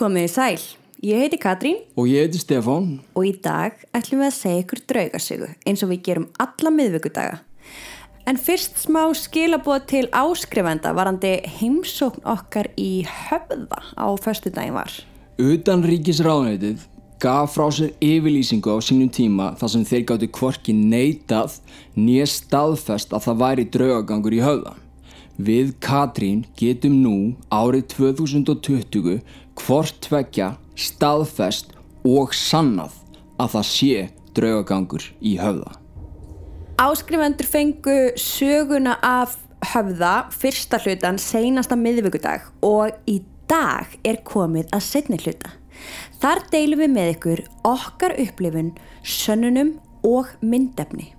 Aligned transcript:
Komið 0.00 0.22
í 0.24 0.28
sæl, 0.32 0.60
ég 1.04 1.18
heiti 1.20 1.36
Katrín 1.36 1.80
Og 1.92 2.06
ég 2.08 2.24
heiti 2.24 2.38
Stefán. 2.40 3.02
og 3.12 3.24
í 3.28 3.34
dag 3.36 3.74
ætlum 3.92 4.22
við 4.22 4.28
að 4.30 4.38
segja 4.38 4.62
ykkur 4.62 4.80
draugasögu 4.88 5.48
eins 5.68 5.82
og 5.84 5.90
við 5.90 6.00
gerum 6.06 6.28
alla 6.40 6.70
miðvikudaga. 6.72 7.34
En 8.24 8.40
fyrst 8.40 8.80
smá 8.80 9.12
skilabóð 9.12 9.84
til 9.92 10.08
áskrifenda 10.08 10.94
varandi 10.96 11.34
heimsókn 11.44 12.24
okkar 12.24 12.72
í 12.80 13.04
höfða 13.04 13.82
á 14.00 14.08
föstudaginn 14.16 14.72
var. 14.72 14.88
Utan 15.36 15.84
ríkisráðuneytið 15.84 16.88
gaf 17.20 17.52
frá 17.52 17.68
sér 17.68 17.92
yfirlýsingu 18.00 18.72
á 18.72 18.80
sínum 18.80 19.12
tíma 19.12 19.52
þar 19.60 19.68
sem 19.68 19.84
þeir 19.84 20.06
gáttu 20.08 20.32
hvorki 20.32 20.72
neitað 20.72 21.60
nýja 21.92 22.24
staðfest 22.24 23.12
að 23.12 23.26
það 23.28 23.42
væri 23.44 23.68
draugagangur 23.68 24.32
í 24.32 24.40
höfða. 24.40 24.78
Við 25.40 25.76
Katrín 25.80 26.42
getum 26.56 26.98
nú 27.00 27.14
árið 27.48 27.86
2020 27.96 29.20
hvort 29.60 30.00
tvekja 30.04 30.54
staðfest 30.78 31.74
og 32.06 32.34
sannað 32.36 32.96
að 33.40 33.52
það 33.54 33.68
sé 33.70 34.08
draugagangur 34.36 35.06
í 35.20 35.36
höfða. 35.40 35.74
Áskrifendur 36.80 37.48
fengu 37.48 37.98
söguna 38.16 38.96
af 39.04 39.36
höfða 39.74 40.14
fyrsta 40.32 40.80
hlutan 40.80 41.20
seinasta 41.20 41.76
miðvikudag 41.76 42.48
og 42.64 42.96
í 43.10 43.20
dag 43.50 43.98
er 44.06 44.22
komið 44.24 44.70
að 44.72 44.86
setni 44.86 45.20
hluta. 45.20 45.52
Þar 46.20 46.44
deilum 46.52 46.82
við 46.84 46.92
með 46.94 47.14
ykkur 47.14 47.46
okkar 47.68 48.16
upplifun, 48.20 48.74
sönnunum 49.04 49.78
og 50.06 50.28
myndefni. 50.40 51.10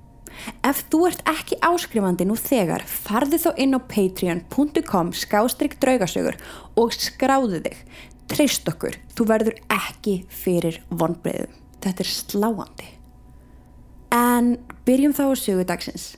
Ef 0.65 0.85
þú 0.89 1.03
ert 1.09 1.21
ekki 1.29 1.57
áskrifandi 1.65 2.25
nú 2.25 2.37
þegar, 2.39 2.83
farðu 2.85 3.37
þá 3.43 3.49
inn 3.61 3.77
á 3.77 3.79
patreon.com 3.91 5.11
skástrygg 5.17 5.77
draugasögur 5.81 6.37
og 6.79 6.95
skráðu 6.95 7.61
þig. 7.65 7.77
Treyst 8.29 8.67
okkur, 8.69 8.97
þú 9.15 9.27
verður 9.29 9.57
ekki 9.73 10.21
fyrir 10.29 10.81
vonbreiðum. 10.89 11.53
Þetta 11.81 12.03
er 12.03 12.09
sláandi. 12.11 12.89
En 14.13 14.57
byrjum 14.85 15.15
þá 15.17 15.23
á 15.31 15.33
sögu 15.39 15.65
dagsins. 15.67 16.11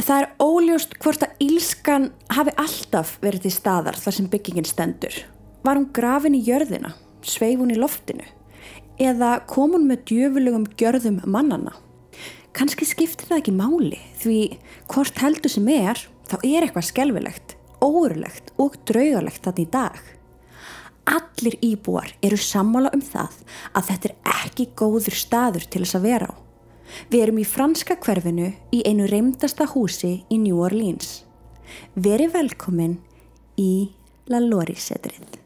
Það 0.00 0.20
er 0.20 0.30
óljóst 0.42 0.96
hvort 1.00 1.22
að 1.24 1.44
ílskan 1.44 2.10
hafi 2.34 2.52
alltaf 2.60 3.14
verið 3.22 3.46
til 3.46 3.54
staðar 3.54 3.96
þar 4.00 4.16
sem 4.18 4.30
byggingin 4.32 4.68
stendur. 4.68 5.14
Var 5.64 5.78
hún 5.78 5.92
grafin 5.96 6.36
í 6.36 6.42
jörðina? 6.44 6.92
Sveif 7.24 7.60
hún 7.62 7.72
í 7.72 7.78
loftinu? 7.78 8.26
Eða 9.00 9.38
kom 9.48 9.72
hún 9.74 9.86
með 9.88 10.04
djöfulugum 10.10 10.66
gjörðum 10.76 11.22
mannana? 11.30 11.72
Kanski 12.54 12.86
skiptir 12.86 13.30
það 13.30 13.40
ekki 13.40 13.54
máli 13.56 14.00
því 14.20 14.38
hvort 14.92 15.18
heldur 15.22 15.50
sem 15.50 15.70
er 15.72 15.98
þá 16.28 16.36
er 16.42 16.66
eitthvað 16.66 16.86
skelvilegt, 16.90 17.53
órulegt 17.84 18.52
og 18.60 18.78
draugalegt 18.88 19.44
þarna 19.44 19.64
í 19.64 19.70
dag. 19.72 20.00
Allir 21.04 21.58
íbúar 21.60 22.14
eru 22.24 22.38
sammála 22.40 22.92
um 22.96 23.04
það 23.04 23.36
að 23.76 23.90
þetta 23.90 24.10
er 24.10 24.40
ekki 24.46 24.68
góður 24.78 25.18
staður 25.20 25.68
til 25.68 25.84
þess 25.84 25.98
að 26.00 26.08
vera 26.08 26.32
á. 26.32 26.34
Við 27.10 27.26
erum 27.26 27.40
í 27.42 27.46
franska 27.48 27.96
hverfinu 28.00 28.50
í 28.72 28.82
einu 28.88 29.08
reymdasta 29.10 29.68
húsi 29.74 30.14
í 30.30 30.40
New 30.40 30.60
Orleans. 30.64 31.24
Veri 31.94 32.28
velkomin 32.32 32.98
í 33.60 33.72
La 34.30 34.40
Lori-setrið. 34.40 35.43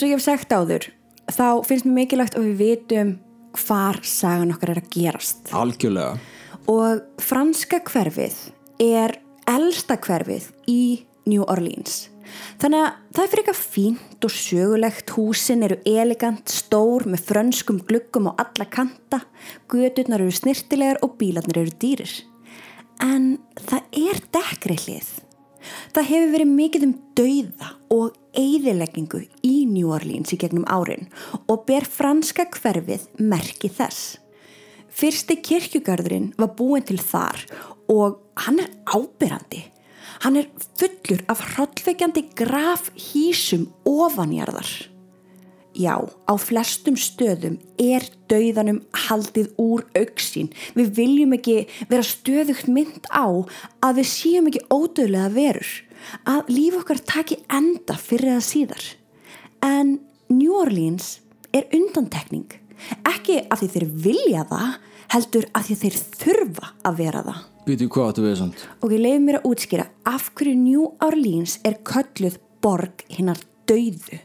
Eins 0.00 0.06
og 0.06 0.14
ég 0.14 0.16
hef 0.16 0.22
sagt 0.24 0.52
áður, 0.56 0.84
þá 1.28 1.46
finnst 1.68 1.84
mér 1.84 1.92
mikilvægt 1.98 2.36
að 2.38 2.44
við 2.46 2.60
vitum 2.62 3.08
hvar 3.66 3.98
sagan 4.08 4.54
okkar 4.54 4.70
er 4.72 4.78
að 4.80 4.86
gerast. 4.94 5.50
Algjörlega. 5.52 6.14
Og 6.72 7.02
franska 7.20 7.82
hverfið 7.84 8.38
er 8.80 9.12
elsta 9.44 9.98
hverfið 10.00 10.46
í 10.72 10.78
New 11.28 11.44
Orleans. 11.44 12.06
Þannig 12.62 12.86
að 12.86 12.96
það 13.10 13.20
er 13.26 13.30
fyrir 13.34 13.42
eitthvað 13.42 13.60
fínt 13.74 14.24
og 14.24 14.34
sögulegt, 14.38 15.12
húsin 15.18 15.66
eru 15.68 15.78
elegant, 15.92 16.48
stór 16.48 17.04
með 17.04 17.26
frönskum 17.28 17.84
gluggum 17.84 18.32
á 18.32 18.40
alla 18.40 18.70
kanta, 18.72 19.20
gödurnar 19.68 20.24
eru 20.24 20.32
snirtilegar 20.32 21.02
og 21.04 21.18
bílarnir 21.20 21.60
eru 21.66 21.76
dýrir. 21.76 22.16
En 23.04 23.34
það 23.68 24.00
er 24.06 24.24
dekkri 24.32 24.80
hlið. 24.80 25.12
Það 25.92 26.10
hefur 26.14 26.34
verið 26.38 26.52
mikið 26.56 26.88
um 26.88 26.98
dauða 27.20 27.74
og 27.92 28.19
eigðileggingu 28.36 29.24
í 29.46 29.54
New 29.70 29.92
Orleans 29.94 30.34
í 30.34 30.38
gegnum 30.40 30.66
árin 30.70 31.08
og 31.46 31.64
ber 31.68 31.86
franska 31.88 32.46
hverfið 32.54 33.08
merki 33.18 33.70
þess. 33.72 34.18
Fyrsti 34.90 35.38
kirkjugarðurinn 35.40 36.32
var 36.38 36.54
búin 36.58 36.84
til 36.86 36.98
þar 37.00 37.44
og 37.90 38.20
hann 38.44 38.62
er 38.62 38.70
ábyrrandi. 38.90 39.64
Hann 40.20 40.36
er 40.36 40.50
fullur 40.76 41.22
af 41.32 41.42
hrollveikjandi 41.54 42.26
graf 42.36 42.90
hísum 42.98 43.70
ofanjarðar. 43.88 44.90
Já, 45.70 46.02
á 46.02 46.34
flestum 46.34 46.96
stöðum 46.98 47.60
er 47.78 48.02
dauðanum 48.28 48.80
haldið 49.06 49.52
úr 49.62 49.84
auksín. 49.94 50.50
Við 50.74 50.90
viljum 50.98 51.36
ekki 51.36 51.60
vera 51.88 52.02
stöðugt 52.02 52.66
mynd 52.66 53.06
á 53.06 53.46
að 53.86 54.00
við 54.00 54.08
séum 54.10 54.50
ekki 54.50 54.64
ódöðlega 54.66 55.30
verur. 55.36 55.70
Að 56.28 56.50
líf 56.52 56.78
okkar 56.80 57.00
taki 57.06 57.40
enda 57.52 57.96
fyrir 58.00 58.34
það 58.36 58.46
síðar. 58.46 58.86
En 59.66 59.98
New 60.30 60.56
Orleans 60.56 61.18
er 61.56 61.68
undantekning. 61.74 62.48
Ekki 63.04 63.42
af 63.52 63.60
því 63.60 63.68
þeir 63.74 63.86
vilja 64.06 64.44
það, 64.48 64.74
heldur 65.10 65.46
af 65.58 65.66
því 65.66 65.78
þeir 65.82 65.98
þurfa 66.22 66.72
að 66.88 67.00
vera 67.02 67.24
það. 67.26 67.40
Býtu 67.66 67.88
hvað 67.92 68.10
áttu 68.10 68.24
við 68.24 68.36
samt? 68.40 68.66
Og 68.80 68.94
ég 68.94 69.02
leiði 69.04 69.22
mér 69.24 69.40
að 69.40 69.48
útskýra 69.50 69.86
af 70.08 70.30
hverju 70.38 70.56
New 70.58 70.86
Orleans 71.04 71.58
er 71.66 71.76
kölluð 71.86 72.38
borg 72.64 73.04
hinnar 73.12 73.40
dauðu. 73.68 74.20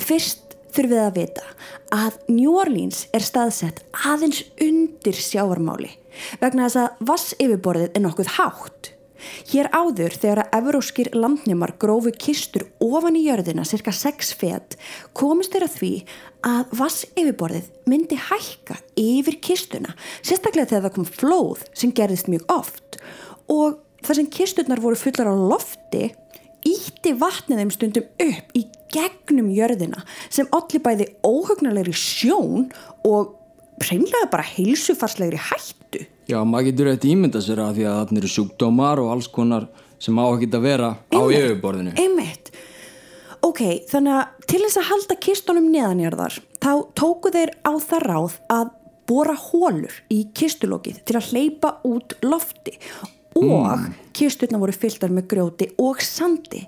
Fyrst 0.00 0.56
þurfum 0.74 0.92
við 0.94 1.02
að 1.04 1.16
vita 1.18 1.46
að 1.94 2.18
New 2.30 2.54
Orleans 2.58 3.04
er 3.16 3.24
staðsett 3.26 3.82
aðeins 4.06 4.42
undir 4.62 5.18
sjávarmáli 5.18 5.90
vegna 6.42 6.68
þess 6.68 6.80
að 6.82 7.04
vass 7.10 7.34
yfirborðið 7.38 7.94
er 7.94 8.04
nokkuð 8.04 8.34
hátt. 8.36 8.92
Hér 9.50 9.70
áður 9.74 10.16
þegar 10.16 10.42
að 10.44 10.56
evróskir 10.60 11.10
landnumar 11.16 11.74
grófu 11.80 12.12
kistur 12.14 12.66
ofan 12.82 13.18
í 13.18 13.26
jörðina 13.26 13.66
cirka 13.68 13.94
6 13.94 14.32
fet 14.40 14.78
komist 15.16 15.54
þeirra 15.54 15.70
því 15.74 15.92
að 16.46 16.74
vass 16.80 17.04
yfirborðið 17.14 17.68
myndi 17.90 18.18
hækka 18.30 18.78
yfir 19.00 19.40
kistuna 19.44 19.94
sérstaklega 20.20 20.72
þegar 20.72 20.88
það 20.88 20.96
kom 20.96 21.08
flóð 21.08 21.64
sem 21.72 21.94
gerðist 21.96 22.30
mjög 22.32 22.46
oft 22.54 23.00
og 23.50 23.80
þar 24.06 24.20
sem 24.20 24.30
kisturnar 24.32 24.82
voru 24.82 24.98
fullar 24.98 25.32
á 25.32 25.34
lofti 25.36 26.10
ítti 26.66 27.14
vatnið 27.16 27.62
þeim 27.62 27.74
stundum 27.74 28.08
upp 28.26 28.56
í 28.56 28.64
gegnum 28.92 29.50
jörðina 29.54 30.04
sem 30.28 30.48
allir 30.56 30.82
bæði 30.84 31.10
óhugnalegri 31.24 31.94
sjón 31.96 32.68
og 33.06 33.36
hreinlega 33.80 34.28
bara 34.32 34.44
heilsufarslegri 34.44 35.40
hættu. 35.40 35.79
Já, 36.30 36.38
maður 36.46 36.68
getur 36.70 36.86
rétt 36.86 37.04
ímynda 37.10 37.40
sér 37.42 37.60
að 37.64 37.78
því 37.80 37.86
að 37.90 37.96
þarna 38.00 38.20
eru 38.20 38.28
sjúkdómar 38.30 39.00
og 39.02 39.08
alls 39.10 39.28
konar 39.34 39.64
sem 40.00 40.18
á 40.22 40.24
ekki 40.30 40.48
að 40.54 40.66
vera 40.68 40.90
á 41.10 41.20
yfirborðinu. 41.26 41.94
Einmitt. 41.98 42.52
Ok, 43.42 43.62
þannig 43.90 44.14
að 44.14 44.46
til 44.52 44.60
þess 44.62 44.78
að 44.78 44.88
halda 44.90 45.16
kistunum 45.26 45.70
neðanjarðar 45.72 46.36
þá 46.62 46.72
tóku 46.98 47.32
þeir 47.34 47.54
á 47.66 47.72
það 47.82 48.04
ráð 48.06 48.36
að 48.52 48.70
bora 49.10 49.34
hólur 49.34 49.96
í 50.12 50.20
kistulokið 50.36 51.00
til 51.08 51.16
að 51.18 51.30
hleypa 51.32 51.72
út 51.88 52.14
lofti. 52.22 52.76
Og 53.40 53.88
kisturna 54.14 54.60
voru 54.60 54.74
fylltar 54.76 55.10
með 55.14 55.28
grjóti 55.32 55.70
og 55.82 56.02
sandi. 56.04 56.62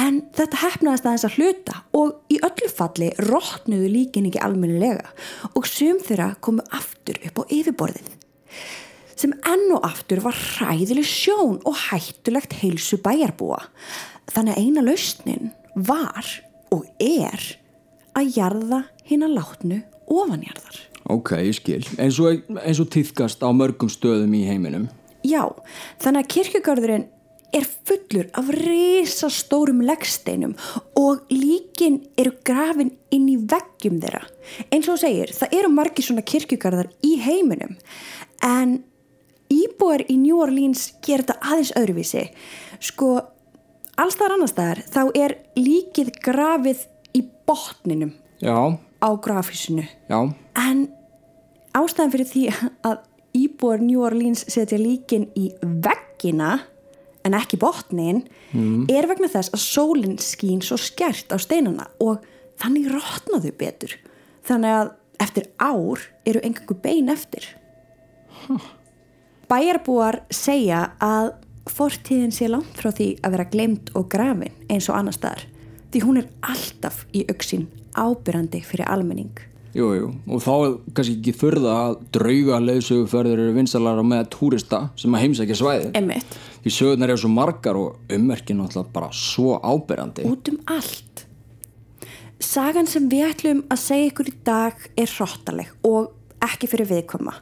En 0.00 0.20
þetta 0.36 0.60
hefnaðist 0.60 1.06
aðeins 1.06 1.26
að 1.28 1.38
hluta 1.38 1.80
og 1.96 2.32
í 2.32 2.36
öllu 2.44 2.68
falli 2.72 3.10
rótnuðu 3.24 3.88
líkin 3.90 4.28
ekki 4.28 4.42
almennilega 4.44 5.08
og 5.54 5.66
sum 5.68 5.98
þeirra 6.04 6.34
komu 6.44 6.64
aftur 6.76 7.18
upp 7.26 7.42
á 7.42 7.44
yfirborðið 7.48 8.16
sem 9.20 9.34
enn 9.46 9.74
og 9.76 9.84
aftur 9.86 10.22
var 10.24 10.36
hræðileg 10.36 11.06
sjón 11.06 11.58
og 11.68 11.76
hættulegt 11.88 12.56
heilsu 12.62 13.00
bæjarbúa. 13.04 13.60
Þannig 14.30 14.56
að 14.56 14.62
eina 14.64 14.84
lausnin 14.86 15.50
var 15.74 16.26
og 16.72 16.86
er 17.02 17.44
að 18.16 18.32
jarða 18.36 18.84
hinn 19.06 19.26
að 19.26 19.36
látnu 19.38 19.80
ofanjarðar. 20.10 20.80
Ok, 21.10 21.34
ég 21.42 21.56
skil. 21.58 21.82
Eins 21.98 22.18
og, 22.22 22.42
eins 22.62 22.80
og 22.82 22.90
týðkast 22.92 23.42
á 23.42 23.50
mörgum 23.54 23.90
stöðum 23.90 24.34
í 24.38 24.44
heiminum. 24.46 24.88
Já, 25.26 25.42
þannig 26.00 26.24
að 26.24 26.30
kirkjugarðurinn 26.34 27.08
er 27.56 27.66
fullur 27.66 28.28
af 28.38 28.50
risastórum 28.54 29.80
leggsteinum 29.82 30.52
og 30.98 31.24
líkin 31.34 31.98
eru 32.20 32.36
grafin 32.46 32.92
inn 33.10 33.26
í 33.32 33.36
veggjum 33.50 33.98
þeirra. 34.02 34.22
Eins 34.70 34.88
og 34.92 35.00
segir, 35.02 35.32
það 35.34 35.56
eru 35.58 35.72
margi 35.74 36.06
svona 36.06 36.24
kirkjugarðar 36.26 36.92
í 37.06 37.16
heiminum 37.24 37.74
en 38.46 38.78
íbúar 39.50 40.04
í 40.08 40.16
New 40.20 40.40
Orleans 40.40 40.90
ger 41.04 41.24
þetta 41.24 41.38
aðeins 41.42 41.74
öðruvísi. 41.78 42.24
Sko, 42.80 43.10
alls 44.00 44.16
þar 44.18 44.36
annars 44.36 44.56
þar 44.56 44.82
þá 44.88 45.02
er 45.18 45.36
líkið 45.58 46.12
grafið 46.24 46.86
í 47.16 47.24
botninum 47.48 48.14
Já, 48.40 48.56
á 48.78 49.08
grafísinu 49.20 49.84
já, 49.84 50.18
en 50.56 50.86
ástæðan 51.76 52.12
fyrir 52.14 52.28
því 52.30 52.44
að 52.88 53.02
íbúar 53.36 53.82
New 53.84 54.00
Orleans 54.06 54.46
setja 54.48 54.78
líkin 54.80 55.28
í 55.38 55.50
veggina 55.60 56.60
en 57.26 57.36
ekki 57.36 57.60
botnin 57.60 58.24
er 58.88 59.08
vegna 59.10 59.28
þess 59.28 59.52
að 59.52 59.64
sólinn 59.66 60.16
skín 60.22 60.62
svo 60.64 60.78
skert 60.80 61.34
á 61.34 61.36
steinana 61.36 61.90
og 62.00 62.24
þannig 62.60 62.88
rótnaðu 62.90 63.52
betur. 63.60 63.92
Þannig 64.48 64.76
að 64.78 64.90
eftir 65.20 65.50
ár 65.60 66.00
eru 66.24 66.40
engangu 66.40 66.76
bein 66.80 67.12
eftir 67.12 67.44
Bæjarbúar 69.50 70.20
segja 70.30 70.92
að 71.02 71.32
fortíðin 71.70 72.30
sé 72.34 72.46
langt 72.50 72.76
frá 72.78 72.92
því 72.94 73.08
að 73.24 73.32
vera 73.34 73.46
glemt 73.50 73.88
og 73.98 74.06
grafin 74.12 74.54
eins 74.70 74.86
og 74.90 74.98
annar 74.98 75.16
staðar 75.16 75.42
því 75.90 76.02
hún 76.04 76.20
er 76.20 76.28
alltaf 76.46 77.00
í 77.10 77.24
auksin 77.26 77.64
ábyrrandi 77.98 78.60
fyrir 78.62 78.86
almenning. 78.86 79.32
Jú, 79.74 79.88
jú 79.94 80.06
og 80.30 80.44
þá 80.44 80.52
er 80.52 80.76
kannski 80.94 81.16
ekki 81.16 81.34
þurða 81.40 81.74
að 81.80 81.98
drauga 82.14 82.60
leiðsöguferðir 82.62 83.42
eru 83.42 83.56
vinsalar 83.58 83.98
á 83.98 84.04
með 84.06 84.30
túrista 84.36 84.80
sem 84.98 85.14
að 85.14 85.26
heimsækja 85.26 85.58
svæði 85.58 85.90
Emmett, 85.98 86.38
því 86.62 86.74
sögurnar 86.76 87.12
eru 87.14 87.22
svo 87.24 87.34
margar 87.34 87.78
og 87.78 88.14
ummerkin 88.14 88.62
náttúrulega 88.62 88.94
bara 88.94 89.10
svo 89.14 89.58
áberandi. 89.62 90.30
Út 90.30 90.50
um 90.50 90.62
allt. 90.70 91.26
Sagan 92.38 92.90
sem 92.90 93.10
við 93.10 93.26
ætlum 93.32 93.66
að 93.70 93.82
segja 93.82 94.10
ykkur 94.14 94.30
í 94.30 94.38
dag 94.46 94.90
er 94.94 95.14
hróttaleg 95.18 95.74
og 95.86 96.10
ekki 96.46 96.70
fyrir 96.70 96.90
viðkoma 96.94 97.34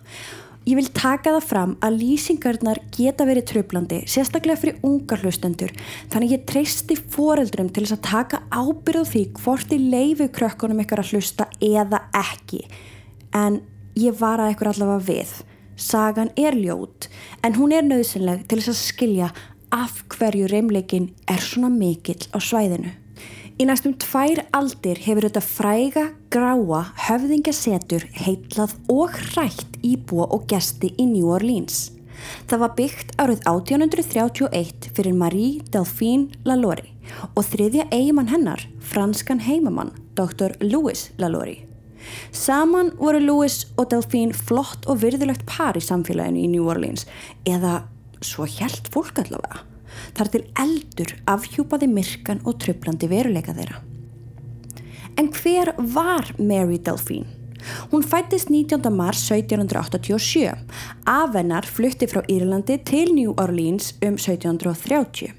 Ég 0.69 0.76
vil 0.76 0.88
taka 0.93 1.31
það 1.32 1.44
fram 1.49 1.70
að 1.87 1.94
lýsingarnar 2.03 2.79
geta 2.93 3.25
verið 3.25 3.47
tröflandi, 3.49 4.03
sérstaklega 4.11 4.61
fyrir 4.61 4.82
ungar 4.85 5.23
hlustendur, 5.23 5.70
þannig 6.12 6.35
ég 6.35 6.43
treysti 6.50 6.97
foreldrum 7.15 7.70
til 7.73 7.87
þess 7.87 7.97
að 7.97 8.03
taka 8.05 8.41
ábyrð 8.53 9.06
því 9.15 9.23
hvort 9.38 9.70
þið 9.70 9.87
leifu 9.94 10.26
krökkunum 10.37 10.82
ykkar 10.85 11.00
að 11.00 11.15
hlusta 11.15 11.47
eða 11.65 12.03
ekki. 12.20 12.61
En 13.32 13.62
ég 13.97 14.19
vara 14.20 14.50
ykkur 14.53 14.75
allavega 14.75 15.06
við. 15.09 15.32
Sagan 15.79 16.35
er 16.37 16.59
ljót, 16.59 17.09
en 17.41 17.56
hún 17.56 17.73
er 17.73 17.88
nöðsynleg 17.88 18.44
til 18.50 18.61
þess 18.61 18.75
að 18.75 18.82
skilja 18.82 19.32
af 19.73 20.03
hverju 20.19 20.50
reymleikin 20.53 21.14
er 21.31 21.41
svona 21.49 21.73
mikill 21.73 22.29
á 22.29 22.37
svæðinu. 22.44 22.93
Í 23.58 23.64
næstum 23.66 23.96
tvær 23.99 24.38
aldir 24.55 25.00
hefur 25.02 25.25
þetta 25.26 25.40
fræga, 25.43 26.02
gráa, 26.31 26.84
höfðingjasetur 27.08 28.05
heitlað 28.14 28.76
og 28.87 29.16
hrætt 29.32 29.81
íbúa 29.82 30.28
og 30.31 30.44
gesti 30.46 30.93
í 30.94 31.06
New 31.10 31.32
Orleans. 31.34 31.88
Það 32.46 32.62
var 32.62 32.76
byggt 32.78 33.16
árið 33.19 33.43
1831 33.50 34.87
fyrir 34.94 35.16
Marie 35.19 35.64
Delphine 35.75 36.38
Lalaurie 36.46 36.94
og 37.32 37.49
þriðja 37.49 37.88
eigimann 37.90 38.31
hennar, 38.31 38.62
franskan 38.78 39.43
heimamann, 39.43 39.90
Dr. 40.14 40.54
Louis 40.62 41.08
Lalaurie. 41.19 41.66
Saman 42.31 42.93
voru 43.00 43.19
Louis 43.25 43.64
og 43.75 43.88
Delphine 43.90 44.38
flott 44.38 44.87
og 44.87 45.02
virðulegt 45.02 45.43
par 45.50 45.75
í 45.75 45.82
samfélaginu 45.82 46.44
í 46.46 46.52
New 46.54 46.70
Orleans 46.70 47.08
eða 47.43 47.81
svo 48.22 48.46
hjælt 48.46 48.87
fólk 48.94 49.19
allavega. 49.25 49.64
Þar 50.19 50.33
til 50.35 50.45
eldur 50.65 51.15
afhjúpaði 51.31 51.91
myrkan 51.93 52.43
og 52.45 52.61
trublandi 52.62 53.11
veruleika 53.11 53.56
þeirra. 53.56 53.83
En 55.19 55.33
hver 55.35 55.75
var 55.79 56.31
Mary 56.39 56.79
Delphine? 56.79 57.39
Hún 57.91 58.03
fættist 58.03 58.50
19. 58.50 58.93
mars 58.97 59.31
1787. 59.31 60.55
Afennar 61.06 61.67
flutti 61.67 62.06
frá 62.06 62.23
Írlandi 62.31 62.79
til 62.85 63.15
New 63.15 63.35
Orleans 63.37 63.95
um 64.03 64.15
1730. 64.15 65.33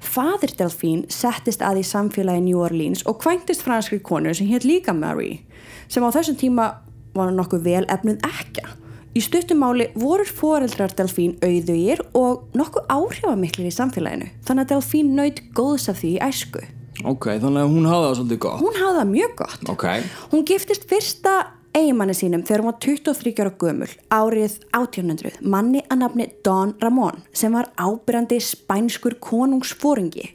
Fadir 0.00 0.54
Delphine 0.58 1.10
settist 1.10 1.62
að 1.62 1.82
í 1.82 1.84
samfélagi 1.88 2.46
New 2.46 2.62
Orleans 2.62 3.02
og 3.06 3.18
kvæntist 3.24 3.66
franskri 3.66 3.98
konu 3.98 4.34
sem 4.34 4.46
hétt 4.46 4.68
líka 4.68 4.94
Mary, 4.94 5.40
sem 5.88 6.04
á 6.04 6.14
þessum 6.14 6.38
tíma 6.38 6.70
var 7.14 7.34
nokkuð 7.34 7.66
vel 7.66 7.84
efnuð 7.90 8.22
ekka. 8.30 8.83
Í 9.14 9.22
stuttumáli 9.22 9.88
voru 9.94 10.24
foreldrar 10.26 10.90
Delphine 10.98 11.36
auðugir 11.46 12.00
og 12.18 12.48
nokkuð 12.58 12.88
áhrifamiklir 12.90 13.68
í 13.70 13.74
samfélaginu, 13.74 14.30
þannig 14.46 14.64
að 14.66 14.72
Delphine 14.74 15.14
naut 15.20 15.42
góðs 15.54 15.88
af 15.92 16.00
því 16.02 16.14
í 16.16 16.22
æsku. 16.26 16.64
ok, 17.04 17.28
þannig 17.42 17.62
að 17.62 17.74
hún 17.74 17.86
hafa 17.90 18.08
það 18.08 18.16
svolítið 18.20 18.38
gott 18.42 18.60
Hún 18.64 18.80
hafði 18.80 18.98
það 18.98 19.12
mjög 19.12 19.36
gott. 19.36 19.68
ok, 19.70 19.84
Hún 20.32 20.44
giftist 20.50 20.88
fyrsta 20.90 21.32
eigimanni 21.74 22.14
sínum 22.14 22.42
þegar 22.46 22.62
hún 22.62 22.70
var 22.70 22.78
23 22.82 23.32
ára 23.42 23.52
gömul 23.58 23.88
árið 24.14 24.52
1800 24.78 25.40
manni 25.42 25.82
að 25.90 25.98
nafni 26.04 26.28
Don 26.46 26.74
Ramón 26.82 27.22
sem 27.34 27.52
var 27.54 27.70
ábyrjandi 27.74 28.38
spænskur 28.42 29.16
konungsfóringi. 29.18 30.28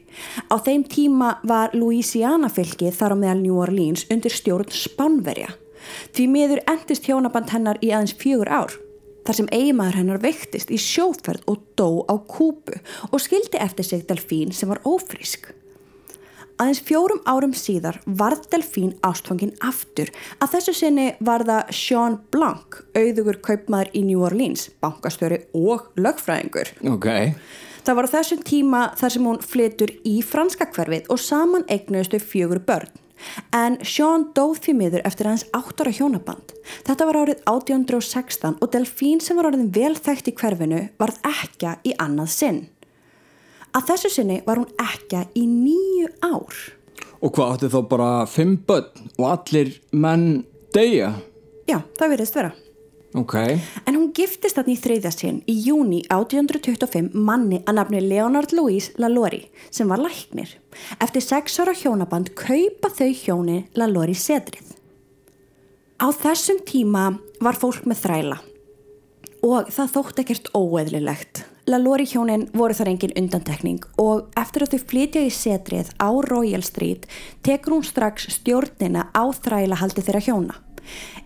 Á 0.52 0.56
þeim 0.60 0.84
tíma 0.88 1.38
var 1.48 1.72
Louisiana 1.72 2.48
fylgið 2.52 2.92
þar 2.96 3.12
á 3.12 3.20
meðal 3.24 3.40
New 3.40 3.56
Orleans 3.60 4.04
undir 4.12 4.32
stjórn 4.36 4.68
Spánverja. 4.68 5.48
Því 6.14 6.26
miður 6.30 6.62
endist 6.70 7.08
hjónaband 7.08 7.52
hennar 7.54 7.80
í 7.84 7.92
aðeins 7.94 8.16
fjögur 8.20 8.50
ár 8.50 8.76
þar 9.26 9.36
sem 9.36 9.48
eigimaður 9.52 9.98
hennar 10.00 10.20
veiktist 10.22 10.70
í 10.72 10.78
sjóferð 10.80 11.46
og 11.50 11.64
dó 11.78 12.02
á 12.08 12.14
kúpu 12.18 12.78
og 13.10 13.22
skildi 13.22 13.60
eftir 13.60 13.86
sig 13.86 14.06
Delfín 14.08 14.54
sem 14.56 14.70
var 14.70 14.80
ófrísk. 14.88 15.52
Aðeins 16.60 16.82
fjórum 16.84 17.22
árum 17.24 17.54
síðar 17.56 18.00
varð 18.04 18.48
Delfín 18.52 18.92
ástfangin 19.06 19.54
aftur 19.64 20.10
að 20.40 20.56
þessu 20.56 20.74
sinni 20.76 21.06
var 21.24 21.46
það 21.48 21.72
Sean 21.72 22.18
Blanc, 22.32 22.82
auðugur 22.92 23.40
kaupmaður 23.44 23.92
í 23.96 24.04
New 24.10 24.24
Orleans, 24.26 24.68
bankastjóri 24.82 25.44
og 25.56 25.88
lögfræðingur. 25.96 26.74
ok 26.92 27.08
Það 27.80 27.96
var 27.96 28.06
á 28.06 28.12
þessum 28.12 28.40
tíma 28.44 28.80
þar 29.00 29.12
sem 29.14 29.24
hún 29.30 29.38
flytur 29.40 29.92
í 30.04 30.18
franska 30.20 30.66
hverfið 30.68 31.08
og 31.08 31.22
saman 31.22 31.64
eignustu 31.72 32.20
fjögur 32.20 32.60
börn. 32.66 32.90
En 33.54 33.78
Sean 33.84 34.28
dóð 34.36 34.58
því 34.64 34.74
miður 34.78 35.04
eftir 35.08 35.28
hans 35.30 35.44
áttara 35.56 35.92
hjónaband. 35.94 36.54
Þetta 36.86 37.06
var 37.08 37.18
árið 37.22 37.42
1816 37.50 38.58
og 38.60 38.70
Delfín 38.72 39.20
sem 39.22 39.36
var 39.38 39.50
orðin 39.50 39.70
vel 39.74 39.94
þekkt 39.98 40.30
í 40.32 40.36
hverfinu 40.40 40.82
varð 41.00 41.18
ekka 41.30 41.76
í 41.86 41.94
annað 42.00 42.30
sinn. 42.34 42.60
Að 43.76 43.92
þessu 43.92 44.10
sinni 44.16 44.40
var 44.46 44.58
hún 44.58 44.70
ekka 44.82 45.26
í 45.38 45.44
nýju 45.46 46.08
ár. 46.26 46.54
og 47.20 47.34
hvað 47.36 47.50
átti 47.52 47.68
þá 47.68 47.80
bara 47.88 48.26
fimm 48.26 48.56
börn 48.66 49.10
og 49.18 49.26
allir 49.28 49.74
menn 49.92 50.44
deyja 50.72 51.12
Já, 51.68 51.78
það 51.98 52.10
virðist 52.14 52.34
vera. 52.34 52.50
Ok, 53.14 53.34
En 53.86 53.96
hún 53.96 54.10
giftist 54.14 54.58
þarna 54.58 54.74
í 54.74 54.80
þriðja 54.80 55.10
sinn 55.14 55.40
í 55.50 55.56
júni 55.64 56.02
1825 56.08 57.14
manni 57.14 57.62
að 57.64 57.78
nafni 57.80 58.02
Leonard 58.04 58.54
Louis 58.54 58.90
Lalaurie 59.00 59.50
sem 59.70 59.88
var 59.90 60.02
læknir. 60.02 60.52
Eftir 61.02 61.24
sex 61.24 61.58
ára 61.62 61.74
hjónaband 61.74 62.34
kaupa 62.38 62.92
þau 62.94 63.10
hjóni 63.10 63.64
Lalaurie 63.74 64.18
setrið. 64.18 64.76
Á 66.00 66.06
þessum 66.16 66.62
tíma 66.64 67.10
var 67.42 67.58
fólk 67.58 67.84
með 67.88 68.06
þræla 68.06 68.38
og 69.44 69.70
það 69.72 69.92
þótt 69.94 70.20
ekkert 70.22 70.50
óeðlilegt. 70.56 71.44
Lalaurie 71.70 72.08
hjónin 72.08 72.46
voru 72.56 72.74
þar 72.76 72.90
engin 72.92 73.14
undantekning 73.16 73.84
og 74.00 74.30
eftir 74.38 74.64
að 74.64 74.74
þau 74.74 74.88
flytja 74.92 75.22
í 75.24 75.30
setrið 75.34 75.92
á 76.00 76.10
Royal 76.26 76.64
Street 76.66 77.06
tekur 77.46 77.78
hún 77.78 77.86
strax 77.86 78.26
stjórnina 78.36 79.08
á 79.14 79.24
þræla 79.32 79.78
haldi 79.80 80.04
þeirra 80.04 80.24
hjóna. 80.24 80.56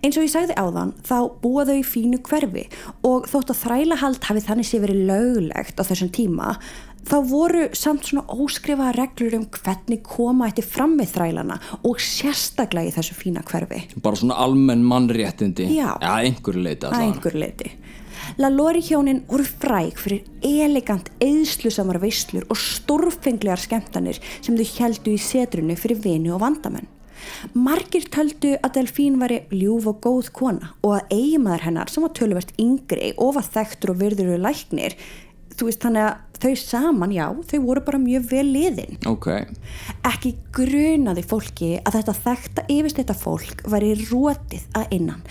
Eins 0.05 0.19
og 0.19 0.27
ég 0.27 0.33
sagði 0.33 0.57
áðan 0.61 0.95
þá 1.07 1.17
búa 1.41 1.65
þau 1.69 1.77
í 1.79 1.85
fínu 1.87 2.21
hverfi 2.27 2.67
og 3.07 3.29
þótt 3.31 3.55
að 3.55 3.63
þrælahald 3.63 4.27
hafi 4.29 4.43
þannig 4.45 4.69
sé 4.69 4.83
verið 4.83 5.07
löglegt 5.09 5.81
á 5.81 5.83
þessum 5.89 6.11
tíma 6.13 6.57
þá 7.05 7.17
voru 7.29 7.65
samt 7.77 8.09
svona 8.09 8.25
óskrifaða 8.33 8.95
reglur 8.97 9.37
um 9.39 9.47
hvernig 9.53 10.03
koma 10.07 10.49
eftir 10.51 10.67
fram 10.67 10.97
með 10.99 11.13
þrælana 11.17 11.59
og 11.85 12.01
sérstaklega 12.03 12.91
í 12.91 12.95
þessu 12.95 13.17
fína 13.19 13.45
hverfi. 13.49 13.83
bara 14.03 14.21
svona 14.21 14.39
almenn 14.41 14.85
mannréttindi 14.89 15.69
Já. 15.75 15.97
ja, 16.01 16.15
einhverju 16.21 16.65
leita 16.65 16.91
að 16.91 17.07
einhver 17.09 17.39
leiti. 17.39 17.75
Lalaurie 18.41 18.83
hjónin 18.83 19.23
voru 19.29 19.45
fræg 19.45 19.99
fyrir 20.01 20.25
elegant 20.45 21.11
eðslusamar 21.23 22.01
veislur 22.03 22.47
og 22.49 22.59
stórfenglegar 22.59 23.61
skemmtanir 23.61 24.21
sem 24.41 24.57
þau 24.57 24.67
heldu 24.79 25.15
í 25.15 25.21
setrunu 25.21 25.77
fyrir 25.77 26.01
vini 26.01 26.33
og 26.33 26.41
vandamenn. 26.41 26.89
Margir 27.55 28.07
töldu 28.13 28.55
að 28.61 28.79
Delfín 28.79 29.19
væri 29.21 29.43
ljúf 29.55 29.89
og 29.91 30.01
góð 30.05 30.31
kona 30.37 30.73
og 30.83 30.97
að 30.99 31.15
eigimaður 31.17 31.67
hennar 31.69 31.93
sem 31.93 32.05
var 32.05 32.15
töluvert 32.17 32.55
yngri 32.61 33.13
og 33.19 33.35
var 33.39 33.49
þekktur 33.57 33.95
og 33.95 34.01
virður 34.03 34.39
læknir, 34.43 34.97
þú 35.55 35.69
veist 35.69 35.85
þannig 35.85 36.09
að 36.09 36.23
þau 36.45 36.55
saman, 36.61 37.13
já, 37.15 37.27
þau 37.49 37.59
voru 37.65 37.83
bara 37.87 38.01
mjög 38.03 38.25
vel 38.33 38.47
liðin. 38.53 38.99
ok, 39.09 39.29
Ekki 40.11 40.35
grunaði 40.53 41.25
fólki 41.25 41.71
að 41.81 42.01
þetta 42.01 42.17
þekkta 42.25 42.65
yfirst 42.75 43.01
þetta 43.01 43.17
fólk 43.17 43.65
væri 43.73 43.95
rótið 44.03 44.67
að 44.77 44.97
innan, 44.99 45.23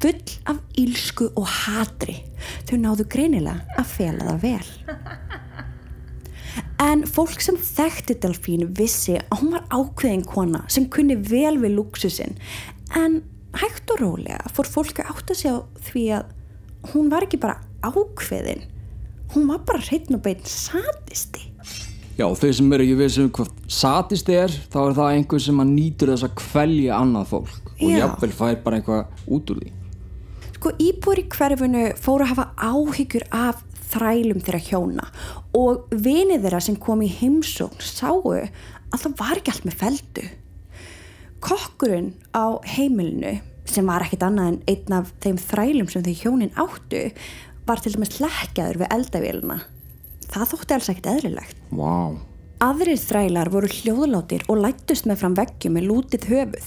full 0.00 0.20
af 0.48 0.60
ílsku 0.80 1.30
og 1.34 1.48
hatri. 1.64 2.20
Þau 2.68 2.76
náðu 2.80 3.08
greinilega 3.10 3.80
að 3.80 3.94
fela 3.96 4.30
það 4.30 4.44
vel. 4.46 4.66
En 6.80 7.02
fólk 7.04 7.42
sem 7.44 7.58
þekkti 7.60 8.16
Delfín 8.22 8.70
vissi 8.78 9.18
að 9.20 9.42
hún 9.42 9.50
var 9.52 9.66
ákveðin 9.68 10.24
kona 10.24 10.62
sem 10.72 10.86
kunni 10.92 11.18
vel 11.28 11.58
við 11.60 11.74
lúksusinn 11.76 12.38
en 12.96 13.20
hægt 13.60 13.90
og 13.92 14.00
rólega 14.00 14.52
fór 14.54 14.68
fólk 14.70 15.02
að 15.02 15.10
átta 15.12 15.36
sig 15.36 15.52
á 15.52 15.60
því 15.90 16.04
að 16.16 16.30
hún 16.94 17.10
var 17.12 17.26
ekki 17.26 17.40
bara 17.42 17.58
ákveðin, 17.84 18.64
hún 19.34 19.48
var 19.50 19.60
bara 19.68 19.82
hreitn 19.84 20.16
og 20.16 20.22
bein 20.24 20.40
satisti. 20.48 21.44
Já, 22.16 22.26
þau 22.36 22.50
sem 22.52 22.72
eru 22.76 22.84
ekki 22.84 22.96
vissum 22.98 23.28
hvað 23.32 23.52
satisti 23.70 24.36
er, 24.36 24.54
þá 24.72 24.80
er 24.82 24.96
það 24.98 25.12
einhver 25.14 25.44
sem 25.44 25.62
nýtur 25.70 26.12
þess 26.12 26.26
að 26.26 26.34
kvelja 26.40 26.96
annað 27.00 27.30
fólk 27.34 27.70
og 27.76 27.86
Já. 27.86 27.98
jafnvel 28.02 28.32
fær 28.36 28.58
bara 28.64 28.80
eitthvað 28.80 29.30
út 29.36 29.52
úr 29.54 29.62
því. 29.62 29.72
Sko 30.60 30.72
íbúar 30.84 31.20
í 31.22 31.24
hverfinu 31.32 31.84
fóru 31.96 32.26
að 32.26 32.32
hafa 32.34 32.48
áhyggjur 32.60 33.24
af 33.32 33.62
þrælum 33.90 34.42
þeirra 34.44 34.62
hjóna 34.66 35.06
og 35.56 35.90
vinið 35.90 36.46
þeirra 36.46 36.62
sem 36.64 36.78
kom 36.80 37.02
í 37.04 37.10
heimsókn 37.20 37.82
sáu 37.84 38.22
að 38.30 39.04
það 39.04 39.16
var 39.20 39.38
ekki 39.38 39.54
allt 39.54 39.68
með 39.68 39.78
feldu. 39.84 40.26
Kokkurinn 41.40 42.12
á 42.36 42.60
heimilinu 42.76 43.38
sem 43.70 43.86
var 43.86 44.04
ekkit 44.04 44.24
annað 44.26 44.50
en 44.52 44.58
einn 44.72 44.96
af 44.98 45.12
þeim 45.22 45.38
þrælum 45.40 45.90
sem 45.90 46.04
þau 46.04 46.16
hjónin 46.22 46.56
áttu 46.58 47.04
var 47.68 47.82
til 47.82 47.94
dæmis 47.94 48.18
lekkjaður 48.20 48.82
við 48.82 48.92
eldavélina. 48.96 49.60
Það 50.30 50.50
þótti 50.52 50.76
alls 50.76 50.90
ekkit 50.92 51.08
eðlilegt. 51.10 51.62
Vá. 51.74 52.18
Aðrir 52.60 53.00
þrælar 53.00 53.50
voru 53.52 53.70
hljóðlátir 53.72 54.44
og 54.52 54.60
lættust 54.60 55.06
með 55.08 55.22
fram 55.22 55.36
veggjum 55.38 55.78
með 55.78 55.86
lútið 55.88 56.26
höfuð. 56.28 56.66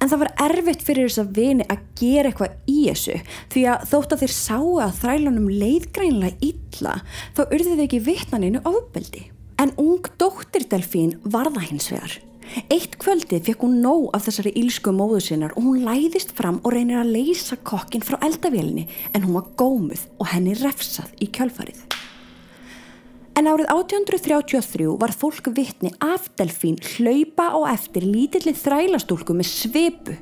En 0.00 0.10
það 0.10 0.22
var 0.24 0.32
erfitt 0.48 0.84
fyrir 0.86 1.08
þess 1.08 1.22
að 1.22 1.32
vini 1.38 1.66
að 1.72 1.82
gera 2.00 2.32
eitthvað 2.32 2.56
í 2.70 2.78
þessu 2.88 3.16
því 3.54 3.64
að 3.72 3.88
þótt 3.92 4.14
að 4.14 4.22
þeir 4.24 4.36
sáu 4.36 4.76
að 4.84 5.00
þrælunum 5.02 5.48
leiðgreinlega 5.62 6.50
illa 6.50 6.94
þá 7.36 7.42
urðu 7.46 7.74
þau 7.74 7.84
ekki 7.86 8.04
vitnaninu 8.10 8.62
ofbeldi. 8.68 9.26
En 9.56 9.72
ung 9.80 10.04
dóttir 10.20 10.66
Delfín 10.68 11.16
var 11.24 11.48
það 11.48 11.70
hins 11.70 11.90
vegar. 11.92 12.16
Eitt 12.70 12.94
kvöldi 13.02 13.40
fekk 13.42 13.64
hún 13.64 13.80
nóg 13.82 14.10
af 14.14 14.28
þessari 14.28 14.52
ílsku 14.60 14.92
móðu 14.94 15.18
sinnar 15.24 15.56
og 15.58 15.66
hún 15.66 15.82
læðist 15.86 16.34
fram 16.38 16.60
og 16.62 16.76
reynir 16.76 17.00
að 17.00 17.12
leysa 17.16 17.58
kokkin 17.66 18.04
frá 18.06 18.20
eldavélinni 18.22 18.86
en 19.12 19.26
hún 19.26 19.38
var 19.40 19.50
gómuð 19.58 20.06
og 20.20 20.30
henni 20.30 20.54
refsað 20.60 21.10
í 21.18 21.30
kjölfarið. 21.34 21.85
En 23.36 23.44
árið 23.44 23.66
1833 23.68 24.94
var 24.96 25.12
fólk 25.12 25.50
vittni 25.52 25.90
af 26.00 26.30
Delfín 26.40 26.78
hlaupa 26.80 27.50
á 27.52 27.68
eftir 27.74 28.06
lítilli 28.08 28.54
þrælastúlku 28.56 29.36
með 29.36 29.50
svipu. 29.50 30.14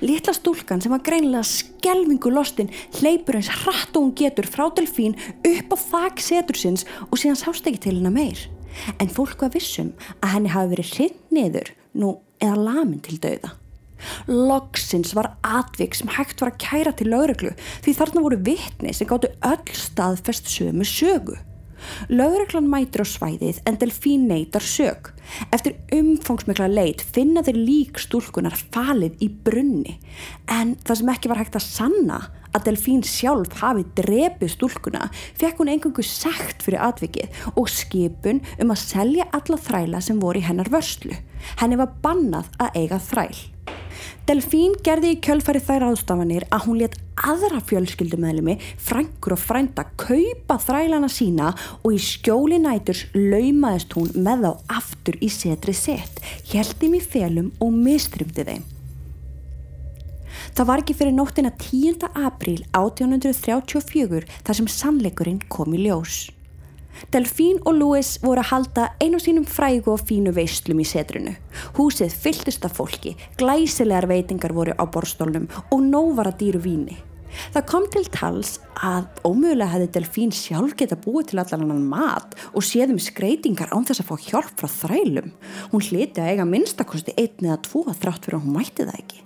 Litla 0.00 0.32
stúlkan 0.32 0.80
sem 0.80 0.94
var 0.94 1.02
greinilega 1.04 1.44
skelvingu 1.44 2.32
lostin 2.32 2.72
hleypur 2.96 3.36
eins 3.36 3.52
hratt 3.52 3.92
og 3.92 4.06
hún 4.06 4.16
getur 4.16 4.48
frá 4.48 4.70
Delfín 4.72 5.12
upp 5.44 5.76
á 5.76 5.78
þak 5.82 6.24
setursins 6.24 6.88
og 7.10 7.20
síðan 7.20 7.36
sást 7.42 7.68
ekki 7.68 7.84
til 7.84 7.98
hennar 7.98 8.16
meir. 8.16 8.46
En 8.96 9.12
fólk 9.12 9.44
var 9.44 9.52
vissum 9.52 9.92
að 10.24 10.38
henni 10.38 10.56
hafi 10.56 10.72
verið 10.72 10.96
hrind 10.96 11.22
niður 11.36 11.72
nú 11.92 12.16
eða 12.40 12.64
lamin 12.64 13.04
til 13.04 13.20
dauða. 13.20 13.58
Loksins 14.24 15.12
var 15.12 15.34
atvik 15.44 15.92
sem 16.00 16.08
hægt 16.16 16.40
var 16.40 16.56
að 16.56 16.62
kæra 16.64 16.96
til 16.96 17.12
lögreglu 17.12 17.52
því 17.84 18.00
þarna 18.00 18.24
voru 18.24 18.44
vittni 18.48 18.96
sem 18.96 19.08
gáttu 19.10 19.36
öll 19.44 19.82
staðfest 19.84 20.48
sömu 20.48 20.88
sögu. 20.88 21.36
Lögreglan 22.08 22.68
mætir 22.70 23.04
á 23.04 23.06
svæðið 23.08 23.60
en 23.68 23.78
Delfín 23.80 24.28
neytar 24.30 24.64
sög. 24.64 25.10
Eftir 25.54 25.76
umfangsmikla 25.94 26.68
leit 26.70 27.04
finna 27.14 27.44
þeir 27.44 27.58
lík 27.60 28.00
stúlkunar 28.02 28.56
falið 28.74 29.20
í 29.24 29.30
brunni 29.46 29.98
en 30.52 30.74
það 30.84 31.00
sem 31.00 31.12
ekki 31.14 31.32
var 31.32 31.40
hægt 31.40 31.58
að 31.58 31.66
sanna 31.66 32.20
að 32.54 32.68
Delfín 32.68 33.02
sjálf 33.06 33.56
hafi 33.60 33.86
drepið 33.98 34.52
stúlkuna 34.54 35.08
fekk 35.40 35.62
hún 35.62 35.72
engungu 35.74 36.04
sekt 36.06 36.62
fyrir 36.64 36.84
atvikið 36.86 37.42
og 37.54 37.72
skipun 37.72 38.44
um 38.62 38.74
að 38.74 38.84
selja 38.84 39.28
alla 39.34 39.58
þræla 39.58 40.04
sem 40.04 40.20
voru 40.22 40.42
í 40.42 40.46
hennar 40.46 40.70
vörslu. 40.72 41.16
Henni 41.60 41.80
var 41.80 41.96
bannað 42.04 42.52
að 42.62 42.80
eiga 42.84 43.02
þræl. 43.02 43.53
Delfín 44.24 44.72
gerði 44.80 45.10
í 45.12 45.16
kjölfæri 45.20 45.60
þær 45.60 45.82
ástafanir 45.90 46.46
að 46.48 46.62
hún 46.64 46.78
let 46.80 46.94
aðra 47.28 47.58
fjölskyldumæðlumi, 47.68 48.54
frængur 48.80 49.34
og 49.36 49.40
frænda 49.42 49.82
kaupa 50.00 50.56
þrælana 50.64 51.10
sína 51.12 51.50
og 51.82 51.90
í 51.92 51.98
skjóli 52.00 52.56
næturs 52.62 53.02
laumaðist 53.12 53.92
hún 53.98 54.14
með 54.16 54.46
þá 54.46 54.78
aftur 54.78 55.18
í 55.20 55.28
setri 55.28 55.74
sett, 55.76 56.22
heldum 56.48 56.96
í 56.96 57.02
felum 57.04 57.50
og 57.60 57.76
mistrymdi 57.76 58.46
þeim. 58.48 58.64
Það 60.56 60.70
var 60.70 60.80
ekki 60.80 60.96
fyrir 60.96 61.18
nóttina 61.18 61.52
10. 61.60 62.08
apríl 62.24 62.64
1834 62.72 64.24
þar 64.40 64.60
sem 64.62 64.72
sannleikurinn 64.72 65.44
kom 65.52 65.76
í 65.76 65.84
ljós. 65.84 66.30
Delfín 67.14 67.60
og 67.64 67.78
Louis 67.78 68.14
voru 68.22 68.42
að 68.42 68.50
halda 68.50 68.90
einu 69.02 69.20
sínum 69.22 69.46
frægu 69.48 69.94
og 69.94 70.04
fínu 70.08 70.34
veislum 70.36 70.82
í 70.82 70.86
setrinu. 70.88 71.34
Húsið 71.78 72.14
fylltist 72.24 72.66
af 72.66 72.76
fólki, 72.78 73.14
glæsilegar 73.40 74.08
veitingar 74.10 74.54
voru 74.56 74.76
á 74.76 74.84
borstólnum 74.84 75.48
og 75.70 75.82
nóg 75.82 76.14
var 76.18 76.32
að 76.32 76.40
dýru 76.42 76.62
víni. 76.64 77.00
Það 77.54 77.66
kom 77.70 77.86
til 77.90 78.04
tals 78.14 78.56
að 78.78 79.08
ómögulega 79.26 79.72
hefði 79.72 79.90
Delfín 79.96 80.32
sjálf 80.34 80.76
geta 80.78 80.98
búið 80.98 81.32
til 81.32 81.42
allan 81.42 81.66
annan 81.66 81.88
mat 81.90 82.36
og 82.52 82.66
séð 82.66 82.94
um 82.94 83.02
skreitingar 83.02 83.74
án 83.74 83.86
þess 83.88 84.04
að 84.04 84.10
fá 84.12 84.28
hjálp 84.28 84.54
frá 84.60 84.70
þrælum. 84.70 85.32
Hún 85.72 85.86
hliti 85.88 86.22
að 86.22 86.32
eiga 86.32 86.48
minnstakosti 86.48 87.16
einn 87.18 87.48
eða 87.48 87.62
tvo 87.66 87.86
þrátt 87.90 88.26
fyrir 88.26 88.38
að 88.38 88.46
hún 88.46 88.58
mætti 88.58 88.86
það 88.86 89.00
ekki. 89.02 89.24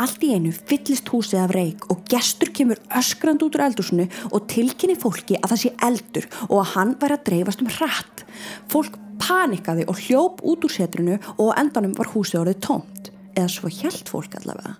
Allt 0.00 0.24
í 0.26 0.32
einu 0.34 0.52
fyllist 0.54 1.08
húsið 1.12 1.42
af 1.44 1.54
reik 1.54 1.88
og 1.92 2.04
gestur 2.10 2.50
kemur 2.56 2.80
öskrand 2.98 3.44
út 3.44 3.56
úr 3.58 3.66
eldúsinu 3.68 4.06
og 4.30 4.46
tilkynni 4.50 4.96
fólki 4.98 5.38
að 5.40 5.54
það 5.54 5.62
sé 5.64 5.72
eldur 5.88 6.28
og 6.48 6.56
að 6.60 6.70
hann 6.74 6.94
væri 7.02 7.18
að 7.18 7.26
dreifast 7.28 7.64
um 7.64 7.72
hratt. 7.78 8.24
Fólk 8.72 8.98
panikaði 9.22 9.86
og 9.90 10.00
hljóp 10.06 10.40
út 10.44 10.64
úr 10.66 10.74
setrinu 10.74 11.18
og 11.36 11.52
endanum 11.60 11.94
var 11.98 12.10
húsið 12.14 12.40
orðið 12.44 12.64
tómt, 12.68 13.12
eða 13.36 13.52
svo 13.52 13.70
hjælt 13.72 14.10
fólk 14.10 14.40
allavega. 14.40 14.78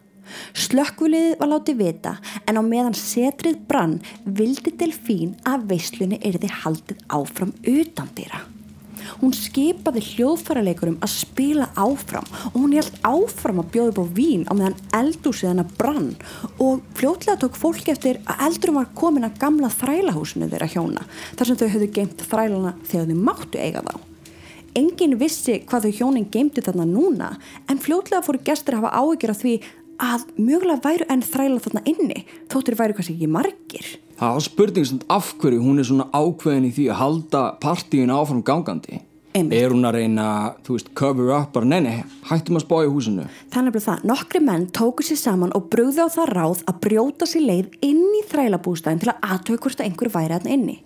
Slökkvuliðið 0.56 1.36
var 1.40 1.50
látið 1.52 1.80
vita 1.82 2.16
en 2.48 2.58
á 2.58 2.62
meðan 2.64 2.96
setrið 2.98 3.60
brann 3.68 3.98
vildi 4.24 4.72
Delfín 4.80 5.36
að 5.48 5.68
veislunni 5.74 6.20
erði 6.24 6.50
haldið 6.62 7.06
áfram 7.12 7.54
utan 7.60 8.10
dýra. 8.16 8.42
Hún 9.20 9.34
skipaði 9.36 10.02
hljóðfæraleikurum 10.08 10.96
að 11.04 11.12
spila 11.14 11.68
áfram 11.80 12.26
og 12.52 12.56
hún 12.58 12.76
held 12.76 12.98
áfram 13.06 13.60
að 13.62 13.70
bjóða 13.74 13.92
upp 13.92 14.00
á 14.00 14.06
vín 14.18 14.46
á 14.48 14.52
meðan 14.52 14.78
eldúsið 15.00 15.50
hennar 15.52 15.70
brann 15.78 16.10
og 16.62 16.82
fljótlega 16.98 17.38
tók 17.42 17.58
fólk 17.60 17.90
eftir 17.92 18.20
að 18.24 18.46
eldurum 18.48 18.80
var 18.80 18.90
komin 18.96 19.28
að 19.28 19.38
gamla 19.42 19.70
þrælahúsinu 19.74 20.50
þeirra 20.52 20.72
hjóna 20.72 21.06
þar 21.36 21.50
sem 21.50 21.60
þau 21.60 21.68
höfðu 21.76 21.92
geimt 21.98 22.26
þrælana 22.30 22.74
þegar 22.88 23.08
þau 23.10 23.24
máttu 23.28 23.62
eiga 23.62 23.84
þá. 23.86 23.94
Engin 24.74 25.18
vissi 25.20 25.60
hvað 25.68 25.86
þau 25.86 25.98
hjónin 26.00 26.30
geimtu 26.34 26.62
þarna 26.66 26.86
núna 26.88 27.30
en 27.70 27.78
fljótlega 27.78 28.24
fóru 28.26 28.42
gestur 28.42 28.74
að 28.74 28.84
hafa 28.84 29.02
áhyggjur 29.04 29.34
af 29.34 29.42
því 29.42 29.54
að 30.02 30.24
mögulega 30.38 30.82
væru 30.82 31.06
enn 31.12 31.22
þræla 31.22 31.62
þarna 31.62 31.84
inni 31.90 32.24
þóttir 32.50 32.78
væru 32.80 32.96
kannski 32.96 33.14
ekki 33.14 33.30
margir. 33.30 33.86
Það 34.18 34.36
var 34.36 34.44
spurning 34.46 34.86
sem 34.86 35.00
af 35.10 35.32
hverju 35.42 35.64
hún 35.64 35.82
er 35.82 35.88
svona 35.88 36.06
ákveðin 36.14 36.68
í 36.68 36.72
því 36.76 36.86
að 36.92 37.00
halda 37.00 37.42
partíin 37.62 38.14
áfram 38.14 38.44
gangandi. 38.46 39.00
Einmitt. 39.34 39.56
Er 39.58 39.72
hún 39.74 39.82
að 39.82 39.96
reyna, 39.96 40.24
þú 40.62 40.76
veist, 40.76 40.92
cover 40.94 41.32
up 41.34 41.48
bara, 41.56 41.66
nei, 41.66 41.80
nei, 41.82 42.04
hættum 42.28 42.54
að 42.54 42.62
spá 42.62 42.76
í 42.84 42.90
húsinu. 42.92 43.24
Þannig 43.50 43.78
að 43.80 43.86
það, 43.88 44.04
nokkri 44.06 44.42
menn 44.46 44.68
tóku 44.70 45.02
sér 45.02 45.18
saman 45.18 45.54
og 45.58 45.66
brugði 45.72 46.06
á 46.06 46.08
það 46.14 46.30
ráð 46.38 46.60
að 46.70 46.78
brjóta 46.84 47.26
sér 47.26 47.42
leið 47.48 47.74
inn 47.82 48.04
í 48.14 48.22
þrælabústæðin 48.30 49.02
til 49.02 49.10
að 49.10 49.26
aðtöku 49.34 49.64
hvort 49.66 49.82
að 49.82 49.88
einhver 49.88 50.12
væri 50.14 50.38
að 50.38 50.46
inni. 50.54 50.76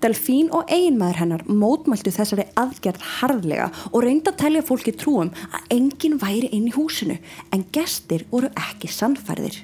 Delfín 0.00 0.52
og 0.54 0.70
eiginmaður 0.72 1.20
hennar 1.22 1.42
mótmæltu 1.50 2.12
þessari 2.14 2.46
aðgerð 2.60 3.02
harðlega 3.18 3.66
og 3.90 4.04
reynda 4.06 4.32
að 4.32 4.40
telja 4.44 4.64
fólki 4.70 4.94
trúum 4.96 5.32
að 5.50 5.74
enginn 5.74 6.20
væri 6.22 6.52
inn 6.54 6.70
í 6.70 6.76
húsinu 6.76 7.18
en 7.52 7.66
gestir 7.74 8.24
voru 8.30 8.52
ekki 8.54 8.88
sannfærðir. 8.94 9.58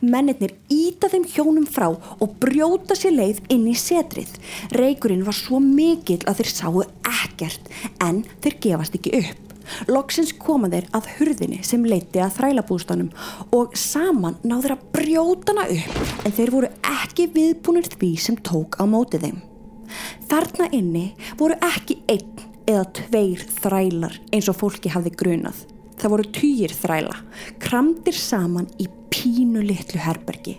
Mennirnir 0.00 0.56
íta 0.72 1.10
þeim 1.12 1.28
hjónum 1.34 1.68
frá 1.68 1.88
og 1.92 2.34
brjóta 2.42 2.96
sér 2.98 3.16
leið 3.16 3.40
inn 3.52 3.68
í 3.70 3.76
setrið. 3.78 4.34
Reykurinn 4.76 5.24
var 5.26 5.36
svo 5.36 5.60
mikill 5.62 6.22
að 6.26 6.42
þeir 6.42 6.52
sáu 6.52 6.84
ekkert 7.08 7.72
en 8.04 8.22
þeir 8.44 8.58
gefast 8.66 8.98
ekki 8.98 9.16
upp. 9.22 9.48
Loksins 9.90 10.32
koma 10.36 10.70
þeir 10.72 10.88
að 10.96 11.08
hurðinni 11.16 11.60
sem 11.66 11.84
leiti 11.86 12.20
að 12.22 12.36
þrælabústanum 12.38 13.10
og 13.54 13.76
saman 13.78 14.38
náður 14.42 14.76
að 14.76 14.86
brjóta 14.96 15.54
hana 15.54 15.68
upp 15.70 16.26
en 16.26 16.36
þeir 16.36 16.54
voru 16.54 16.70
ekki 16.92 17.28
viðbúnir 17.34 17.90
því 17.94 18.12
sem 18.20 18.38
tók 18.42 18.78
á 18.82 18.84
móti 18.90 19.20
þeim. 19.22 19.38
Þarna 20.30 20.70
inni 20.74 21.06
voru 21.38 21.58
ekki 21.62 22.00
einn 22.10 22.48
eða 22.66 22.86
tveir 22.96 23.44
þrælar 23.60 24.18
eins 24.32 24.48
og 24.50 24.58
fólki 24.60 24.92
hafði 24.92 25.14
grunað. 25.18 25.64
Það 25.98 26.14
voru 26.14 26.30
týjir 26.34 26.74
þræla, 26.74 27.16
kramdir 27.62 28.16
saman 28.18 28.70
í 28.82 28.88
pínu 29.12 29.62
litlu 29.64 30.00
herbergi. 30.00 30.56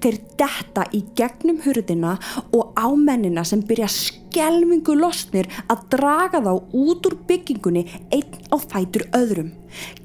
Þeir 0.00 0.16
detta 0.40 0.86
í 0.96 1.02
gegnum 1.18 1.58
hurðina 1.64 2.14
og 2.54 2.72
á 2.78 2.86
mennina 2.96 3.44
sem 3.44 3.60
byrja 3.66 3.88
skelmingu 3.92 4.94
losnir 4.96 5.48
að 5.72 5.84
draga 5.96 6.40
þá 6.44 6.52
út 6.54 7.08
úr 7.10 7.18
byggingunni 7.28 7.84
einn 8.14 8.38
á 8.48 8.56
fætur 8.62 9.06
öðrum. 9.16 9.52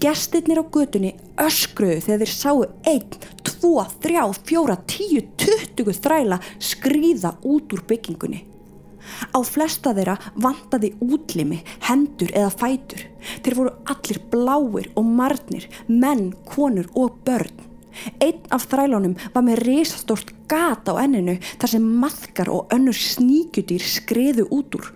Gestirnir 0.04 0.60
á 0.60 0.66
götunni 0.66 1.14
öskruðu 1.40 2.02
þegar 2.04 2.24
þeir 2.26 2.34
sáu 2.36 2.64
einn, 2.92 3.18
tvo, 3.48 3.76
þrjá, 4.04 4.24
fjóra, 4.50 4.78
tíu, 4.90 5.24
tuttugu 5.40 5.96
þræla 5.96 6.42
skrýða 6.60 7.38
út 7.48 7.72
úr 7.78 7.86
byggingunni. 7.88 8.48
Á 9.34 9.40
flesta 9.46 9.96
þeirra 9.98 10.18
vantaði 10.36 10.92
útlimi, 11.02 11.62
hendur 11.88 12.32
eða 12.38 12.52
fætur. 12.54 13.08
Þeir 13.42 13.58
voru 13.58 13.74
allir 13.94 14.22
bláir 14.32 14.92
og 14.96 15.12
marnir, 15.18 15.68
menn, 15.88 16.32
konur 16.46 16.90
og 16.94 17.22
börn. 17.26 17.71
Einn 18.22 18.42
af 18.54 18.68
þrælunum 18.72 19.18
var 19.34 19.46
með 19.46 19.64
risastórt 19.68 20.34
gata 20.52 20.96
á 20.98 21.02
enninu 21.04 21.38
þar 21.62 21.74
sem 21.76 21.92
maðkar 22.02 22.52
og 22.54 22.74
önnur 22.76 22.98
sníkjudýr 22.98 23.86
skriðu 23.86 24.48
út 24.50 24.80
úr. 24.80 24.92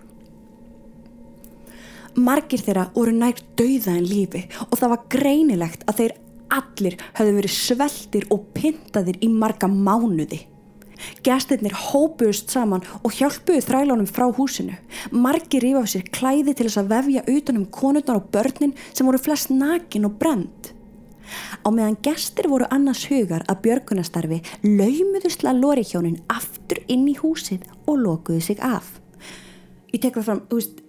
Margir 2.16 2.62
þeirra 2.64 2.86
voru 2.94 3.12
nær 3.12 3.36
dauða 3.58 3.92
en 3.98 4.06
lífi 4.08 4.46
og 4.70 4.78
það 4.80 4.92
var 4.94 5.08
greinilegt 5.12 5.82
að 5.84 5.98
þeir 6.00 6.14
allir 6.56 6.98
höfðu 7.18 7.38
verið 7.38 7.56
sveltir 7.56 8.28
og 8.32 8.46
pintaðir 8.56 9.18
í 9.20 9.28
marga 9.32 9.68
mánuði. 9.68 10.46
Gæstinnir 11.26 11.74
hópuðust 11.76 12.52
saman 12.54 12.84
og 13.02 13.12
hjálpuðu 13.18 13.60
þrælunum 13.66 14.08
frá 14.08 14.30
húsinu. 14.32 14.78
Margir 15.12 15.64
rífa 15.64 15.82
af 15.82 15.90
sér 15.92 16.06
klæði 16.08 16.54
til 16.56 16.68
þess 16.68 16.80
að 16.80 16.92
vefja 16.94 17.26
utanum 17.34 17.66
konurnar 17.68 18.22
og 18.22 18.30
börnin 18.32 18.72
sem 18.92 19.04
voru 19.04 19.20
flest 19.20 19.52
nakin 19.52 20.08
og 20.08 20.16
brend. 20.20 20.72
Á 21.62 21.68
meðan 21.70 21.98
gestir 22.04 22.48
voru 22.50 22.68
annars 22.70 23.06
hugar 23.10 23.44
að 23.50 23.62
björgunastarfi 23.66 24.40
laumuðu 24.64 25.30
slalóri 25.32 25.84
hjónin 25.86 26.20
aftur 26.32 26.82
inn 26.88 27.06
í 27.10 27.16
húsið 27.18 27.66
og 27.86 28.00
lokuðu 28.02 28.42
sig 28.42 28.62
af. 28.64 29.00
Ég 29.92 30.02
tek 30.02 30.18
það 30.18 30.28
fram, 30.28 30.42
veist, 30.50 30.82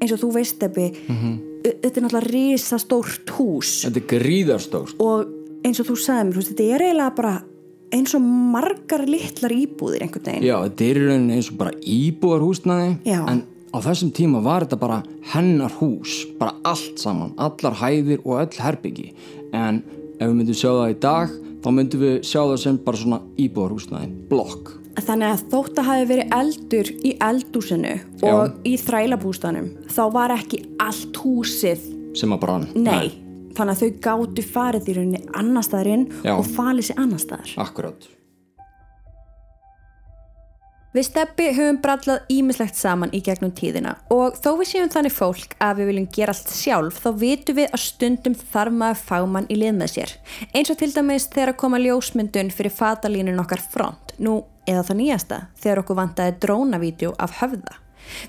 eins 0.00 0.14
og 0.16 0.22
þú 0.22 0.32
veist 0.34 0.62
Ebbi, 0.62 0.88
mm 0.90 1.16
-hmm. 1.16 1.36
þetta 1.82 1.96
er 1.96 2.04
náttúrulega 2.04 2.32
risastórt 2.32 3.30
hús. 3.36 3.84
Þetta 3.84 4.00
er 4.00 4.08
gríðarstórt. 4.18 4.94
Og 4.98 5.26
eins 5.64 5.80
og 5.80 5.86
þú 5.86 5.96
sagði 5.96 6.24
mér, 6.24 6.36
veist, 6.36 6.50
þetta 6.50 6.74
er 6.74 6.82
eiginlega 6.82 7.16
bara 7.16 7.42
eins 7.90 8.14
og 8.14 8.22
margar 8.22 9.06
litlar 9.08 9.52
íbúðir 9.54 10.04
einhvern 10.04 10.24
veginn. 10.24 10.46
Já, 10.46 10.56
þetta 10.62 10.84
er 10.84 10.98
eins 11.34 11.50
og 11.50 11.56
bara 11.60 11.72
íbúðarhúsnaði 11.82 12.98
en 13.06 13.42
á 13.70 13.78
þessum 13.84 14.10
tíma 14.14 14.42
var 14.44 14.66
þetta 14.66 14.80
bara 14.80 14.98
hennar 15.32 15.72
hús, 15.78 16.24
bara 16.40 16.56
allt 16.66 16.98
saman 17.00 17.32
allar 17.40 17.78
hæðir 17.80 18.24
og 18.24 18.42
öll 18.42 18.60
herbyggi. 18.64 19.12
En 19.54 19.82
ef 20.18 20.26
við 20.26 20.36
myndum 20.36 20.58
sjá 20.58 20.70
það 20.70 20.92
í 20.92 20.98
dag 21.04 21.38
þá 21.60 21.70
myndum 21.76 22.04
við 22.04 22.20
sjá 22.26 22.40
það 22.40 22.60
sem 22.64 22.82
bara 22.84 23.00
svona 23.00 23.20
íbúðarhúsnaði, 23.40 24.12
blokk. 24.30 24.76
Þannig 25.00 25.32
að 25.32 25.42
þótt 25.52 25.80
að 25.80 25.88
hafi 25.88 26.06
verið 26.10 26.36
eldur 26.36 26.92
í 27.06 27.14
eldúsinu 27.24 27.96
og 28.26 28.68
í 28.68 28.74
þrælabústanum 28.80 29.72
þá 29.88 30.02
var 30.12 30.34
ekki 30.34 30.64
allt 30.82 31.20
húsið, 31.22 31.84
sem 32.18 32.34
að 32.34 32.42
brann. 32.44 32.70
Nei, 32.74 33.12
þannig 33.56 33.76
að 33.76 33.84
þau 33.84 34.00
gátu 34.08 34.46
farið 34.50 34.90
í 34.90 34.96
rauninni 34.98 35.26
annar 35.38 35.66
staðarinn 35.66 36.08
Já. 36.26 36.34
og 36.36 36.48
falið 36.56 36.90
sér 36.90 37.04
annar 37.06 37.22
staðar. 37.22 37.54
Akkurát 37.62 38.10
Við 40.90 41.04
steppi 41.06 41.44
höfum 41.54 41.76
brallað 41.78 42.24
ímislegt 42.34 42.74
saman 42.74 43.12
í 43.14 43.20
gegnum 43.22 43.52
tíðina 43.54 43.92
og 44.10 44.34
þó 44.42 44.48
við 44.58 44.70
séum 44.72 44.88
þannig 44.90 45.12
fólk 45.14 45.52
að 45.62 45.78
við 45.78 45.88
viljum 45.90 46.08
gera 46.16 46.34
allt 46.34 46.50
sjálf 46.50 46.98
þá 47.04 47.10
vitum 47.20 47.58
við 47.60 47.68
að 47.68 47.82
stundum 47.84 48.34
þarf 48.40 48.74
maður 48.80 48.98
fagmann 49.04 49.46
í 49.46 49.60
lið 49.60 49.76
með 49.78 49.92
sér. 49.92 50.16
Eins 50.50 50.72
og 50.74 50.80
til 50.80 50.90
dæmis 50.90 51.28
þegar 51.30 51.52
að 51.52 51.60
koma 51.62 51.78
ljósmyndun 51.78 52.50
fyrir 52.50 52.74
fatalínun 52.74 53.38
okkar 53.44 53.62
front, 53.62 54.16
nú 54.18 54.40
eða 54.66 54.82
það 54.88 55.00
nýjasta, 55.04 55.40
þegar 55.62 55.84
okkur 55.84 56.00
vantaði 56.00 56.36
drónavídjó 56.42 57.14
af 57.22 57.38
höfða. 57.38 57.78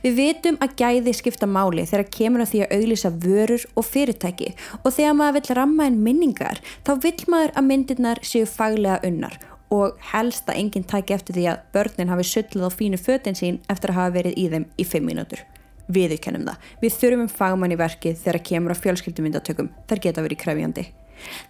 Við 0.05 0.17
vitum 0.19 0.61
að 0.61 0.75
gæði 0.77 1.17
skipta 1.17 1.49
máli 1.49 1.87
þegar 1.89 2.11
kemur 2.13 2.45
að 2.45 2.51
því 2.51 2.61
að 2.67 2.75
auglýsa 2.77 3.11
vörur 3.23 3.65
og 3.73 3.87
fyrirtæki 3.89 4.53
og 4.83 4.91
þegar 4.93 5.17
maður 5.17 5.39
vill 5.39 5.57
ramma 5.57 5.89
inn 5.89 6.03
minningar 6.05 6.61
þá 6.85 6.93
vill 7.07 7.23
maður 7.25 7.55
að 7.55 7.71
myndirnar 7.71 8.21
séu 8.21 8.45
faglega 8.45 9.01
unnar 9.07 9.39
og 9.71 9.97
helst 10.11 10.49
að 10.51 10.59
enginn 10.61 10.87
tæki 10.87 11.15
eftir 11.15 11.37
því 11.37 11.47
að 11.51 11.65
börnin 11.75 12.11
hafi 12.11 12.27
sullið 12.27 12.67
á 12.67 12.71
fínu 12.75 12.99
fötin 13.01 13.37
sín 13.39 13.59
eftir 13.71 13.93
að 13.93 13.99
hafa 14.01 14.15
verið 14.19 14.37
í 14.37 14.47
þeim 14.51 14.69
í 14.77 14.87
fimm 14.87 15.07
mínútur. 15.07 15.43
Við 15.91 16.17
kennum 16.23 16.47
það. 16.47 16.71
Við 16.81 16.97
þurfum 16.99 17.29
fagmann 17.31 17.75
í 17.75 17.79
verkið 17.79 18.19
þegar 18.21 18.43
kemur 18.47 18.75
á 18.75 18.81
fjölskyldumyndatökum. 18.81 19.71
Þar 19.89 20.03
geta 20.05 20.23
verið 20.23 20.43
krefjandi. 20.43 20.85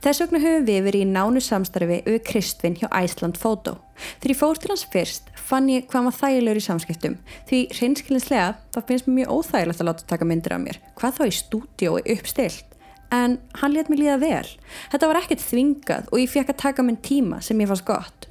Þess 0.04 0.24
vegna 0.24 0.42
höfum 0.44 0.66
við 0.68 0.82
verið 0.88 1.04
í 1.06 1.12
nánu 1.12 1.42
samstarfi 1.44 2.00
við 2.06 2.18
Kristvin 2.28 2.78
hjá 2.80 2.88
Iceland 2.90 3.38
Photo. 3.40 3.78
Þegar 4.20 4.34
ég 4.34 4.40
fór 4.40 4.60
til 4.60 4.72
hans 4.74 4.84
fyrst 4.92 5.30
fann 5.38 5.70
ég 5.72 5.88
hvað 5.92 6.08
maður 6.08 6.20
þægilegur 6.22 6.60
í 6.60 6.66
samskiptum 6.66 7.16
því 7.50 7.62
hreinskilinslega 7.78 8.50
það 8.76 8.88
finnst 8.90 9.08
mér 9.08 9.18
mjög 9.20 9.34
óþægilegt 9.38 9.84
að 9.84 9.90
láta 9.90 10.10
taka 10.12 10.28
myndir 10.28 10.56
af 10.56 10.64
mér. 10.66 10.82
Hvað 11.00 11.18
þá 11.18 11.24
í 11.24 11.38
stúdíói 11.40 12.04
uppstilt? 12.16 12.78
En 13.12 13.38
hann 13.60 13.74
let 13.76 13.90
mér 13.92 14.04
líða 14.06 14.18
vel. 14.22 14.50
Þetta 14.92 15.10
var 15.10 15.22
ekkert 15.22 15.44
þvingað 15.44 16.12
og 16.12 16.22
ég 16.22 16.32
fekk 16.32 16.54
að 16.54 16.62
taka 16.64 16.86
minn 16.88 17.02
tíma 17.04 17.42
sem 17.44 17.60
ég 17.60 17.72
fannst 17.72 17.88
gott. 17.88 18.28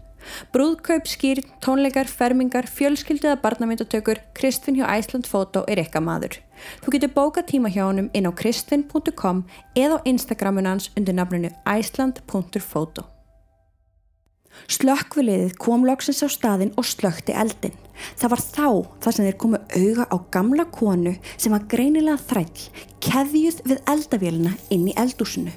Brúðkaup, 0.52 1.08
skýr, 1.08 1.40
tónleikar, 1.64 2.08
fermingar, 2.08 2.68
fjölskylduða 2.68 3.38
barnamyndatökur, 3.42 4.20
Kristvin 4.36 4.76
hjá 4.80 4.86
Iceland 4.98 5.28
Photo 5.28 5.64
er 5.68 5.80
eitthvað 5.82 6.06
maður. 6.06 6.40
Þú 6.84 6.96
getur 6.96 7.14
bóka 7.16 7.44
tíma 7.46 7.72
hjá 7.72 7.86
honum 7.86 8.10
inn 8.12 8.28
á 8.28 8.32
kristvin.com 8.36 9.46
eða 9.74 10.00
á 10.00 10.04
Instagramunans 10.04 10.90
undir 10.96 11.16
nafninu 11.16 11.54
iceland.photo. 11.64 13.08
Slökkviliðið 14.70 15.56
kom 15.60 15.86
loksins 15.88 16.22
á 16.22 16.28
staðinn 16.30 16.74
og 16.78 16.86
slökkti 16.88 17.34
eldin. 17.36 17.74
Það 18.16 18.32
var 18.32 18.42
þá 18.44 18.68
þar 19.04 19.16
sem 19.16 19.26
þeir 19.26 19.38
komu 19.42 19.60
auga 19.76 20.06
á 20.08 20.16
gamla 20.32 20.66
konu 20.72 21.14
sem 21.36 21.52
var 21.52 21.66
greinilega 21.70 22.20
þræll, 22.30 22.68
keðjuð 23.04 23.60
við 23.66 23.82
eldavélina 23.94 24.54
inn 24.72 24.88
í 24.88 24.96
eldúsinu. 25.00 25.52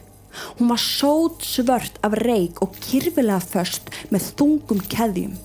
Hún 0.58 0.71
var 0.71 0.82
sót 0.82 1.45
svört 1.45 1.99
af 2.06 2.17
reik 2.23 2.62
og 2.65 2.77
kyrfilega 2.82 3.41
föst 3.43 3.91
með 4.10 4.32
þungum 4.39 4.82
keðjum. 4.89 5.36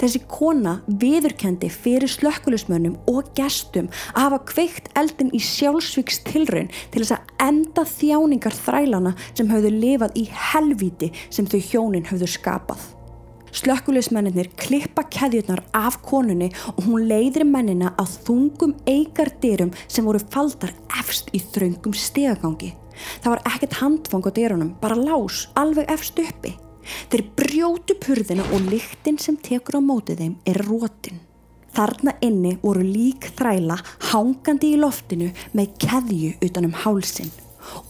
Þessi 0.00 0.22
kona 0.30 0.80
viðurkendi 0.86 1.70
fyrir 1.72 2.10
slökkulismönnum 2.10 2.98
og 3.10 3.32
gestum 3.38 3.90
að 4.14 4.26
hafa 4.26 4.42
kveikt 4.52 4.90
eldin 4.98 5.32
í 5.36 5.40
sjálfsvíks 5.42 6.22
tilraun 6.26 6.72
til 6.90 7.02
þess 7.02 7.16
að 7.18 7.32
enda 7.46 7.86
þjáningar 7.96 8.58
þrælana 8.64 9.16
sem 9.32 9.50
höfðu 9.50 9.72
lifað 9.76 10.20
í 10.20 10.28
helvíti 10.50 11.12
sem 11.30 11.48
þau 11.48 11.60
hjónin 11.70 12.08
höfðu 12.10 12.30
skapað. 12.36 12.92
Slökkulismennir 13.56 14.50
klippa 14.60 15.06
keðjurnar 15.08 15.62
af 15.76 16.02
konunni 16.04 16.50
og 16.74 16.82
hún 16.90 17.06
leiðir 17.08 17.46
mennina 17.48 17.94
að 17.96 18.18
þungum 18.26 18.74
eigardyrum 18.90 19.72
sem 19.86 20.04
voru 20.04 20.20
faldar 20.20 20.74
efst 21.00 21.32
í 21.32 21.40
þröngum 21.40 21.96
stegagangi. 21.96 22.74
Það 23.22 23.32
var 23.32 23.42
ekkert 23.52 23.80
handfang 23.80 24.28
á 24.28 24.30
dyrunum, 24.36 24.76
bara 24.80 24.96
lás, 24.96 25.46
alveg 25.56 25.88
efst 25.92 26.20
uppi. 26.20 26.56
Þeir 27.12 27.24
brjótu 27.38 27.96
purðina 28.02 28.44
og 28.52 28.68
lyktin 28.70 29.18
sem 29.22 29.38
tekur 29.38 29.78
á 29.78 29.82
mótið 29.82 30.22
þeim 30.22 30.36
er 30.48 30.62
rótin. 30.66 31.22
Þarna 31.76 32.14
inni 32.24 32.54
voru 32.62 32.84
lík 32.84 33.28
þræla 33.36 33.76
hangandi 34.10 34.72
í 34.72 34.78
loftinu 34.80 35.32
með 35.56 35.74
keðju 35.82 36.30
utanum 36.46 36.76
hálsin. 36.84 37.32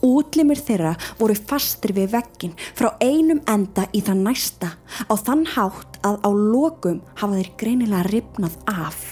Útlimir 0.06 0.58
þeirra 0.58 0.94
voru 1.20 1.36
fastir 1.36 1.92
við 1.96 2.14
veggin 2.16 2.54
frá 2.58 2.88
einum 3.02 3.42
enda 3.50 3.86
í 3.92 4.00
það 4.04 4.22
næsta 4.24 4.72
á 5.06 5.14
þann 5.14 5.44
hátt 5.52 6.00
að 6.06 6.18
á 6.24 6.30
lokum 6.32 7.02
hafa 7.20 7.38
þeir 7.38 7.52
greinilega 7.60 8.08
ripnað 8.10 8.56
af. 8.72 9.04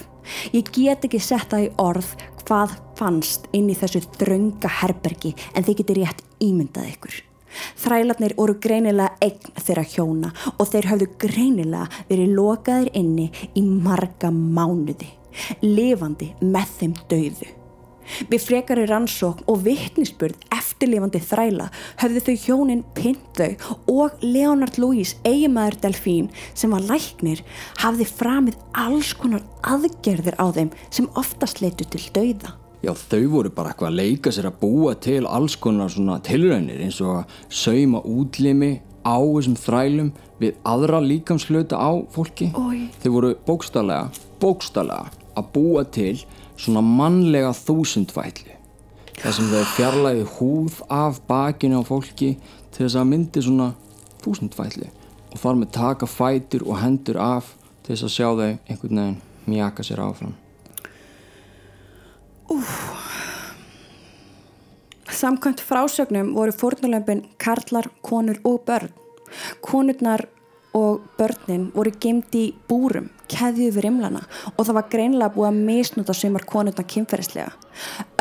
Ég 0.57 0.73
get 0.73 1.05
ekki 1.05 1.21
sett 1.21 1.53
það 1.53 1.67
í 1.67 1.71
orð 1.85 2.15
hvað 2.45 2.75
fannst 2.99 3.47
inn 3.57 3.71
í 3.73 3.77
þessu 3.79 4.03
þrönga 4.17 4.73
herbergi 4.81 5.35
en 5.53 5.65
þið 5.67 5.81
getur 5.83 6.03
rétt 6.03 6.27
ímyndað 6.45 6.91
ykkur. 6.95 7.34
Þrælarnir 7.81 8.37
voru 8.39 8.59
greinilega 8.63 9.17
eign 9.25 9.59
þeirra 9.59 9.85
hjóna 9.95 10.33
og 10.59 10.71
þeir 10.71 10.91
hafðu 10.93 11.11
greinilega 11.27 12.05
verið 12.11 12.39
lokaðir 12.39 12.95
inni 13.01 13.29
í 13.55 13.67
marga 13.67 14.33
mánuði, 14.35 15.11
lifandi 15.63 16.33
með 16.41 16.73
þeim 16.79 16.97
dauðu. 17.11 17.53
Við 18.29 18.43
frekari 18.45 18.85
rannsókn 18.89 19.47
og 19.51 19.63
vittnisspurð 19.65 20.43
eftirlifandi 20.55 21.21
þræla 21.25 21.71
höfðu 22.03 22.23
þau 22.27 22.35
hjónin 22.43 22.83
Pintau 22.97 23.55
og 23.91 24.19
Leonard 24.25 24.79
Louise 24.81 25.17
eigimæður 25.27 25.79
Delfín 25.87 26.29
sem 26.53 26.75
var 26.75 26.85
læknir 26.85 27.41
hafði 27.81 28.09
framið 28.11 28.61
alls 28.85 29.15
konar 29.17 29.47
aðgerðir 29.65 30.37
á 30.37 30.47
þeim 30.53 30.75
sem 30.91 31.09
oftast 31.17 31.65
leitu 31.65 31.89
til 31.89 32.05
dauða. 32.13 32.59
Já, 32.85 32.91
þau 32.93 33.29
voru 33.33 33.51
bara 33.55 33.71
eitthvað 33.73 33.89
að 33.89 33.97
leika 33.97 34.31
sér 34.35 34.51
að 34.51 34.57
búa 34.61 34.91
til 35.01 35.23
alls 35.25 35.55
konar 35.57 35.93
svona 35.93 36.19
tilraunir 36.25 36.83
eins 36.85 36.99
og 37.01 37.23
að 37.23 37.39
sauma 37.49 38.03
útlimi 38.05 38.75
á 39.01 39.17
þessum 39.17 39.55
þrælum 39.57 40.11
við 40.43 40.59
aðra 40.69 41.01
líkamslöta 41.01 41.79
á 41.81 41.93
fólki. 42.13 42.51
Oj. 42.53 42.83
Þau 43.01 43.11
voru 43.15 43.31
bókstallega, 43.47 44.11
bókstallega 44.43 45.09
að 45.33 45.49
búa 45.57 45.87
til 45.97 46.19
svona 46.61 46.85
mannlega 46.85 47.55
þúsundvætli. 47.57 48.53
Það 49.17 49.37
sem 49.39 49.51
þau 49.55 49.65
fjarlæði 49.79 50.29
húð 50.37 50.79
af 50.93 51.25
bakinu 51.31 51.81
á 51.81 51.83
fólki 51.89 52.35
til 52.75 52.85
þess 52.85 53.01
að 53.01 53.11
myndi 53.15 53.49
svona 53.49 53.73
þúsundvætli 54.21 54.93
og 55.33 55.41
þar 55.41 55.61
með 55.63 55.75
taka 55.81 56.11
fætur 56.11 56.69
og 56.69 56.83
hendur 56.85 57.23
af 57.23 57.55
til 57.81 57.95
þess 57.95 58.11
að 58.11 58.17
sjá 58.19 58.29
þau 58.29 58.49
einhvern 58.51 59.05
veginn 59.07 59.21
mjaka 59.49 59.87
sér 59.87 60.05
áfram. 60.05 60.37
Samkvæmt 65.09 65.61
frásögnum 65.61 66.35
voru 66.35 66.53
fórnulömpin 66.53 67.25
karlar, 67.39 67.87
konur 68.03 68.39
og 68.45 68.65
börn. 68.67 68.89
Konurnar 69.61 70.29
og 70.75 71.05
börnin 71.19 71.69
voru 71.75 71.93
gemd 72.03 72.35
í 72.35 72.49
búrum, 72.69 73.07
keðjuð 73.31 73.77
við 73.77 73.85
rimlana 73.87 74.23
og 74.55 74.65
það 74.67 74.77
var 74.77 74.89
greinlega 74.91 75.35
búið 75.35 75.49
að 75.49 75.61
misnúta 75.69 76.17
sumar 76.17 76.45
konurna 76.51 76.85
kynferðislega. 76.91 77.53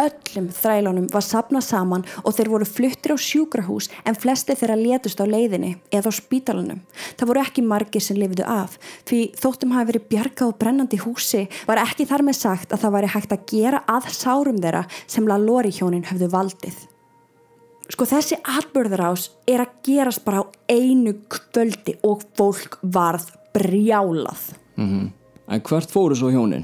Öllum 0.01 0.49
þrælunum 0.53 1.09
var 1.13 1.25
sapnað 1.25 1.65
saman 1.67 2.05
og 2.21 2.37
þeir 2.37 2.51
voru 2.53 2.67
fluttir 2.69 3.13
á 3.13 3.17
sjúkrahús 3.17 3.89
en 4.05 4.17
flesti 4.17 4.55
þeirra 4.59 4.77
letust 4.79 5.21
á 5.21 5.25
leiðinni 5.25 5.75
eða 5.93 6.13
á 6.13 6.19
spítalunum. 6.19 6.81
Það 7.17 7.29
voru 7.33 7.43
ekki 7.43 7.65
margir 7.65 8.05
sem 8.05 8.21
lifiðu 8.21 8.47
af 8.49 8.77
því 9.09 9.25
þóttum 9.41 9.75
hafi 9.75 9.91
verið 9.91 10.09
bjargað 10.13 10.53
og 10.53 10.57
brennandi 10.61 11.01
húsi 11.01 11.45
var 11.69 11.81
ekki 11.83 12.09
þar 12.09 12.27
með 12.29 12.41
sagt 12.43 12.73
að 12.73 12.85
það 12.85 12.97
væri 12.99 13.13
hægt 13.17 13.37
að 13.37 13.45
gera 13.53 13.85
að 13.89 14.09
sárum 14.13 14.61
þeirra 14.61 14.87
sem 15.05 15.29
Lalori 15.29 15.73
hjónin 15.73 16.05
höfðu 16.09 16.33
valdið 16.33 16.81
sko 17.93 18.08
þessi 18.10 18.39
atbörðarás 18.41 19.29
er 19.47 19.63
að 19.65 19.73
gerast 19.86 20.23
bara 20.25 20.41
á 20.41 20.45
einu 20.71 21.15
kvöldi 21.29 21.99
og 22.03 22.23
fólk 22.38 22.79
varð 22.82 23.29
brjálað 23.53 24.53
mm 24.75 24.88
-hmm. 24.89 25.12
En 25.47 25.62
hvert 25.62 25.91
fóru 25.91 26.15
svo 26.15 26.32
hjónin? 26.32 26.63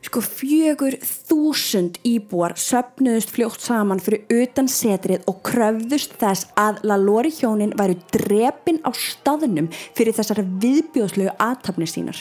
Sko 0.00 0.22
fjögur 0.24 0.96
þúsund 1.04 1.98
íbúar 2.08 2.54
söpnuðust 2.56 3.30
fljótt 3.30 3.60
saman 3.60 4.00
fyrir 4.00 4.24
utan 4.32 4.68
setrið 4.68 5.26
og 5.28 5.42
kröfðust 5.44 6.16
þess 6.22 6.48
að 6.56 6.80
Lalori 6.88 7.30
hjónin 7.30 7.76
væru 7.76 7.98
drepin 8.10 8.80
á 8.80 8.90
staðnum 8.96 9.68
fyrir 9.94 10.16
þessar 10.16 10.40
viðbjóðslegu 10.62 11.36
aðtapni 11.36 11.86
sínar 11.86 12.16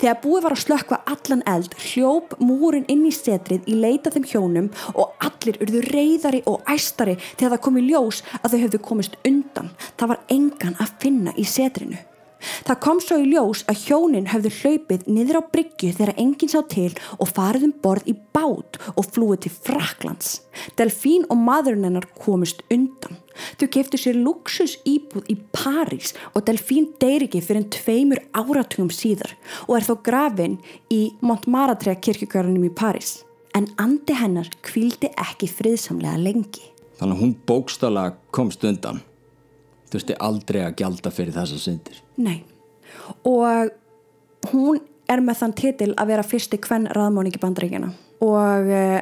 Þegar 0.00 0.20
búið 0.24 0.46
var 0.46 0.56
að 0.56 0.62
slökka 0.64 1.00
allan 1.12 1.44
eld 1.52 1.76
hljóp 1.88 2.36
múrin 2.40 2.88
inn 2.92 3.06
í 3.08 3.14
setrið 3.14 3.68
í 3.70 3.78
leita 3.82 4.12
þeim 4.14 4.28
hjónum 4.30 4.72
og 4.94 5.14
allir 5.26 5.60
urðu 5.64 5.84
reyðari 5.90 6.42
og 6.50 6.66
æstari 6.72 7.18
þegar 7.36 7.56
það 7.56 7.64
kom 7.68 7.80
í 7.80 7.86
ljós 7.90 8.22
að 8.42 8.52
þau 8.52 8.60
höfðu 8.66 8.84
komist 8.90 9.16
undan. 9.26 9.72
Það 9.96 10.14
var 10.14 10.26
engan 10.38 10.78
að 10.82 10.94
finna 11.02 11.34
í 11.36 11.46
setrinu. 11.48 12.05
Það 12.40 12.80
kom 12.84 13.00
svo 13.02 13.18
í 13.20 13.28
ljós 13.30 13.62
að 13.70 13.82
hjónin 13.86 14.28
höfðu 14.30 14.52
hlaupið 14.60 15.06
niður 15.08 15.40
á 15.40 15.42
bryggju 15.52 15.92
þegar 15.96 16.18
enginn 16.20 16.52
sá 16.52 16.58
til 16.68 16.90
og 17.16 17.30
farið 17.32 17.68
um 17.68 17.74
borð 17.84 18.10
í 18.12 18.14
bát 18.36 18.78
og 18.94 19.08
flúið 19.14 19.46
til 19.46 19.54
Fraklands. 19.54 20.32
Delfín 20.78 21.24
og 21.32 21.40
maðurinn 21.40 21.88
hennar 21.88 22.08
komist 22.20 22.62
undan. 22.72 23.20
Þau 23.60 23.66
keftu 23.72 24.00
sér 24.00 24.18
luxus 24.20 24.76
íbúð 24.88 25.30
í 25.32 25.36
París 25.54 26.14
og 26.34 26.46
Delfín 26.48 26.90
deyri 27.00 27.28
ekki 27.28 27.42
fyrir 27.44 27.62
en 27.62 27.70
tveimur 27.72 28.22
áratugum 28.36 28.92
síðar 28.92 29.36
og 29.66 29.76
er 29.78 29.88
þó 29.88 29.94
grafin 30.06 30.60
í 30.92 31.02
Montmartre 31.24 31.96
kirkjögarunum 32.00 32.68
í 32.68 32.72
París. 32.72 33.20
En 33.56 33.68
andi 33.80 34.16
hennar 34.16 34.48
kvildi 34.64 35.12
ekki 35.16 35.48
friðsamlega 35.48 36.20
lengi. 36.20 36.72
Þannig 36.96 37.16
að 37.16 37.22
hún 37.22 37.36
bókstala 37.48 38.10
komst 38.32 38.64
undan. 38.64 39.02
Þurfti 39.96 40.20
aldrei 40.20 40.60
að 40.66 40.76
gjalda 40.82 41.12
fyrir 41.14 41.32
þessa 41.32 41.58
syndir. 41.62 42.04
Nei. 42.20 42.42
Og 43.24 43.72
hún 44.52 44.80
er 45.10 45.22
með 45.24 45.40
þann 45.42 45.54
titil 45.56 45.92
að 45.96 46.10
vera 46.12 46.26
fyrsti 46.26 46.58
kvenn 46.62 46.88
raðmáningi 46.94 47.40
bandreikina 47.42 47.92
og 48.24 48.70
uh, 48.72 48.98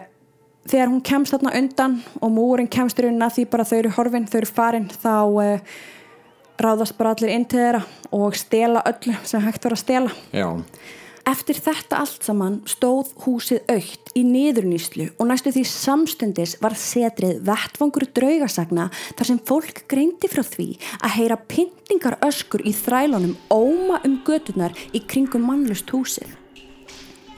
þegar 0.69 0.91
hún 0.91 1.03
kemst 1.07 1.35
þarna 1.35 1.55
undan 1.59 1.99
og 2.21 2.33
múrin 2.35 2.71
kemst 2.71 2.99
í 2.99 3.05
rauninna 3.05 3.31
því 3.33 3.47
bara 3.53 3.67
þau 3.69 3.77
eru 3.79 3.93
horfin, 3.97 4.29
þau 4.29 4.39
eru 4.41 4.51
farin 4.51 4.89
þá 4.91 5.15
uh, 5.25 5.79
ráðast 6.61 6.97
bara 6.99 7.15
allir 7.15 7.33
inn 7.35 7.47
til 7.49 7.63
þeirra 7.63 7.83
og 8.15 8.37
stela 8.39 8.85
öllu 8.91 9.17
sem 9.27 9.43
hægt 9.45 9.65
var 9.65 9.77
að 9.77 9.83
stela 9.83 10.13
Já. 10.35 10.49
Eftir 11.25 11.57
þetta 11.57 12.03
allt 12.03 12.27
saman 12.27 12.57
stóð 12.69 13.15
húsið 13.25 13.63
aukt 13.73 14.11
í 14.13 14.27
niðurnýslu 14.29 15.07
og 15.17 15.31
næstu 15.31 15.55
því 15.55 15.63
samstundis 15.71 16.53
var 16.61 16.77
setrið 16.77 17.39
vettvangur 17.49 18.05
draugasagna 18.13 18.91
þar 19.17 19.31
sem 19.31 19.41
fólk 19.49 19.81
greindi 19.89 20.29
frá 20.29 20.43
því 20.45 20.69
að 21.01 21.15
heyra 21.17 21.41
pyntingar 21.49 22.19
öskur 22.29 22.65
í 22.69 22.75
þrælunum 22.77 23.39
óma 23.49 24.03
um 24.05 24.19
gödunar 24.27 24.77
í 24.93 25.01
kringum 25.09 25.49
mannlust 25.49 25.89
húsið. 25.97 26.29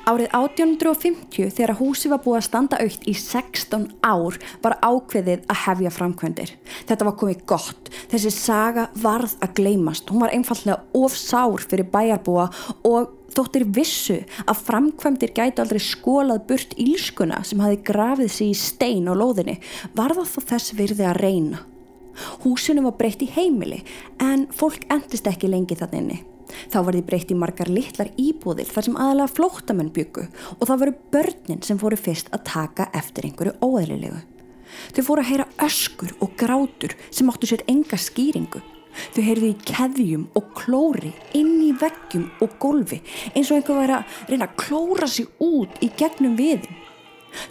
Árið 0.06 0.30
1850 0.38 1.48
þegar 1.50 1.78
húsi 1.80 2.10
var 2.10 2.20
búið 2.22 2.36
að 2.38 2.44
standa 2.46 2.78
aukt 2.78 3.06
í 3.10 3.14
16 3.18 3.86
ár 4.06 4.36
var 4.62 4.76
ákveðið 4.78 5.46
að 5.50 5.62
hefja 5.64 5.90
framkvöndir. 5.94 6.52
Þetta 6.86 7.08
var 7.08 7.16
komið 7.18 7.40
gott. 7.50 7.90
Þessi 8.12 8.30
saga 8.34 8.84
varð 9.02 9.34
að 9.42 9.56
gleymast. 9.58 10.06
Hún 10.10 10.22
var 10.22 10.34
einfallega 10.34 10.78
ofsár 10.94 11.66
fyrir 11.66 11.90
bæjarbúa 11.90 12.46
og 12.86 13.15
þóttir 13.36 13.66
vissu 13.76 14.18
að 14.46 14.62
framkvöndir 14.66 15.34
gæti 15.36 15.62
aldrei 15.62 15.82
skólað 15.82 16.44
burt 16.48 16.76
ílskuna 16.80 17.42
sem 17.46 17.60
hafi 17.62 17.80
grafið 17.86 18.32
sér 18.32 18.52
í 18.52 18.58
stein 18.58 19.10
á 19.10 19.14
lóðinni. 19.16 19.58
Var 19.96 20.16
það 20.16 20.30
þó 20.34 20.40
þess 20.52 20.76
virði 20.78 21.08
að 21.08 21.20
reyna. 21.22 21.64
Húsinu 22.44 22.86
var 22.86 22.96
breytt 22.96 23.24
í 23.24 23.28
heimili 23.32 23.82
en 24.22 24.46
fólk 24.56 24.86
endist 24.92 25.28
ekki 25.28 25.50
lengi 25.52 25.76
þannig 25.76 26.02
inni. 26.02 26.22
Þá 26.70 26.78
var 26.86 26.96
því 26.96 27.02
breytt 27.08 27.32
í 27.34 27.36
margar 27.38 27.70
litlar 27.70 28.12
íbúðir 28.20 28.70
þar 28.70 28.86
sem 28.86 28.96
aðalega 28.96 29.34
flóttamenn 29.34 29.92
byggu 29.92 30.28
og 30.56 30.62
það 30.62 30.80
voru 30.82 30.94
börnin 31.12 31.64
sem 31.66 31.80
fóru 31.80 31.98
fyrst 32.00 32.30
að 32.32 32.46
taka 32.48 32.88
eftir 32.96 33.28
einhverju 33.28 33.56
óeðlilegu. 33.60 34.22
Þau 34.94 35.02
fóru 35.04 35.24
að 35.24 35.30
heyra 35.32 35.50
öskur 35.66 36.14
og 36.22 36.32
grátur 36.38 36.96
sem 37.10 37.28
áttu 37.30 37.50
sér 37.50 37.64
enga 37.70 37.98
skýringu. 38.00 38.62
Þau 39.14 39.22
heyrðu 39.26 39.50
í 39.50 39.58
keðjum 39.70 40.26
og 40.38 40.50
klóri 40.58 41.12
inn 41.38 41.54
í 41.64 41.72
veggjum 41.80 42.28
og 42.44 42.56
golfi 42.62 43.00
eins 43.32 43.50
og 43.50 43.58
einhver 43.58 43.80
væri 43.80 43.98
að 43.98 44.18
reyna 44.30 44.48
að 44.48 44.58
klóra 44.62 45.10
sig 45.10 45.28
út 45.42 45.80
í 45.84 45.90
gegnum 45.98 46.36
viðin. 46.38 46.82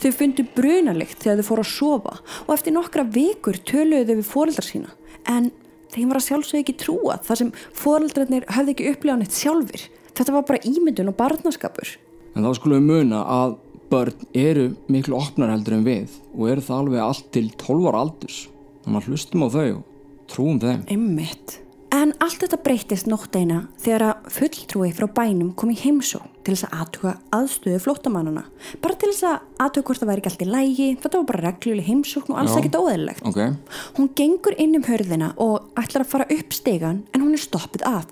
Þau 0.02 0.12
fundu 0.18 0.48
brunalikt 0.56 1.22
þegar 1.22 1.42
þau 1.42 1.50
fóru 1.50 1.66
að 1.66 1.74
sofa 1.74 2.16
og 2.46 2.56
eftir 2.56 2.74
nokkra 2.76 3.06
vikur 3.18 3.60
töluðu 3.70 4.08
þau 4.08 4.16
við 4.16 4.32
fóreldrar 4.32 4.70
sína. 4.70 4.96
En 5.30 5.52
þeim 5.94 6.10
var 6.10 6.20
að 6.20 6.28
sjálfsög 6.30 6.64
ekki 6.64 6.80
trúa 6.82 7.20
þar 7.26 7.42
sem 7.42 7.54
foreldrarnir 7.78 8.48
höfði 8.56 8.76
ekki 8.76 8.90
upplifað 8.94 9.22
neitt 9.22 9.38
sjálfur 9.38 9.86
þetta 10.16 10.36
var 10.36 10.48
bara 10.48 10.64
ímyndun 10.68 11.12
og 11.12 11.18
barnaskapur. 11.20 11.96
En 12.36 12.46
þá 12.46 12.52
skulum 12.58 12.82
við 12.82 12.92
muna 12.92 13.22
að 13.32 13.58
börn 13.92 14.30
eru 14.36 14.70
miklu 14.92 15.18
opnar 15.18 15.54
heldur 15.54 15.78
en 15.78 15.86
við 15.86 16.16
og 16.34 16.48
eru 16.52 16.64
það 16.66 16.82
alveg 16.82 17.04
allt 17.06 17.28
til 17.36 17.46
12 17.54 17.90
ára 17.92 18.06
aldurs. 18.06 18.40
Þannig 18.86 19.02
að 19.02 19.12
hlustum 19.12 19.46
á 19.46 19.50
þau 19.54 19.68
og 19.76 19.84
trúum 20.32 20.60
þeim 20.62 20.84
Einmitt 20.92 21.60
En 21.96 22.12
allt 22.20 22.42
þetta 22.42 22.58
breytist 22.60 23.08
nótt 23.08 23.36
eina 23.38 23.62
þegar 23.80 24.04
að 24.04 24.26
fulltrúi 24.36 24.90
frá 24.96 25.06
bænum 25.16 25.54
kom 25.56 25.70
í 25.72 25.78
heimsó 25.80 26.20
til 26.44 26.56
þess 26.56 26.66
að 26.68 26.82
aðtuga 26.82 27.14
aðstöðu 27.38 27.82
flótamannuna. 27.86 28.44
Bara 28.84 28.98
til 29.00 29.12
þess 29.12 29.28
að 29.30 29.64
aðtuga 29.64 29.88
hvort 29.88 30.02
það 30.02 30.10
væri 30.12 30.24
ekki 30.24 30.32
allt 30.32 30.44
í 30.44 30.48
lægi, 30.50 30.88
þetta 31.04 31.22
var 31.22 31.28
bara 31.30 31.44
regluleg 31.46 31.88
heimsókn 31.88 32.34
og 32.34 32.42
alls 32.42 32.58
ekkit 32.60 32.78
óðurlegt. 32.82 33.24
Okay. 33.32 33.54
Hún 33.96 34.12
gengur 34.20 34.58
inn 34.60 34.76
um 34.76 34.88
hörðina 34.90 35.32
og 35.42 35.70
ætlar 35.80 36.04
að 36.04 36.12
fara 36.12 36.28
upp 36.36 36.58
stegan 36.58 37.04
en 37.14 37.24
hún 37.24 37.38
er 37.38 37.44
stoppið 37.46 37.86
af. 37.88 38.10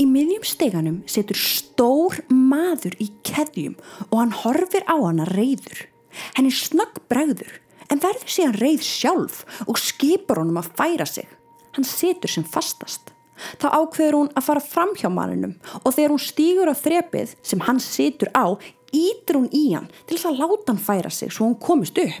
Í 0.00 0.08
miðjum 0.08 0.48
steganum 0.48 0.98
setur 1.10 1.38
stór 1.38 2.18
maður 2.32 2.96
í 2.98 3.10
keðjum 3.28 3.76
og 4.08 4.18
hann 4.18 4.34
horfir 4.42 4.88
á 4.88 4.96
hana 4.96 5.28
reyður. 5.30 5.86
Henni 6.34 6.50
snögg 6.50 7.04
bregður 7.12 7.60
en 7.90 8.02
verður 8.02 8.36
síðan 8.36 8.60
reyð 8.60 8.86
sjálf 8.86 9.42
og 9.66 9.80
skipar 9.80 10.42
honum 10.42 10.62
að 10.62 10.72
færa 10.78 11.06
sig 11.08 11.28
hann 11.76 11.86
setur 11.86 12.32
sem 12.32 12.44
fastast. 12.44 13.12
Þá 13.60 13.66
ákveður 13.68 14.16
hún 14.16 14.30
að 14.32 14.46
fara 14.46 14.62
fram 14.64 14.94
hjá 14.96 15.10
manninum 15.12 15.56
og 15.82 15.92
þegar 15.92 16.14
hún 16.14 16.24
stýgur 16.24 16.72
á 16.72 16.74
þrepið 16.76 17.34
sem 17.44 17.64
hann 17.66 17.82
setur 17.84 18.30
á, 18.32 18.56
ítur 18.96 19.42
hún 19.42 19.50
í 19.52 19.66
hann 19.74 19.90
til 20.06 20.16
þess 20.16 20.30
að 20.30 20.40
láta 20.40 20.72
hann 20.72 20.86
færa 20.86 21.12
sig 21.12 21.34
svo 21.34 21.50
hún 21.50 21.60
komist 21.60 22.00
upp. 22.00 22.16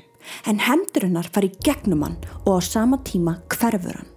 En 0.50 0.58
hendur 0.58 1.06
hennar 1.06 1.28
fari 1.32 1.52
gegnum 1.64 2.04
hann 2.04 2.18
og 2.44 2.58
á 2.58 2.60
sama 2.60 2.98
tíma 3.06 3.38
hverfur 3.48 4.02
hann. 4.02 4.12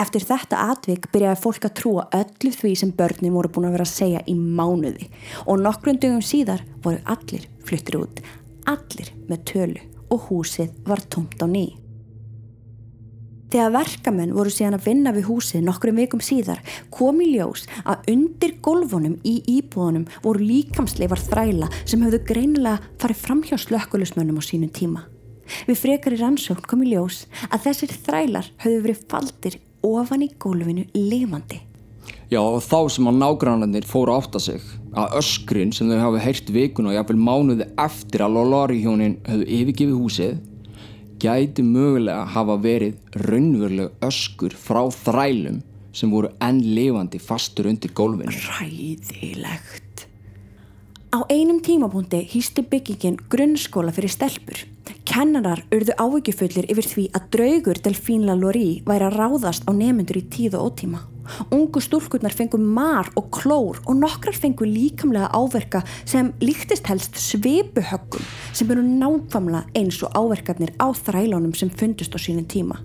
Eftir 0.00 0.24
þetta 0.24 0.62
atvik 0.72 1.10
byrjaði 1.12 1.42
fólk 1.42 1.66
að 1.68 1.76
trúa 1.82 2.06
öllu 2.16 2.54
því 2.54 2.72
sem 2.80 2.94
börnin 2.96 3.36
voru 3.36 3.52
búin 3.52 3.68
að 3.68 3.76
vera 3.76 3.86
að 3.86 3.92
segja 3.92 4.24
í 4.24 4.34
mánuði 4.38 5.10
og 5.44 5.60
nokkrum 5.60 6.00
dögum 6.00 6.24
síðar 6.24 6.64
voru 6.80 7.02
allir 7.04 7.44
fluttir 7.68 8.00
út, 8.00 8.24
allir 8.70 9.12
með 9.28 9.44
tölu 9.52 9.89
og 10.10 10.26
húsið 10.28 10.74
var 10.86 11.02
tomt 11.10 11.40
á 11.40 11.46
nýj. 11.46 11.76
Þegar 13.50 13.72
verkamenn 13.74 14.34
voru 14.34 14.50
síðan 14.54 14.76
að 14.76 14.84
vinna 14.86 15.12
við 15.14 15.26
húsið 15.26 15.64
nokkrum 15.66 15.96
vikum 15.98 16.20
síðar 16.22 16.60
kom 16.94 17.18
í 17.18 17.32
ljós 17.32 17.64
að 17.82 18.12
undir 18.12 18.52
golfunum 18.62 19.16
í 19.26 19.40
íbúðunum 19.56 20.04
voru 20.22 20.46
líkamsleifar 20.46 21.22
þræla 21.24 21.70
sem 21.80 22.04
höfðu 22.04 22.20
greinilega 22.28 22.92
farið 23.02 23.24
fram 23.24 23.40
hjá 23.42 23.56
slökkulusmönnum 23.58 24.38
á 24.38 24.42
sínum 24.46 24.70
tíma. 24.70 25.02
Við 25.66 25.80
frekar 25.82 26.14
í 26.14 26.20
rannsókn 26.20 26.68
kom 26.70 26.84
í 26.86 26.92
ljós 26.92 27.24
að 27.50 27.66
þessir 27.66 27.96
þrælar 28.06 28.52
höfðu 28.62 28.84
verið 28.86 29.02
faldir 29.10 29.58
ofan 29.82 30.22
í 30.22 30.30
golfinu 30.38 30.86
lifandi. 30.94 31.69
Já 32.30 32.38
þá 32.62 32.76
sem 32.94 33.08
að 33.10 33.16
nágrannarnir 33.24 33.86
fóru 33.90 34.14
átt 34.14 34.36
að 34.38 34.44
sig 34.44 34.66
að 34.94 35.16
öskrin 35.18 35.72
sem 35.74 35.88
þau 35.90 35.98
hafi 35.98 36.20
heyrt 36.22 36.52
vikun 36.54 36.86
og 36.86 36.94
jáfnvel 36.94 37.18
mánuði 37.18 37.66
eftir 37.82 38.22
að 38.22 38.36
Lolari 38.36 38.78
hjónin 38.84 39.16
höfðu 39.26 39.48
yfirgifið 39.56 39.96
húsið 39.98 40.36
gæti 41.20 41.64
mögulega 41.66 42.28
hafa 42.30 42.56
verið 42.62 43.18
raunveruleg 43.26 44.06
öskur 44.06 44.54
frá 44.54 44.84
þrælum 44.94 45.58
sem 45.90 46.14
voru 46.14 46.30
enn 46.38 46.62
lifandi 46.62 47.18
fastur 47.18 47.66
undir 47.66 47.90
gólfinu. 47.98 48.30
Ræðilegt. 48.30 50.06
Á 51.10 51.18
einum 51.26 51.58
tímapunkti 51.66 52.22
hýsti 52.30 52.62
byggingin 52.62 53.18
grunnskóla 53.26 53.90
fyrir 53.90 54.14
stelpur. 54.14 54.69
Kennarar 55.10 55.58
urðu 55.74 55.94
áhyggjufullir 55.98 56.68
yfir 56.70 56.86
því 56.86 57.04
að 57.18 57.24
draugur 57.34 57.78
Delfín 57.82 58.28
Lalaurie 58.28 58.84
væri 58.86 59.08
að 59.08 59.16
ráðast 59.18 59.64
á 59.66 59.74
nemyndur 59.74 60.20
í 60.20 60.28
tíð 60.30 60.54
og 60.54 60.68
ótíma. 60.68 61.00
Ungu 61.50 61.82
stúlkurnar 61.82 62.34
fengu 62.38 62.60
mar 62.62 63.10
og 63.18 63.26
klór 63.34 63.80
og 63.90 63.98
nokkrar 63.98 64.38
fengu 64.38 64.68
líkamlega 64.70 65.32
áverka 65.34 65.82
sem 66.04 66.30
líktist 66.38 66.86
helst 66.86 67.18
sveipuhöggum 67.18 68.22
sem 68.54 68.70
eru 68.70 68.86
nákvamla 68.86 69.64
eins 69.74 69.98
og 70.06 70.14
áverkarnir 70.14 70.76
á 70.78 70.94
þrælunum 70.94 71.58
sem 71.58 71.74
fundust 71.74 72.14
á 72.14 72.18
sínum 72.22 72.46
tíma. 72.46 72.78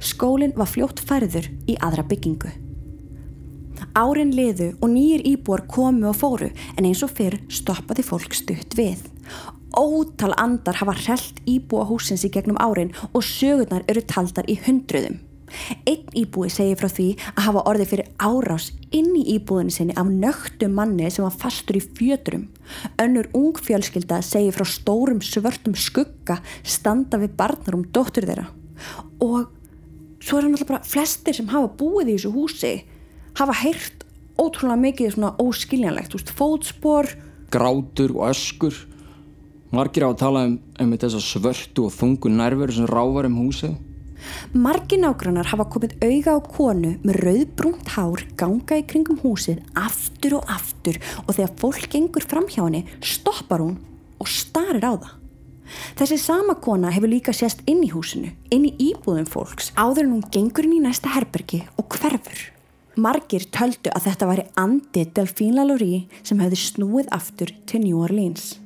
Skólinn 0.00 0.56
var 0.56 0.72
fljótt 0.72 1.04
færður 1.04 1.52
í 1.68 1.76
aðra 1.76 2.08
byggingu. 2.08 2.69
Árin 3.98 4.30
liðu 4.36 4.74
og 4.78 4.92
nýjir 4.92 5.24
íbúar 5.26 5.64
komu 5.66 6.10
og 6.10 6.18
fóru 6.20 6.50
en 6.76 6.86
eins 6.86 7.02
og 7.02 7.10
fyrr 7.16 7.40
stoppaði 7.50 8.04
fólk 8.06 8.36
stutt 8.38 8.76
við. 8.78 9.02
Ótal 9.74 10.34
andar 10.38 10.78
hafa 10.78 10.94
hrellt 10.98 11.40
íbúa 11.50 11.88
húsins 11.88 12.22
í 12.26 12.30
gegnum 12.30 12.58
árin 12.62 12.92
og 13.10 13.24
sögurnar 13.26 13.82
eru 13.90 14.02
taldar 14.06 14.46
í 14.50 14.58
hundruðum. 14.62 15.18
Einn 15.88 16.06
íbúi 16.14 16.50
segir 16.52 16.78
frá 16.78 16.86
því 16.90 17.08
að 17.32 17.44
hafa 17.48 17.64
orðið 17.70 17.90
fyrir 17.90 18.10
árás 18.22 18.68
inn 18.94 19.10
í 19.18 19.24
íbúðinu 19.34 19.74
sinni 19.74 19.96
af 19.98 20.06
nögtu 20.10 20.68
manni 20.70 21.10
sem 21.10 21.26
var 21.26 21.34
fastur 21.34 21.80
í 21.80 21.82
fjöturum. 21.82 22.46
Önnur 23.02 23.26
ung 23.34 23.58
fjölskylda 23.58 24.20
segir 24.26 24.54
frá 24.54 24.66
stórum 24.68 25.18
svörtum 25.18 25.74
skugga 25.74 26.38
standa 26.62 27.18
við 27.18 27.34
barnar 27.40 27.78
um 27.78 27.82
dóttur 27.90 28.28
þeirra. 28.30 28.46
Og 29.18 29.50
svo 30.22 30.38
er 30.38 30.46
hann 30.46 30.54
alltaf 30.54 30.70
bara 30.70 30.86
flestir 30.86 31.34
sem 31.34 31.50
hafa 31.50 31.72
búið 31.80 32.14
í 32.14 32.18
þessu 32.18 32.34
húsi 32.36 32.74
hafa 33.38 33.56
heyrt 33.62 34.06
ótrúlega 34.40 34.80
mikið 34.80 35.14
svona 35.14 35.34
óskiljanlegt, 35.42 36.14
þú 36.14 36.20
veist, 36.20 36.32
fótspor 36.38 37.10
Grátur 37.50 38.14
og 38.14 38.30
öskur. 38.30 38.74
Margir 39.74 40.06
á 40.06 40.10
að 40.10 40.20
tala 40.22 40.42
um, 40.46 40.58
um 40.82 40.92
þessa 40.94 41.20
svörtu 41.22 41.88
og 41.88 41.94
þungu 41.94 42.30
nærveru 42.30 42.74
sem 42.74 42.86
rávar 42.86 43.26
um 43.26 43.40
húsið. 43.42 43.74
Margi 44.52 44.98
nágrannar 45.00 45.48
hafa 45.50 45.64
komið 45.72 45.96
auga 46.04 46.36
á 46.36 46.38
konu 46.44 46.92
með 47.06 47.20
rauðbrúnt 47.24 47.92
hár 47.96 48.22
ganga 48.38 48.78
í 48.78 48.84
kringum 48.86 49.18
húsið 49.22 49.62
aftur 49.78 50.36
og 50.38 50.52
aftur 50.52 51.00
og 51.24 51.32
þegar 51.32 51.56
fólk 51.62 51.88
gengur 51.90 52.26
fram 52.28 52.46
hjá 52.50 52.62
henni 52.66 52.84
stoppar 53.00 53.64
hún 53.64 53.78
og 54.20 54.30
starir 54.30 54.84
á 54.84 54.94
það. 54.94 55.16
Þessi 55.98 56.18
sama 56.18 56.56
kona 56.58 56.90
hefur 56.90 57.10
líka 57.10 57.32
sést 57.34 57.62
inn 57.70 57.82
í 57.86 57.92
húsinu, 57.94 58.32
inn 58.50 58.66
í 58.66 58.74
íbúðum 58.90 59.28
fólks 59.30 59.70
áður 59.78 60.06
en 60.06 60.14
hún 60.18 60.30
gengur 60.34 60.66
inn 60.66 60.80
í 60.80 60.84
næsta 60.84 61.14
herbergi 61.14 61.62
og 61.78 61.86
hverfur. 61.94 62.59
Margir 62.98 63.44
töldu 63.54 63.92
að 63.94 64.08
þetta 64.08 64.26
væri 64.26 64.44
andi 64.58 65.04
Delfín 65.14 65.54
Lalaurie 65.54 66.06
sem 66.26 66.40
hefði 66.42 66.58
snúið 66.58 67.10
aftur 67.14 67.52
til 67.70 67.84
New 67.84 68.00
Orleans. 68.02 68.56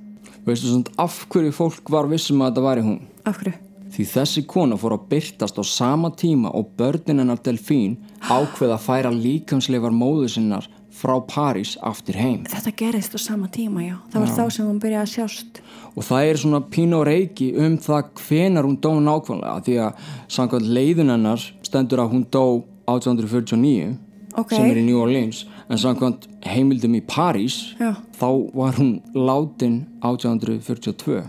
Veistu 0.46 0.70
svona 0.70 0.94
af 1.00 1.18
hverju 1.28 1.52
fólk 1.52 1.90
var 1.92 2.08
vissum 2.08 2.40
að 2.40 2.54
þetta 2.54 2.64
væri 2.64 2.84
hún? 2.87 3.02
Af 3.28 3.40
hverju? 3.40 3.58
Því 3.94 4.04
þessi 4.10 4.42
kona 4.50 4.78
fór 4.80 4.96
að 4.96 5.04
byrtast 5.12 5.60
á 5.60 5.64
sama 5.68 6.10
tíma 6.18 6.50
og 6.56 6.72
börnin 6.78 7.20
hennar 7.20 7.42
Delfín 7.44 7.98
ákveða 8.24 8.78
að 8.78 8.87
færa 8.88 9.12
líkamsleifar 9.14 9.94
móðu 9.94 10.30
sinnar 10.32 10.66
frá 10.94 11.14
París 11.28 11.74
aftur 11.82 12.16
heim. 12.18 12.46
Þetta 12.48 12.72
gerist 12.80 13.14
á 13.14 13.20
sama 13.20 13.50
tíma, 13.52 13.84
já. 13.84 13.96
Það 14.10 14.24
var 14.24 14.32
þá 14.38 14.44
sem 14.56 14.66
hún 14.66 14.80
byrjaði 14.82 15.04
að 15.04 15.12
sjást. 15.12 15.60
Og 15.94 16.06
það 16.08 16.30
er 16.30 16.40
svona 16.42 16.62
pín 16.74 16.96
og 16.96 17.04
reiki 17.06 17.52
um 17.60 17.76
það 17.82 18.10
hvenar 18.24 18.66
hún 18.66 18.80
dó 18.82 18.90
nákvæmlega 18.98 19.64
því 19.68 19.76
að 19.84 20.10
samkvæmt 20.38 20.72
leiðun 20.78 21.14
hennar 21.14 21.46
stendur 21.66 22.02
að 22.02 22.14
hún 22.14 22.26
dó 22.30 22.44
1849 22.90 23.94
Ok. 24.34 24.54
sem 24.56 24.66
er 24.70 24.80
í 24.80 24.84
New 24.86 24.98
Orleans 25.00 25.44
en 25.68 25.80
samkvæmt 25.80 26.26
heimildum 26.44 26.96
í 26.98 27.02
París 27.06 27.74
Já. 27.78 27.94
þá 28.18 28.28
var 28.54 28.76
hún 28.80 28.98
látin 29.14 29.84
1842 30.02 31.22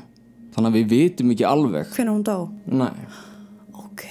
þannig 0.55 0.71
að 0.71 0.77
við 0.79 0.91
vitum 0.95 1.31
ekki 1.35 1.47
alveg 1.47 1.93
Hvernig 1.95 2.17
hún 2.17 2.25
dó? 2.25 2.37
Nei. 2.65 2.91
Ok. 3.85 4.05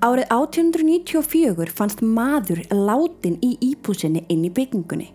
Árið 0.00 0.28
1894 0.32 1.72
fannst 1.76 2.02
maður 2.04 2.62
látin 2.72 3.38
í 3.44 3.54
íbúsinni 3.70 4.22
inn 4.32 4.44
í 4.48 4.52
byggingunni. 4.52 5.10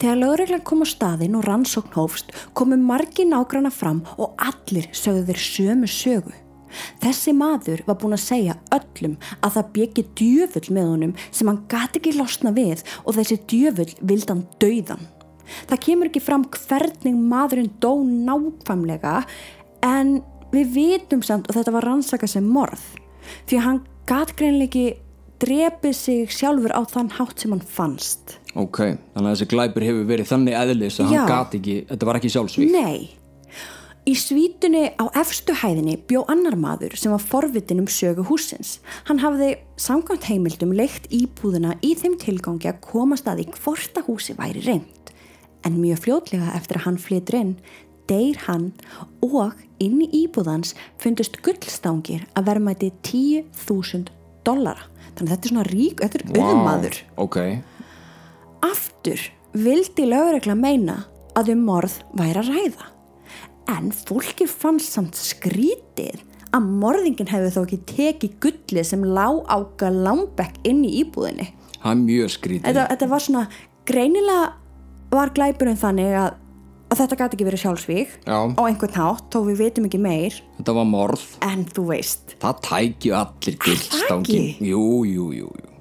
Þegar 0.00 0.20
lögreglan 0.20 0.64
kom 0.64 0.84
á 0.84 0.88
staðinn 0.88 1.36
og 1.38 1.46
rannsókn 1.48 1.96
hófst 1.96 2.32
komu 2.56 2.76
margi 2.80 3.24
nágrana 3.28 3.72
fram 3.72 4.02
og 4.16 4.36
allir 4.40 4.88
sögðu 4.96 5.30
þeir 5.30 5.42
sömu 5.44 5.88
sögu. 5.88 6.32
Þessi 7.02 7.34
maður 7.36 7.84
var 7.86 7.98
búinn 8.00 8.16
að 8.16 8.24
segja 8.24 8.56
öllum 8.76 9.16
að 9.40 9.56
það 9.56 9.70
byggi 9.76 10.04
djöfull 10.20 10.74
með 10.76 10.90
honum 10.92 11.14
sem 11.30 11.50
hann 11.50 11.62
gati 11.70 12.00
ekki 12.00 12.16
losna 12.18 12.54
við 12.56 12.84
og 13.04 13.16
þessi 13.18 13.40
djöfull 13.50 13.90
vildi 14.00 14.32
hann 14.32 14.46
dauðan. 14.62 15.06
Það 15.66 15.84
kemur 15.86 16.10
ekki 16.10 16.22
fram 16.22 16.46
hvernig 16.54 17.22
maðurinn 17.30 17.72
dó 17.82 17.92
nákvæmlega 18.06 19.20
en 19.86 20.20
við 20.54 20.74
vitum 20.74 21.22
samt 21.26 21.48
og 21.50 21.56
þetta 21.58 21.74
var 21.74 21.86
rannsaka 21.86 22.28
sem 22.30 22.46
morð 22.46 22.82
því 23.48 23.58
að 23.58 23.66
hann 23.66 23.80
gat 24.10 24.34
greinlega 24.38 24.70
ekki 24.70 24.86
drepið 25.40 25.94
sig 25.96 26.32
sjálfur 26.34 26.74
á 26.76 26.82
þann 26.84 27.14
hátt 27.16 27.40
sem 27.40 27.54
hann 27.54 27.62
fannst. 27.64 28.36
Ok, 28.58 28.82
þannig 29.14 29.28
að 29.28 29.30
þessi 29.30 29.48
glæpur 29.54 29.86
hefur 29.86 30.08
verið 30.10 30.28
þannig 30.28 30.58
eðlis 30.58 30.98
að 31.00 31.14
Já. 31.14 31.20
hann 31.22 31.30
gat 31.30 31.56
ekki, 31.60 31.76
þetta 31.88 32.08
var 32.08 32.18
ekki 32.20 32.32
sjálfsvík 32.34 32.72
Nei. 32.74 33.08
Í 34.08 34.14
svítunni 34.16 34.86
á 34.96 35.04
efstu 35.20 35.52
hæðinni 35.60 35.98
bjó 36.08 36.22
annar 36.32 36.56
maður 36.56 36.94
sem 36.96 37.12
var 37.12 37.20
forvitin 37.20 37.82
um 37.82 37.88
sögu 37.90 38.24
húsins. 38.30 38.78
Hann 39.08 39.20
hafði 39.20 39.50
samkvæmt 39.76 40.28
heimildum 40.30 40.72
leikt 40.76 41.10
íbúðuna 41.12 41.74
í 41.84 41.92
þeim 42.00 42.16
tilgangi 42.22 42.70
að 42.70 42.80
komast 42.86 43.28
að 43.28 43.42
því 43.42 43.58
hvort 43.58 44.00
að 44.00 44.08
húsi 44.08 44.36
væri 44.38 44.64
reynd. 44.64 45.12
En 45.68 45.76
mjög 45.82 46.06
fljótlega 46.06 46.54
eftir 46.56 46.80
að 46.80 46.86
hann 46.86 47.00
flytur 47.00 47.36
inn, 47.42 47.52
deyr 48.08 48.40
hann 48.46 48.70
og 49.20 49.58
inn 49.84 50.00
í 50.00 50.08
íbúðans 50.22 50.72
fundust 51.00 51.36
gullstangir 51.44 52.24
að 52.32 52.48
verðmæti 52.48 52.94
10.000 53.04 54.08
dollara. 54.48 54.88
Þannig 55.12 55.26
að 55.28 55.34
þetta 55.34 55.44
er 55.44 55.52
svona 55.52 55.66
rík, 55.68 56.00
þetta 56.00 56.22
er 56.22 56.40
auðmaður. 56.40 57.02
Ok, 57.20 57.38
Aftur 58.64 59.20
vildi 59.56 60.04
lögregla 60.08 60.56
meina 60.56 60.96
að 61.36 61.54
um 61.54 61.62
morð 61.68 62.00
væri 62.16 62.40
að 62.42 62.50
ræða. 62.52 62.88
En 63.70 63.92
fólki 63.94 64.48
fannst 64.50 64.96
samt 64.96 65.14
skrítið 65.18 66.24
að 66.56 66.66
morðingin 66.82 67.28
hefði 67.30 67.50
þó 67.54 67.60
ekki 67.62 67.78
tekið 67.92 68.32
gullið 68.42 68.86
sem 68.88 69.04
lá 69.06 69.28
á 69.46 69.62
galambekk 69.78 70.58
inn 70.66 70.82
í 70.86 70.96
íbúðinni. 71.04 71.46
það 71.78 71.90
er 71.92 72.00
mjög 72.02 72.32
skrítið 72.34 72.66
Þetta, 72.66 72.86
þetta 72.90 73.08
var 73.12 73.24
svona, 73.26 73.44
greinilega 73.86 74.48
var 75.14 75.32
glæpurinn 75.36 75.78
þannig 75.78 76.16
að, 76.18 76.34
að 76.90 77.02
þetta 77.02 77.18
gæti 77.20 77.38
ekki 77.38 77.48
verið 77.48 77.62
sjálfsvík 77.64 78.16
Já. 78.26 78.38
á 78.50 78.62
einhvern 78.66 78.98
hátt, 78.98 79.26
þó 79.30 79.38
við 79.46 79.62
vitum 79.62 79.86
ekki 79.86 80.02
meir, 80.02 80.42
Þetta 80.58 80.76
var 80.80 80.90
morð 80.90 81.26
en 81.46 81.66
þú 81.70 81.86
veist. 81.94 82.34
Það 82.42 82.62
tækju 82.66 83.14
allir 83.22 83.60
guldstangin 83.64 84.48
ekki? 84.50 84.70
Jú, 84.72 84.86
jú, 85.06 85.28
jú, 85.38 85.52
jú 85.54 85.79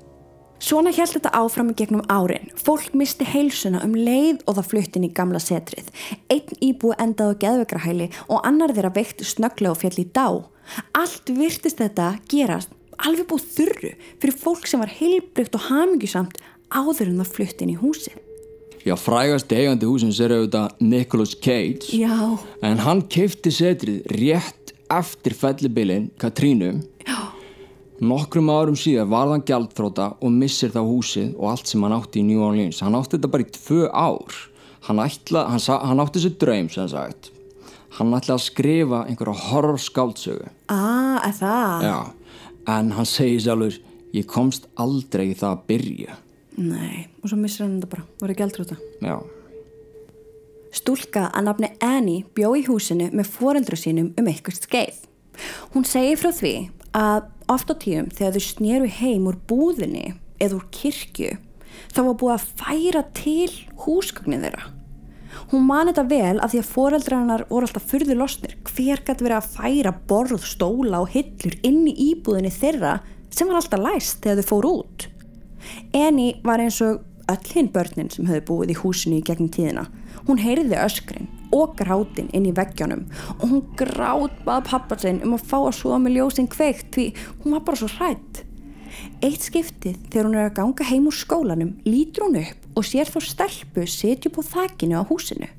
Svona 0.60 0.92
held 0.92 1.14
þetta 1.16 1.32
áfram 1.40 1.72
í 1.72 1.76
gegnum 1.80 2.04
árin. 2.12 2.50
Fólk 2.60 2.92
misti 2.98 3.28
heilsuna 3.28 3.84
um 3.86 3.96
leið 3.96 4.44
og 4.46 4.58
það 4.58 4.70
fluttin 4.74 5.08
í 5.08 5.12
gamla 5.16 5.40
setrið. 5.40 5.88
Einn 6.32 6.60
íbúi 6.60 6.98
endaði 7.00 7.38
á 7.38 7.42
geðvegrahæli 7.46 8.10
og 8.28 8.44
annar 8.48 8.76
þeirra 8.76 8.92
veikt 8.96 9.24
snögglega 9.24 9.72
og 9.74 9.80
fjall 9.80 10.02
í 10.04 10.08
dá. 10.12 10.28
Allt 11.00 11.32
virtist 11.34 11.80
þetta 11.80 12.12
gerast 12.30 12.76
alveg 13.00 13.30
búið 13.30 13.46
þurru 13.56 13.94
fyrir 14.20 14.40
fólk 14.42 14.68
sem 14.68 14.82
var 14.84 14.92
heilbrygt 14.92 15.56
og 15.56 15.70
hamingjusamt 15.70 16.42
áður 16.70 17.08
en 17.08 17.22
það 17.24 17.32
fluttin 17.38 17.72
í 17.74 17.80
húsið. 17.80 18.20
Já, 18.88 18.96
frægast 18.96 19.52
eigandi 19.52 19.88
húsins 19.90 20.20
er 20.24 20.32
auðvitað 20.32 20.78
Nicolas 20.80 21.34
Cage 21.36 21.98
Já, 22.00 22.40
En 22.64 22.80
hann 22.86 23.02
keifti 23.12 23.52
setrið 23.52 24.06
rétt 24.16 24.72
eftir 24.90 25.36
fellibilin 25.36 26.08
Katrínu 26.20 26.72
já, 27.04 27.18
Nokkrum 28.00 28.48
árum 28.54 28.78
síðar 28.80 29.10
var 29.12 29.28
hann 29.34 29.42
gjaldþróta 29.44 30.06
og 30.24 30.32
missir 30.32 30.72
þá 30.72 30.80
húsið 30.88 31.34
og 31.36 31.50
allt 31.52 31.68
sem 31.68 31.82
hann 31.84 31.96
átti 31.98 32.22
í 32.22 32.28
New 32.30 32.40
Orleans. 32.46 32.80
Hann 32.86 32.96
átti 32.96 33.18
þetta 33.18 33.32
bara 33.34 33.44
í 33.44 33.50
tvö 33.58 33.90
ár. 33.92 34.38
Hann, 34.88 35.02
ætla, 35.04 35.42
hann, 35.52 35.60
sa- 35.60 35.82
hann 35.84 36.00
átti 36.00 36.22
þessi 36.22 36.38
draum 36.40 36.70
sem 36.72 36.88
sagt. 36.88 37.32
Hann 37.98 38.14
ætlaði 38.16 38.38
að 38.38 38.46
skrifa 38.46 39.02
einhverja 39.10 39.36
horror 39.50 39.78
skáldsögu. 39.84 40.48
að 40.72 41.28
er 41.28 41.36
það? 41.42 41.84
Já, 41.84 41.98
en 42.78 42.92
hann 42.96 43.06
segir 43.06 43.42
sjálfur, 43.44 43.80
ég 44.14 44.26
komst 44.32 44.70
aldrei 44.78 45.32
í 45.34 45.36
það 45.36 45.58
að 45.58 45.66
byrja. 45.68 46.16
Nei, 46.60 47.08
og 47.22 47.30
svo 47.30 47.38
missir 47.38 47.66
hann 47.66 47.82
þetta 47.82 47.90
bara, 47.90 48.06
aldrei 48.48 48.64
út 48.64 48.72
Já, 49.04 49.20
Stúlka 50.72 51.32
að 51.34 51.46
nafni 51.48 51.70
Annie 51.82 52.26
bjó 52.38 52.52
í 52.56 52.62
húsinu 52.68 53.08
með 53.12 53.26
foreldru 53.34 53.76
sínum 53.80 54.12
um 54.20 54.28
eitthvað 54.30 54.60
skeið. 54.62 55.00
Hún 55.74 55.86
segir 55.88 56.20
frá 56.22 56.30
því 56.36 56.52
að 57.00 57.30
oft 57.50 57.72
á 57.72 57.76
tíum 57.82 58.10
þegar 58.14 58.36
þau 58.36 58.46
sneru 58.46 58.90
heim 59.00 59.30
úr 59.30 59.38
búðinni 59.50 60.18
eða 60.40 60.60
úr 60.60 60.68
kirkju 60.76 61.38
þá 61.94 62.02
var 62.02 62.18
búið 62.20 62.36
að 62.36 62.50
færa 62.60 63.04
til 63.18 63.50
húsgögnin 63.86 64.44
þeirra. 64.46 64.68
Hún 65.52 65.66
mani 65.66 65.94
þetta 65.94 66.06
vel 66.10 66.42
af 66.42 66.52
því 66.52 66.62
að 66.62 66.72
foreldra 66.74 67.20
hennar 67.22 67.46
voru 67.50 67.68
alltaf 67.68 67.86
fyrðu 67.90 68.18
losnir. 68.18 68.56
Hver 68.66 69.04
gæti 69.06 69.26
verið 69.26 69.38
að 69.38 69.52
færa 69.56 69.94
borð, 70.10 70.44
stóla 70.46 71.04
og 71.04 71.14
hillur 71.14 71.56
inn 71.66 71.86
í 71.90 71.96
íbúðinni 72.10 72.52
þeirra 72.54 72.98
sem 73.34 73.50
var 73.50 73.62
alltaf 73.62 73.84
læst 73.84 74.24
þegar 74.26 74.42
þau 74.42 74.50
fóru 74.50 74.74
út. 74.82 75.08
Annie 75.96 76.40
var 76.46 76.62
eins 76.64 76.82
og 76.86 77.04
öll 77.30 77.52
hinn 77.54 77.72
börnin 77.74 78.10
sem 78.14 78.30
höfðu 78.30 78.48
búið 78.50 78.74
í 78.74 78.80
húsinu 78.82 79.20
í 79.20 79.26
gegnum 79.26 79.52
tíðina. 79.54 79.86
Hún 80.28 80.42
heyrði 80.42 80.82
öskrin 80.82 81.30
og 81.56 81.76
grátin 81.80 82.30
inn 82.36 82.48
í 82.50 82.54
veggjónum 82.56 83.06
og 83.38 83.46
hún 83.46 83.64
grát 83.80 84.36
bað 84.46 84.68
pappa 84.70 84.98
sinn 85.02 85.22
um 85.26 85.36
að 85.38 85.48
fá 85.50 85.58
að 85.60 85.78
svo 85.80 85.98
með 86.02 86.20
ljósinn 86.20 86.50
kveikt 86.52 86.92
því 86.96 87.08
hún 87.42 87.56
var 87.56 87.66
bara 87.68 87.82
svo 87.82 87.90
hrætt. 87.96 88.44
Eitt 89.24 89.46
skiptið 89.46 89.98
þegar 90.10 90.28
hún 90.28 90.38
er 90.38 90.50
að 90.50 90.58
ganga 90.60 90.90
heim 90.90 91.08
úr 91.10 91.16
skólanum 91.16 91.76
lítur 91.88 92.28
hún 92.28 92.40
upp 92.42 92.80
og 92.80 92.88
sér 92.88 93.10
þá 93.10 93.20
stelpu 93.26 93.86
setju 93.90 94.32
på 94.34 94.46
þakkinu 94.46 95.02
á 95.02 95.04
húsinu. 95.10 95.50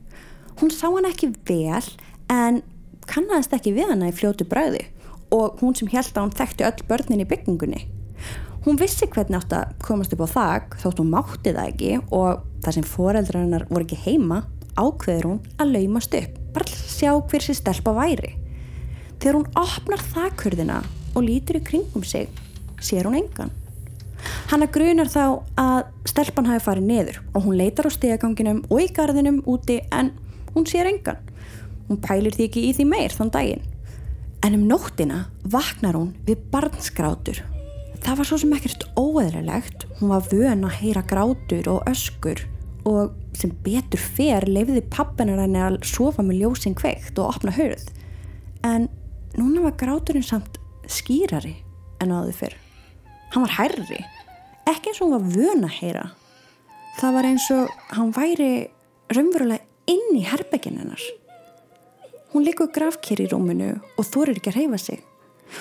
Hún 0.60 0.72
sá 0.74 0.88
hann 0.88 1.08
ekki 1.08 1.32
vel 1.48 1.86
en 2.30 2.62
kannaðist 3.10 3.54
ekki 3.56 3.74
við 3.76 3.94
hana 3.94 4.10
í 4.10 4.16
fljótu 4.16 4.46
bræði 4.48 4.86
og 5.34 5.62
hún 5.62 5.76
sem 5.78 5.90
held 5.90 6.12
að 6.14 6.24
hún 6.26 6.36
þekkti 6.36 6.66
öll 6.66 6.86
börnin 6.90 7.24
í 7.24 7.28
byggingunni. 7.30 7.82
Hún 8.66 8.76
vissi 8.76 9.08
hvernig 9.08 9.38
átt 9.38 9.54
að 9.56 9.76
komast 9.80 10.12
upp 10.12 10.26
á 10.26 10.28
þak 10.34 10.74
þótt 10.82 10.98
hún 11.00 11.12
mátti 11.14 11.54
það 11.56 11.68
ekki 11.70 11.92
og 12.12 12.42
þar 12.60 12.76
sem 12.76 12.86
foreldrar 12.86 13.44
hennar 13.46 13.64
voru 13.70 13.86
ekki 13.86 14.00
heima 14.04 14.42
ákveður 14.80 15.28
hún 15.28 15.40
að 15.60 15.74
laumast 15.76 16.14
upp 16.16 16.36
bara 16.54 16.66
að 16.66 16.84
sjá 16.90 17.12
hver 17.14 17.44
sér 17.44 17.58
stelpa 17.58 17.94
væri. 17.94 18.34
Þegar 19.20 19.38
hún 19.38 19.50
opnar 19.60 20.04
þakurðina 20.14 20.82
og 21.14 21.24
lítur 21.26 21.60
í 21.60 21.64
kringum 21.64 22.04
sig 22.06 22.30
sér 22.80 23.08
hún 23.08 23.18
engan. 23.20 23.52
Hanna 24.50 24.68
grunar 24.68 25.08
þá 25.08 25.24
að 25.60 25.90
stelpan 26.08 26.48
hafi 26.50 26.64
farið 26.64 26.88
niður 26.88 27.20
og 27.32 27.46
hún 27.46 27.58
leitar 27.60 27.88
á 27.88 27.90
stegaganginum 27.94 28.64
og 28.68 28.82
í 28.82 28.88
gardinum 28.96 29.40
úti 29.48 29.80
en 29.94 30.12
hún 30.54 30.66
sér 30.68 30.90
engan. 30.90 31.20
Hún 31.88 32.00
pælir 32.02 32.34
því 32.36 32.48
ekki 32.48 32.66
í 32.68 32.74
því 32.76 32.88
meir 32.90 33.14
þann 33.14 33.32
daginn. 33.34 33.64
En 34.44 34.56
um 34.56 34.66
nóttina 34.68 35.24
vaknar 35.44 35.98
hún 35.98 36.12
við 36.26 36.44
barnsgrátur. 36.52 37.42
Það 38.00 38.20
var 38.20 38.28
svo 38.28 38.38
sem 38.40 38.52
ekkert 38.56 38.86
óeðrilegt. 38.96 39.84
Hún 39.98 40.12
var 40.14 40.28
vön 40.30 40.64
að 40.64 40.78
heyra 40.80 41.02
grátur 41.04 41.68
og 41.68 41.88
öskur 41.90 42.46
og 42.88 43.12
sem 43.36 43.52
betur 43.64 44.00
fer 44.00 44.46
leifiði 44.48 44.82
pappinar 44.92 45.40
henni 45.42 45.60
að 45.62 45.80
sofa 45.88 46.24
með 46.26 46.42
ljósinn 46.42 46.76
kveikt 46.78 47.18
og 47.20 47.36
opna 47.36 47.54
hörð. 47.54 47.86
En 48.66 48.88
núna 49.38 49.64
var 49.68 49.78
gráturinn 49.80 50.26
samt 50.26 50.58
skýrari 50.90 51.56
en 52.02 52.14
áður 52.14 52.36
fyrr. 52.42 52.56
Hann 53.30 53.46
var 53.46 53.56
hærri, 53.60 54.00
ekki 54.66 54.90
eins 54.90 55.00
og 55.00 55.06
hún 55.06 55.14
var 55.14 55.36
vön 55.36 55.66
að 55.68 55.76
heyra. 55.78 56.06
Það 56.98 57.16
var 57.16 57.28
eins 57.28 57.46
og 57.54 57.74
hann 57.94 58.14
væri 58.16 58.50
raunverulega 59.14 59.62
inn 59.90 60.18
í 60.18 60.24
herbyggin 60.26 60.80
hennar. 60.82 61.04
Hún 62.30 62.46
likur 62.46 62.70
grafkir 62.74 63.22
í 63.22 63.28
rúminu 63.30 63.72
og 63.98 64.06
þorir 64.06 64.38
ekki 64.38 64.52
að 64.52 64.58
reyfa 64.60 64.82
sig. 64.82 65.00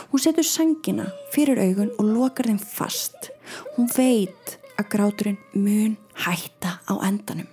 Hún 0.10 0.22
setur 0.22 0.46
sangina 0.46 1.08
fyrir 1.34 1.62
augun 1.62 1.94
og 1.98 2.10
lokar 2.14 2.50
þeim 2.50 2.60
fast. 2.62 3.32
Hún 3.78 3.90
veit 3.96 4.58
að 4.78 4.92
gráturinn 4.94 5.40
mun 5.56 5.98
hætta 6.26 6.78
á 6.86 6.94
endanum. 7.06 7.50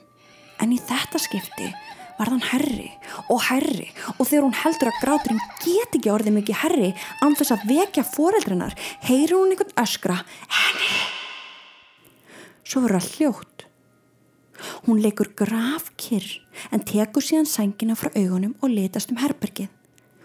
En 0.63 0.73
í 0.73 0.79
þetta 0.81 1.21
skipti 1.21 1.69
var 2.17 2.31
þann 2.33 2.47
herri 2.51 2.89
og 3.33 3.43
herri 3.51 3.91
og 4.17 4.25
þegar 4.25 4.47
hún 4.47 4.57
heldur 4.63 4.91
að 4.91 5.01
gráturinn 5.03 5.45
get 5.65 5.99
ekki 5.99 6.13
orðið 6.13 6.37
mikið 6.39 6.61
herri 6.63 6.91
án 7.21 7.37
þess 7.37 7.55
að 7.57 7.67
vekja 7.71 8.07
foreldrinnar 8.09 8.77
heyrir 9.05 9.37
hún 9.37 9.53
einhvern 9.53 9.77
öskra 9.83 10.19
henni. 10.47 10.93
Svo 12.67 12.83
verður 12.83 13.05
það 13.05 13.17
hljótt. 13.17 13.67
Hún 14.87 15.03
leikur 15.05 15.29
grafkyrr 15.37 16.31
en 16.73 16.85
tekur 16.89 17.25
síðan 17.25 17.49
sængina 17.51 17.97
frá 17.99 18.09
augunum 18.17 18.57
og 18.65 18.73
litast 18.73 19.13
um 19.13 19.21
herbergið. 19.21 19.69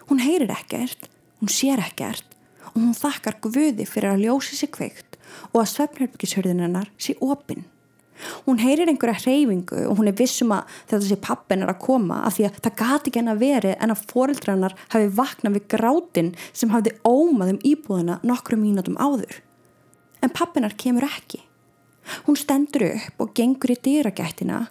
Hún 0.08 0.22
heyrir 0.24 0.50
ekkert, 0.54 1.10
hún 1.40 1.52
sér 1.52 1.82
ekkert 1.84 2.32
og 2.72 2.80
hún 2.80 2.96
þakkar 2.96 3.36
guði 3.44 3.84
fyrir 3.86 4.14
að 4.14 4.24
ljósi 4.24 4.56
sig 4.56 4.72
kveikt 4.72 5.18
og 5.52 5.60
að 5.62 5.70
svefnherbergishörðinarnar 5.74 6.88
sé 6.96 7.14
opinn. 7.20 7.66
Hún 8.46 8.60
heyrir 8.62 8.90
einhverja 8.90 9.22
hreyfingu 9.22 9.84
og 9.88 9.98
hún 9.98 10.10
er 10.10 10.16
vissum 10.18 10.52
að 10.54 10.68
þetta 10.90 11.06
sé 11.06 11.18
pappin 11.22 11.64
er 11.64 11.72
að 11.72 11.80
koma 11.82 12.20
af 12.26 12.36
því 12.36 12.48
að 12.48 12.58
það 12.64 12.76
gati 12.82 13.10
ekki 13.10 13.20
henn 13.20 13.32
að 13.32 13.42
veri 13.42 13.72
en 13.74 13.94
að 13.94 14.04
foreldrarnar 14.12 14.76
hafi 14.94 15.08
vaknað 15.16 15.56
við 15.56 15.66
grátin 15.74 16.30
sem 16.52 16.74
hafði 16.74 16.94
ómað 17.08 17.54
um 17.54 17.62
íbúðina 17.72 18.18
nokkru 18.26 18.58
mínutum 18.60 18.98
áður. 19.00 19.40
En 20.22 20.30
pappinar 20.30 20.76
kemur 20.78 21.08
ekki. 21.08 21.42
Hún 22.26 22.38
stendur 22.38 22.86
upp 22.92 23.22
og 23.22 23.34
gengur 23.38 23.74
í 23.74 23.78
dýragættina 23.78 24.64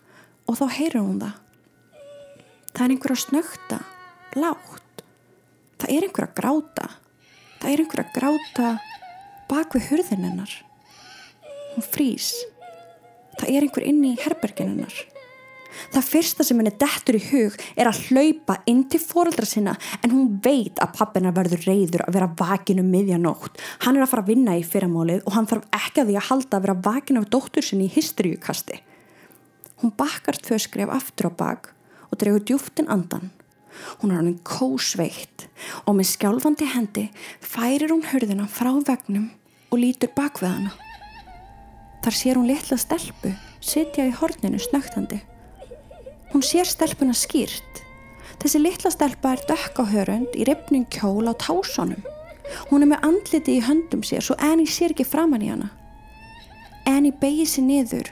og 0.48 0.60
þá 0.60 0.66
heyrir 0.78 1.02
hún 1.02 1.20
það. 1.24 1.38
Það 2.72 2.86
er 2.86 2.94
einhver 2.94 3.14
að 3.14 3.22
snökta, 3.26 3.80
lágt. 4.40 5.04
Það 5.82 5.94
er 5.96 6.08
einhver 6.08 6.28
að 6.28 6.36
gráta. 6.40 6.88
Það 7.60 7.72
er 7.72 7.84
einhver 7.84 8.04
að 8.04 8.14
gráta 8.16 8.70
bak 9.52 9.76
við 9.76 9.90
hurðinennar. 9.92 10.54
Hún 11.74 11.88
frýs. 11.88 12.32
Það 13.42 13.56
er 13.56 13.66
einhver 13.66 13.88
inn 13.90 14.06
í 14.06 14.14
herbergininnar. 14.22 14.94
Það 15.92 16.08
fyrsta 16.08 16.46
sem 16.46 16.60
henni 16.60 16.74
dettur 16.78 17.18
í 17.18 17.22
hug 17.32 17.56
er 17.80 17.90
að 17.90 18.02
hlaupa 18.10 18.58
inn 18.70 18.84
til 18.92 19.00
fóröldra 19.02 19.48
sinna 19.48 19.74
en 20.04 20.14
hún 20.14 20.38
veit 20.44 20.80
að 20.84 20.94
pappina 21.00 21.32
verður 21.36 21.66
reyður 21.66 22.06
að 22.06 22.18
vera 22.18 22.30
vakinu 22.38 22.84
um 22.84 22.92
miðjanótt. 22.94 23.58
Hann 23.86 23.98
er 23.98 24.06
að 24.06 24.12
fara 24.14 24.26
að 24.26 24.32
vinna 24.34 24.58
í 24.60 24.66
fyrramálið 24.68 25.26
og 25.26 25.36
hann 25.38 25.50
þarf 25.50 25.68
ekki 25.80 26.04
að 26.04 26.12
því 26.12 26.18
að 26.20 26.28
halda 26.30 26.58
að 26.58 26.66
vera 26.68 26.78
vakinu 26.90 27.24
af 27.24 27.30
dóttur 27.34 27.66
sinni 27.66 27.88
í 27.88 27.94
hysteríukasti. 27.96 28.82
Hún 29.82 29.96
bakkar 29.98 30.38
tvö 30.38 30.60
skref 30.62 30.94
aftur 30.94 31.32
á 31.32 31.40
bak 31.40 31.72
og 32.12 32.20
dregur 32.22 32.46
djúftin 32.46 32.92
andan. 32.92 33.32
Hún 34.04 34.12
er 34.12 34.20
hann 34.20 34.38
kósveitt 34.46 35.48
og 35.88 35.96
með 35.98 36.12
skjálfandi 36.12 36.68
hendi 36.76 37.08
færir 37.40 37.96
hún 37.96 38.06
hörðina 38.12 38.46
frá 38.52 38.74
vegnum 38.76 39.32
og 39.72 39.80
lítur 39.80 40.12
bak 40.14 40.44
við 40.44 40.52
hana. 40.52 40.91
Þar 42.02 42.16
sér 42.18 42.38
hún 42.40 42.48
litla 42.50 42.78
stelpu 42.82 43.30
sitja 43.62 44.08
í 44.10 44.14
horninu 44.18 44.58
snögtandi. 44.58 45.20
Hún 46.32 46.42
sér 46.42 46.66
stelpuna 46.66 47.14
skýrt. 47.14 47.82
Þessi 48.42 48.62
litla 48.62 48.90
stelpa 48.90 49.36
er 49.36 49.44
dökk 49.46 49.78
á 49.78 49.86
hörund 49.86 50.34
í 50.34 50.48
ripning 50.48 50.88
kjól 50.90 51.30
á 51.30 51.38
tásunum. 51.38 52.02
Hún 52.72 52.82
er 52.82 52.90
með 52.90 53.06
andliti 53.06 53.60
í 53.60 53.66
höndum 53.68 54.02
sér 54.02 54.26
svo 54.26 54.34
Annie 54.42 54.66
sér 54.66 54.96
ekki 54.96 55.06
framann 55.06 55.46
í 55.46 55.52
hana. 55.52 55.70
Annie 56.90 57.14
beigir 57.14 57.46
sér 57.46 57.68
niður 57.68 58.10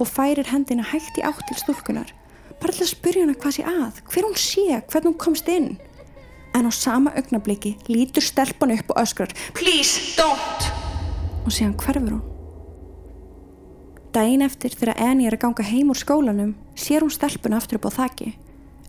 og 0.00 0.08
færir 0.08 0.48
hendina 0.48 0.86
hægt 0.86 1.20
í 1.20 1.24
átt 1.26 1.44
til 1.50 1.58
stúlkunar. 1.60 2.08
Bara 2.56 2.72
til 2.72 2.86
að 2.86 2.94
spyrja 2.94 3.26
hana 3.26 3.36
hvað 3.36 3.58
sé 3.58 3.66
að, 3.68 4.00
hver 4.08 4.28
hún 4.30 4.38
sé, 4.40 4.64
hvernig 4.88 5.10
hún 5.12 5.18
komst 5.20 5.50
inn. 5.52 5.74
En 6.56 6.64
á 6.64 6.72
sama 6.72 7.12
augnabliki 7.12 7.74
lítur 7.92 8.24
stelpan 8.24 8.72
upp 8.78 8.96
og 8.96 9.02
öskrar 9.04 9.36
Please 9.52 10.16
don't! 10.16 10.72
Og 11.44 11.52
síðan 11.52 11.76
hverfur 11.76 12.16
hún. 12.16 12.35
Dæin 14.16 14.40
eftir 14.40 14.72
þegar 14.72 14.96
Annie 15.10 15.28
er 15.28 15.34
að 15.36 15.42
ganga 15.42 15.64
heim 15.68 15.90
úr 15.92 15.98
skólanum 16.00 16.54
sér 16.72 17.04
hún 17.04 17.12
stelpuna 17.12 17.58
aftur 17.60 17.76
upp 17.76 17.90
á 17.92 17.96
þakki 17.98 18.30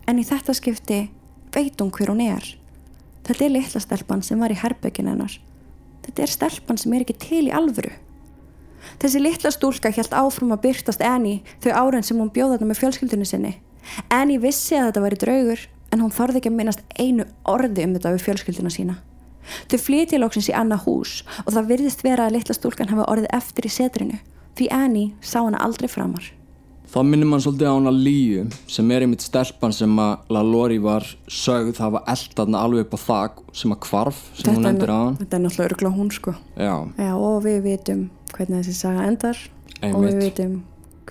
en 0.08 0.20
í 0.22 0.22
þetta 0.24 0.54
skipti 0.56 1.00
veit 1.52 1.82
hún 1.82 1.90
hver 1.92 2.08
hún 2.08 2.22
er. 2.24 2.46
Þetta 3.28 3.44
er 3.44 3.52
litla 3.52 3.82
stelpan 3.84 4.22
sem 4.24 4.40
var 4.40 4.54
í 4.54 4.56
herbyggin 4.56 5.10
hennar. 5.10 5.34
Þetta 6.06 6.24
er 6.24 6.32
stelpan 6.32 6.80
sem 6.80 6.94
er 6.96 7.04
ekki 7.04 7.18
til 7.20 7.42
í 7.50 7.52
alvöru. 7.52 7.90
Þessi 9.02 9.20
litla 9.20 9.52
stúlka 9.52 9.92
helt 9.92 10.16
áfram 10.16 10.54
að 10.56 10.62
byrtast 10.64 11.04
Annie 11.04 11.42
þau 11.60 11.76
áren 11.76 12.08
sem 12.08 12.16
hún 12.16 12.32
bjóða 12.32 12.56
þetta 12.56 12.70
með 12.70 12.80
fjölskyldunni 12.80 13.28
sinni. 13.28 13.52
Annie 14.08 14.40
vissi 14.40 14.80
að 14.80 14.88
þetta 14.88 15.04
væri 15.04 15.20
draugur 15.26 15.66
en 15.92 16.06
hún 16.06 16.16
þorði 16.22 16.40
ekki 16.40 16.54
að 16.54 16.58
minnast 16.62 16.82
einu 16.96 17.28
orði 17.44 17.84
um 17.84 17.94
þetta 17.98 18.14
við 18.16 18.24
fjölskylduna 18.30 18.72
sína. 18.72 18.96
Þau 19.68 19.78
flytja 19.84 20.24
lóksins 20.24 20.48
í 20.48 20.56
annað 20.56 20.88
hús 20.88 21.20
og 21.44 21.52
það 21.52 21.70
virðist 21.74 22.08
vera 22.08 22.30
að 22.30 22.38
litla 22.38 22.56
stúlkan 22.56 22.88
hafa 22.94 23.10
orðið 23.12 23.32
eftir 23.36 23.68
í 23.68 23.76
setrinu 23.76 24.20
því 24.58 24.68
Annie 24.74 25.12
sá 25.20 25.38
hana 25.44 25.58
aldrei 25.64 25.88
framar. 25.88 26.32
Það 26.88 27.04
minnir 27.04 27.28
mann 27.28 27.42
svolítið 27.44 27.68
á 27.68 27.74
hana 27.76 27.90
Líu 27.92 28.46
sem 28.66 28.90
er 28.96 29.04
einmitt 29.04 29.20
stelpan 29.20 29.74
sem 29.76 29.92
að 30.00 30.22
Lalori 30.32 30.78
var 30.80 31.04
sögð 31.28 31.74
það 31.76 31.90
var 31.98 32.06
eldaðna 32.14 32.62
alveg 32.64 32.86
upp 32.86 32.94
á 32.96 33.00
þak 33.04 33.42
sem 33.60 33.74
að 33.74 33.80
kvarf 33.84 34.22
sem 34.32 34.38
Þetta 34.46 34.54
hún 34.56 34.68
endur 34.70 34.88
nú- 34.88 34.94
aðan. 34.96 35.18
Þetta 35.20 35.36
er 35.36 35.42
náttúrulega 35.44 35.68
örgla 35.68 35.90
hún 35.98 36.10
sko. 36.16 36.34
Já, 36.56 36.74
Já, 36.98 37.12
og 37.14 37.42
við 37.44 37.58
vitum 37.62 38.00
hvernig 38.32 38.64
þessi 38.64 38.74
saga 38.80 39.04
endar 39.06 39.36
og 39.82 40.00
við 40.00 40.08
Einmitt. 40.08 40.24
vitum 40.24 40.62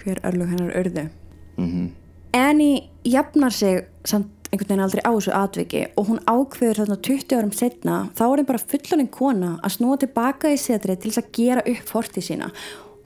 hver 0.02 0.20
örlug 0.24 0.50
hennar 0.50 0.74
urðu. 0.82 1.10
mhm, 1.58 1.92
Annie 2.34 2.90
jafnar 3.06 3.52
sig 3.54 3.86
samt 4.04 4.28
einhvern 4.52 4.68
veginn 4.68 4.84
aldrei 4.84 5.02
á 5.06 5.12
þessu 5.14 5.34
atviki 5.34 5.86
og 5.98 6.08
hún 6.08 6.20
ákveður 6.26 6.82
þarna 6.82 6.98
20 7.02 7.38
árum 7.38 7.54
setna 7.54 8.10
þá 8.16 8.22
er 8.32 8.38
henn 8.38 8.46
bara 8.46 8.60
fullaninn 8.60 9.10
kona 9.12 9.60
að 9.62 9.78
snúa 9.78 9.98
tilbaka 10.00 10.48
í 10.50 10.58
setrið 10.58 11.02
til 11.02 11.12
þess 11.12 11.22
að 11.22 11.32
gera 11.38 11.62
upp 11.68 11.86
fortið 11.86 12.24
sína. 12.32 12.52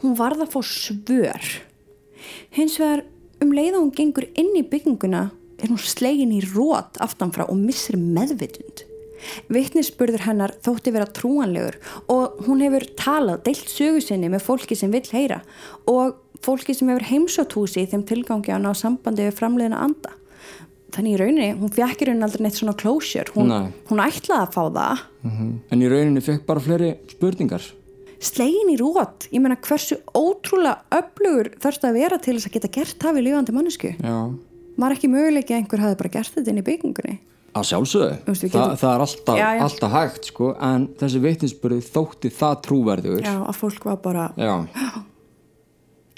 Hún 0.02 0.18
varð 0.18 0.46
að 0.46 0.54
fá 0.56 0.62
svör. 0.66 1.50
Hins 2.56 2.78
vegar 2.82 3.04
um 3.42 3.54
leið 3.54 3.76
að 3.76 3.82
hún 3.82 3.96
gengur 3.98 4.28
inn 4.38 4.54
í 4.58 4.64
bygginguna 4.68 5.28
er 5.62 5.70
hún 5.70 5.82
slegin 5.82 6.34
í 6.34 6.42
rót 6.54 6.98
aftanfrá 7.04 7.48
og 7.50 7.60
missir 7.60 7.98
meðvitund. 8.00 8.86
Vittnisspurður 9.54 10.26
hennar 10.26 10.54
þótti 10.66 10.94
vera 10.96 11.06
trúanlegur 11.06 11.78
og 12.10 12.40
hún 12.48 12.64
hefur 12.66 12.88
talað, 12.98 13.44
deilt 13.46 13.70
sögu 13.70 14.02
sinni 14.02 14.32
með 14.34 14.46
fólki 14.48 14.78
sem 14.78 14.94
vill 14.94 15.06
heyra 15.14 15.42
og 15.90 16.18
fólki 16.42 16.74
sem 16.74 16.90
hefur 16.90 17.06
heimsótt 17.12 17.54
húsi 17.58 17.84
í 17.84 17.92
þeim 17.92 18.06
tilgangi 18.10 18.54
að 18.56 18.66
ná 18.66 18.72
sambandi 18.78 19.28
við 19.28 19.38
framleiðina 19.38 19.84
anda. 19.86 20.16
Þannig 20.92 21.14
í 21.14 21.20
rauninni, 21.22 21.52
hún 21.56 21.72
fjekk 21.72 22.02
í 22.02 22.08
rauninni 22.10 22.26
aldrei 22.28 22.42
neitt 22.44 22.58
svona 22.58 22.74
closure, 22.76 23.32
hún, 23.38 23.54
hún 23.88 24.02
ætlaði 24.04 24.42
að 24.42 24.56
fá 24.58 24.64
það. 24.66 25.06
mhm. 25.30 25.54
En 25.72 25.86
í 25.86 25.92
rauninni 25.94 26.26
fekk 26.26 26.44
bara 26.50 26.64
fleiri 26.66 26.90
spurningar. 27.14 27.70
Slegin 28.22 28.70
í 28.70 28.78
rót, 28.78 29.26
ég 29.34 29.42
meina 29.42 29.56
hversu 29.66 29.98
ótrúlega 30.14 30.84
öflugur 30.94 31.50
þarfst 31.64 31.86
að 31.88 31.96
vera 31.98 32.20
til 32.22 32.36
þess 32.38 32.48
að 32.52 32.56
geta 32.60 32.70
gert 32.76 33.00
það 33.02 33.16
við 33.18 33.26
lífandi 33.28 33.56
mannesku. 33.56 33.92
Var 34.82 34.94
ekki 34.96 35.10
möguleiki 35.12 35.56
að 35.56 35.60
einhver 35.64 35.82
hafi 35.84 35.98
bara 36.04 36.14
gert 36.14 36.36
þetta 36.36 36.50
inn 36.54 36.62
í 36.62 36.66
byggingunni 36.70 37.16
Að 37.52 37.66
sjálfsögðu, 37.68 38.12
Þa, 38.24 38.34
getum- 38.46 38.78
það 38.80 38.92
er 38.96 39.02
alltaf, 39.04 39.36
Já, 39.42 39.48
já. 39.58 39.62
alltaf 39.66 39.92
hægt 39.92 40.26
sko, 40.30 40.52
en 40.64 40.86
þessi 41.02 41.20
vittinsbyrði 41.26 41.82
þótti 41.92 42.30
það 42.32 42.62
trúverður. 42.68 43.20
já, 43.26 43.34
að 43.44 43.58
fólk 43.60 43.84
var 43.90 43.98
bara 44.06 44.30
Já. 44.38 44.54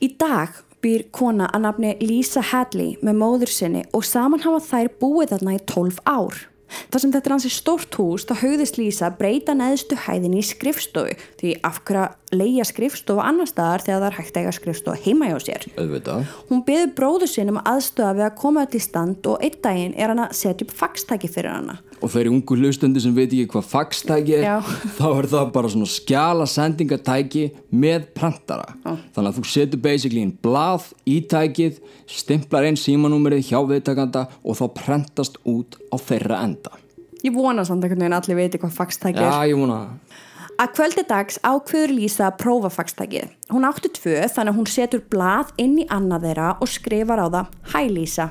Í 0.04 0.10
dag 0.20 0.50
býr 0.84 1.06
kona 1.16 1.48
að 1.56 1.64
nafni 1.64 1.94
Lisa 2.04 2.42
Hadley 2.42 2.98
með 3.02 3.16
móður 3.22 3.50
sinni 3.50 3.84
og 3.96 4.04
saman 4.06 4.44
hafa 4.44 4.60
þær 4.68 4.90
búið 5.00 5.32
þarna 5.34 5.56
í 5.56 5.62
12 5.66 6.00
ár. 6.06 6.36
Þar 6.94 7.04
sem 7.04 7.14
þetta 7.14 7.30
er 7.30 7.36
hansi 7.38 7.54
stórt 7.54 8.00
hús, 8.00 8.28
þá 8.30 8.36
hugðist 8.42 8.80
Lisa 8.80 9.12
breyta 9.18 9.56
neðstu 9.58 9.98
hæðinni 10.06 10.42
í 10.42 10.48
skrifstofu 10.48 11.18
því 11.42 11.56
af 11.66 11.82
hverju 11.88 12.04
að 12.04 12.20
leia 12.34 12.66
skrifstofu 12.66 13.22
annar 13.24 13.50
staðar 13.50 13.84
þegar 13.86 14.02
það 14.02 14.08
er 14.08 14.18
hægt 14.18 14.38
að 14.38 14.44
eiga 14.44 14.54
skrifstofu 14.58 15.04
heima 15.06 15.30
hjá 15.30 15.38
sér. 15.44 15.66
Auðvitað. 15.78 16.30
Hún 16.50 16.64
byður 16.68 16.94
bróður 16.98 17.32
sinn 17.32 17.52
um 17.54 17.60
aðstöða 17.62 18.14
við 18.18 18.28
að 18.28 18.38
koma 18.42 18.66
í 18.66 18.82
stand 18.82 19.30
og 19.30 19.44
einn 19.44 19.60
daginn 19.64 19.98
er 19.98 20.14
hann 20.14 20.24
að 20.24 20.36
setja 20.38 20.66
upp 20.66 20.74
faxtæki 20.78 21.30
fyrir 21.32 21.54
hana. 21.54 21.78
Og 22.04 22.12
þeir 22.12 22.32
ungu 22.32 22.58
hlustendur 22.60 23.04
sem 23.04 23.14
veit 23.16 23.30
ekki 23.30 23.48
hvað 23.54 23.70
faxtæki 23.72 24.38
er, 24.40 24.48
Já. 24.48 24.56
þá 25.00 25.06
er 25.12 25.30
það 25.36 25.54
bara 25.56 25.72
svona 25.72 25.90
skjala 25.92 26.48
sendingatæki 26.50 27.46
með 27.72 28.10
prentara. 28.18 28.74
Já. 28.84 28.98
Þannig 29.16 29.30
að 29.30 29.40
þú 29.40 29.46
setur 29.54 29.84
basically 29.86 30.26
inn 30.26 30.34
blað 30.44 30.90
í 31.10 31.20
tækið, 31.32 31.80
stimplar 32.10 32.68
einn 32.68 32.80
símanúmerið 32.80 33.48
hjá 33.52 33.62
viðtakanda 33.70 34.28
og 34.44 34.60
þá 34.60 34.66
prentast 34.82 35.40
út 35.48 35.78
á 35.94 35.96
þeirra 36.02 36.42
enda. 36.44 36.74
Ég 37.24 37.32
vona 37.36 37.64
samt 37.64 37.86
einhvern 37.86 38.04
veginn 38.04 38.18
allir 38.18 38.40
veiti 38.42 38.60
hvað 38.60 38.76
faxtæki 38.76 39.22
er. 39.22 39.30
Já, 39.30 39.48
ég 39.54 39.60
vona 39.62 39.80
það. 39.80 40.22
Að 40.54 40.74
kvöldi 40.76 41.04
dags 41.10 41.40
ákveður 41.42 41.96
Lísa 41.98 42.28
að 42.28 42.38
prófa 42.44 42.70
faxtækið. 42.74 43.32
Hún 43.50 43.66
átti 43.66 43.90
tvö 43.96 44.20
þannig 44.30 44.52
að 44.52 44.58
hún 44.60 44.70
setur 44.70 45.02
blað 45.10 45.54
inn 45.58 45.80
í 45.82 45.88
annað 45.90 46.28
þeirra 46.28 46.50
og 46.62 46.70
skrifar 46.70 47.24
á 47.24 47.28
það 47.34 47.56
Hæ 47.74 47.80
Lísa. 47.90 48.28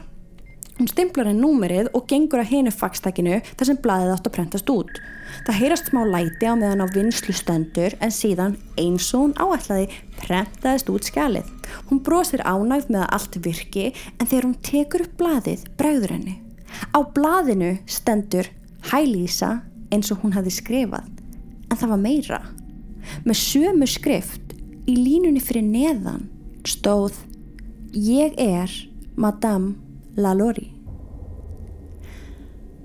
Hún 0.79 0.89
stimplar 0.89 1.29
henn 1.29 1.43
númerið 1.43 1.91
og 1.97 2.07
gengur 2.11 2.41
að 2.41 2.53
hinu 2.53 2.71
faxtækinu 2.75 3.41
þar 3.51 3.69
sem 3.69 3.81
blaðið 3.85 4.15
átt 4.15 4.29
að 4.31 4.35
prentast 4.37 4.71
út. 4.73 5.01
Það 5.47 5.59
heyrast 5.61 5.91
smá 5.91 6.01
læti 6.09 6.49
á 6.49 6.55
meðan 6.57 6.85
á 6.85 6.87
vinslu 6.95 7.35
stendur 7.37 7.97
en 8.01 8.15
síðan 8.15 8.57
eins 8.81 9.11
og 9.17 9.27
hún 9.27 9.35
áætlaði 9.37 9.91
prentaðist 10.23 10.93
út 10.93 11.11
skjalið. 11.11 11.51
Hún 11.91 12.03
brosir 12.07 12.45
ánægð 12.47 12.89
með 12.93 13.05
að 13.05 13.13
allt 13.19 13.43
virki 13.45 13.91
en 13.93 14.27
þegar 14.27 14.49
hún 14.49 14.59
tekur 14.65 15.07
upp 15.07 15.21
blaðið 15.21 15.69
bregður 15.81 16.17
henni. 16.17 16.42
Á 16.93 16.99
blaðinu 17.15 17.77
stendur 17.87 18.49
Hæ 18.91 19.05
Lísa 19.07 19.53
eins 19.93 20.11
og 20.13 20.23
hún 20.23 20.35
hefði 20.37 20.55
skrifað 20.57 21.09
en 21.71 21.79
það 21.79 21.93
var 21.95 22.03
meira. 22.03 22.41
Með 23.27 23.39
sömu 23.41 23.89
skrift 23.91 24.55
í 24.89 24.97
línunni 24.97 25.43
fyrir 25.43 25.67
neðan 25.67 26.29
stóð 26.69 27.19
Ég 27.93 28.39
er 28.41 28.73
Madame 29.21 29.75
Lalaurie. 30.17 30.71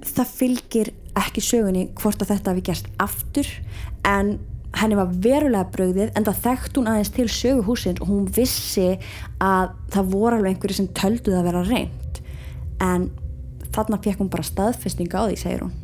Það 0.07 0.33
fylgir 0.39 0.91
ekki 1.17 1.43
sögunni 1.43 1.87
hvort 1.97 2.21
að 2.21 2.33
þetta 2.33 2.53
hafi 2.53 2.63
gerst 2.69 2.89
aftur 3.01 3.49
en 4.07 4.37
henni 4.77 4.97
var 4.99 5.13
verulega 5.23 5.69
bröðið 5.73 6.11
en 6.11 6.27
það 6.27 6.41
þekkt 6.43 6.79
hún 6.79 6.89
aðeins 6.91 7.13
til 7.15 7.27
söguhúsins 7.31 8.01
og 8.03 8.11
hún 8.11 8.27
vissi 8.35 8.89
að 9.43 9.71
það 9.93 10.11
voru 10.13 10.37
alveg 10.37 10.53
einhverju 10.53 10.79
sem 10.81 10.89
töldu 10.97 11.33
það 11.33 11.39
að 11.39 11.47
vera 11.49 11.63
reynd 11.69 12.21
en 12.83 13.07
þarna 13.75 13.99
fekk 14.03 14.23
hún 14.23 14.31
bara 14.33 14.45
staðfestinga 14.47 15.19
á 15.19 15.23
því, 15.27 15.37
segir 15.41 15.65
hún. 15.65 15.75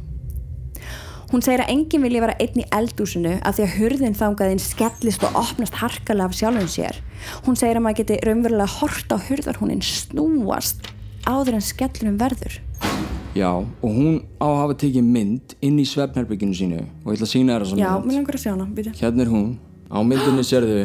Hún 1.34 1.42
segir 1.42 1.64
að 1.64 1.72
enginn 1.74 2.04
vilja 2.06 2.22
vera 2.22 2.36
einn 2.38 2.60
í 2.62 2.66
eldúsinu 2.78 3.38
af 3.42 3.56
því 3.58 3.64
að 3.66 3.78
hurðin 3.80 4.18
þangaðinn 4.20 4.62
skellist 4.62 5.24
og 5.26 5.40
opnast 5.40 5.80
harkalega 5.82 6.30
af 6.30 6.36
sjálfum 6.38 6.70
sér. 6.70 7.00
Hún 7.48 7.58
segir 7.58 7.80
að 7.80 7.86
maður 7.88 8.04
geti 8.04 8.20
raunverulega 8.22 8.70
hort 8.76 9.10
á 9.10 9.18
hurðarhúnin 9.18 9.82
snúast 9.82 10.92
áður 11.26 11.58
en 11.58 11.66
skellunum 11.66 12.20
verður. 12.22 12.60
Já, 13.34 13.50
og 13.50 13.90
hún 13.90 14.20
á 14.38 14.46
að 14.46 14.60
hafa 14.60 14.78
tekið 14.84 15.10
mynd 15.10 15.56
inn 15.66 15.80
í 15.82 15.88
svefnherbygginu 15.90 16.54
sínu 16.54 16.82
og 16.84 17.08
ég 17.10 17.18
ætla 17.18 17.26
að 17.26 17.32
sína 17.34 17.56
þér 17.56 17.66
þessa 17.66 17.80
Já, 17.82 17.90
mynd. 17.96 18.06
mér 18.06 18.20
langar 18.20 18.38
að 18.38 18.44
sjá 18.44 18.52
hana, 18.52 18.68
byrja. 18.78 18.94
Hérna 19.00 19.26
er 19.26 19.32
hún, 19.34 19.48
á 19.90 19.98
myndinni 20.06 20.46
sérðu 20.46 20.80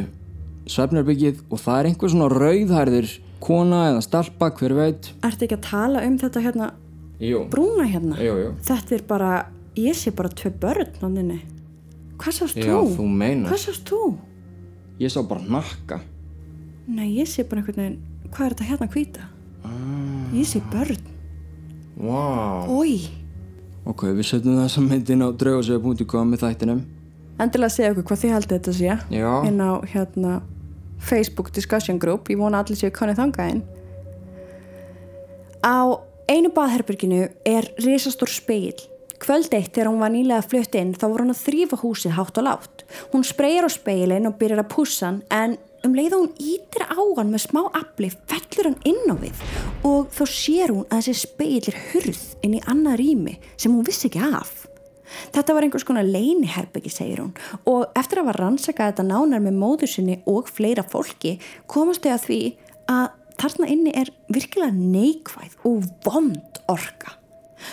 svefnherbyggið 0.72 1.42
og 1.52 1.60
það 1.60 1.80
er 1.82 1.88
einhver 1.90 2.12
svona 2.14 2.30
rauðhærður 2.32 3.12
kona 3.44 3.82
eða 3.90 4.04
stelpa, 4.06 4.48
hver 4.56 4.74
veit. 4.78 5.10
Ertu 5.28 5.44
ekki 5.44 5.58
að 5.58 5.66
tala 5.68 6.04
um 6.08 6.16
þetta 6.24 6.44
hérna, 6.46 6.70
Jú, 7.18 7.44
brúna 7.50 7.86
hérna? 7.88 8.18
jú. 8.22 8.50
Þetta 8.62 8.94
er 8.94 9.04
bara, 9.08 9.30
ég 9.76 9.96
sé 9.98 10.12
bara 10.14 10.28
tvö 10.28 10.52
börn 10.60 10.92
á 11.02 11.06
nynni. 11.10 11.40
Hvað 12.18 12.36
sást 12.38 12.58
Já, 12.58 12.74
þú? 12.78 13.08
Hvað 13.46 13.62
sást 13.62 13.88
þú? 13.90 14.02
Ég 14.98 15.10
sá 15.10 15.22
bara 15.22 15.42
nakka. 15.46 16.00
Nei, 16.88 17.18
ég 17.18 17.28
sé 17.30 17.44
bara 17.44 17.62
einhvern 17.62 17.82
veginn, 17.82 17.98
hvað 18.30 18.46
er 18.46 18.54
þetta 18.54 18.68
hérna 18.70 18.90
hvíta? 18.92 19.26
Ah. 19.64 20.28
Ég 20.34 20.46
sé 20.46 20.62
börn. 20.72 21.02
Ói. 21.98 23.08
Ok, 23.88 24.04
við 24.14 24.26
setjum 24.26 24.58
þessa 24.60 24.82
myndin 24.84 25.22
á 25.24 25.28
draugasögu.com 25.34 26.30
með 26.30 26.44
þættinum. 26.44 26.84
Endilega 27.38 27.70
segja 27.70 27.90
okkur 27.94 28.06
hvað 28.10 28.22
þið 28.22 28.32
haldið 28.34 28.54
þetta 28.58 28.72
sé. 28.78 28.98
Já. 29.14 29.30
inn 29.46 29.60
á 29.62 29.72
hérna 29.86 30.40
Facebook 30.98 31.52
discussion 31.54 31.98
group 31.98 32.28
ég 32.30 32.38
vona 32.38 32.58
að 32.60 32.68
allir 32.68 32.80
séu 32.82 32.94
konið 32.94 33.20
þangaðinn 33.22 33.62
á 35.62 35.78
einu 36.28 36.52
baðherberginu 36.54 37.26
er 37.48 37.70
risastór 37.84 38.32
speil 38.32 38.76
kvöld 39.18 39.54
eitt 39.56 39.72
þegar 39.74 39.90
hún 39.90 40.02
var 40.02 40.12
nýlega 40.14 40.44
flutt 40.46 40.76
inn 40.78 40.94
þá 40.94 41.06
voru 41.08 41.24
hún 41.26 41.34
að 41.34 41.44
þrýfa 41.46 41.80
húsið 41.82 42.14
hátt 42.18 42.38
og 42.38 42.46
látt 42.46 42.84
hún 43.14 43.26
spreyjar 43.26 43.66
á 43.66 43.70
speilin 43.72 44.28
og 44.30 44.38
byrjar 44.38 44.62
að 44.62 44.70
pússa 44.74 45.08
hann 45.08 45.22
en 45.34 45.56
um 45.86 45.94
leið 45.94 46.14
og 46.16 46.24
hún 46.24 46.32
ítir 46.42 46.84
á 46.86 46.98
hann 46.98 47.32
með 47.32 47.44
smá 47.46 47.60
afli 47.76 48.10
fellur 48.30 48.70
hann 48.70 48.80
inn 48.88 49.12
á 49.12 49.16
við. 49.18 49.42
Og 49.86 50.08
þá 50.14 50.22
sér 50.30 50.72
hún 50.74 50.86
að 50.88 51.08
þessi 51.08 51.26
speil 51.26 51.60
er 51.70 51.78
hurð 51.92 52.24
inn 52.46 52.56
í 52.58 52.64
annað 52.66 52.98
rými 53.02 53.36
sem 53.56 53.72
hún 53.72 53.86
vissi 53.86 54.08
ekki 54.10 54.22
af. 54.26 54.66
Þetta 55.32 55.54
var 55.56 55.64
einhvers 55.64 55.86
konar 55.88 56.04
leiniherbyggi, 56.04 56.90
segir 56.92 57.22
hún, 57.22 57.30
og 57.64 57.94
eftir 57.96 58.20
að 58.20 58.26
hafa 58.26 58.40
rannsakað 58.42 58.90
þetta 58.90 59.06
nánar 59.08 59.40
með 59.40 59.56
móður 59.56 59.92
sinni 59.94 60.18
og 60.28 60.50
fleira 60.52 60.84
fólki 60.84 61.38
komast 61.70 62.04
þau 62.04 62.12
að 62.12 62.26
því 62.26 62.40
að 62.92 63.06
þarna 63.38 63.70
inni 63.70 63.94
er 63.96 64.10
virkilega 64.32 64.74
neikvæð 64.74 65.56
og 65.68 65.86
vond 66.06 66.60
orka. 66.70 67.14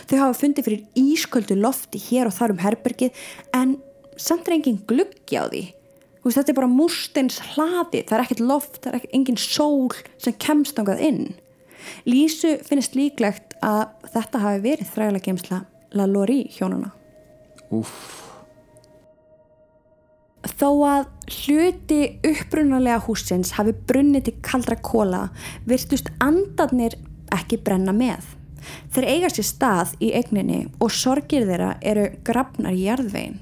Þau 0.09 0.17
hafa 0.19 0.39
fundið 0.39 0.67
fyrir 0.67 0.85
ísköldu 0.97 1.57
lofti 1.59 2.01
hér 2.07 2.29
og 2.29 2.35
þar 2.37 2.55
um 2.55 2.61
herbergið 2.63 3.25
en 3.55 3.77
samt 4.17 4.49
er 4.49 4.57
engin 4.57 4.81
gluggi 4.89 5.37
á 5.37 5.45
því. 5.45 5.63
Veist, 6.25 6.39
þetta 6.39 6.55
er 6.55 6.57
bara 6.57 6.71
mústins 6.71 7.37
hlaði, 7.53 8.01
það 8.01 8.15
er 8.17 8.23
ekkert 8.23 8.45
loft, 8.49 8.79
það 8.81 8.91
er 8.91 8.99
ekkert 8.99 9.17
engin 9.19 9.37
sól 9.37 9.91
sem 10.17 10.37
kemst 10.41 10.79
ángað 10.81 11.03
inn. 11.05 11.23
Lísu 12.09 12.55
finnst 12.65 12.97
líklegt 12.97 13.53
að 13.61 13.85
þetta 14.15 14.41
hafi 14.41 14.63
verið 14.65 14.93
þrægulega 14.95 15.27
gemsla 15.29 15.63
La 15.93 16.09
Lori 16.09 16.41
hjónuna. 16.57 16.89
Úff. 17.69 18.24
Þó 20.45 20.69
að 20.85 21.05
hluti 21.31 21.99
upprunalega 22.27 22.99
húsins 23.07 23.55
hafi 23.57 23.73
brunnið 23.89 24.27
til 24.27 24.33
kaldra 24.45 24.77
kóla 24.77 25.21
virtust 25.65 26.11
andarnir 26.21 26.93
ekki 27.33 27.57
brenna 27.65 27.95
með. 27.95 28.21
Þeir 28.93 29.07
eiga 29.09 29.31
sér 29.33 29.47
stað 29.49 29.93
í 30.01 30.11
eigninni 30.17 30.65
og 30.81 30.93
sorgir 30.93 31.47
þeirra 31.49 31.75
eru 31.81 32.07
grafnar 32.25 32.77
í 32.77 32.85
jarðvegin. 32.85 33.39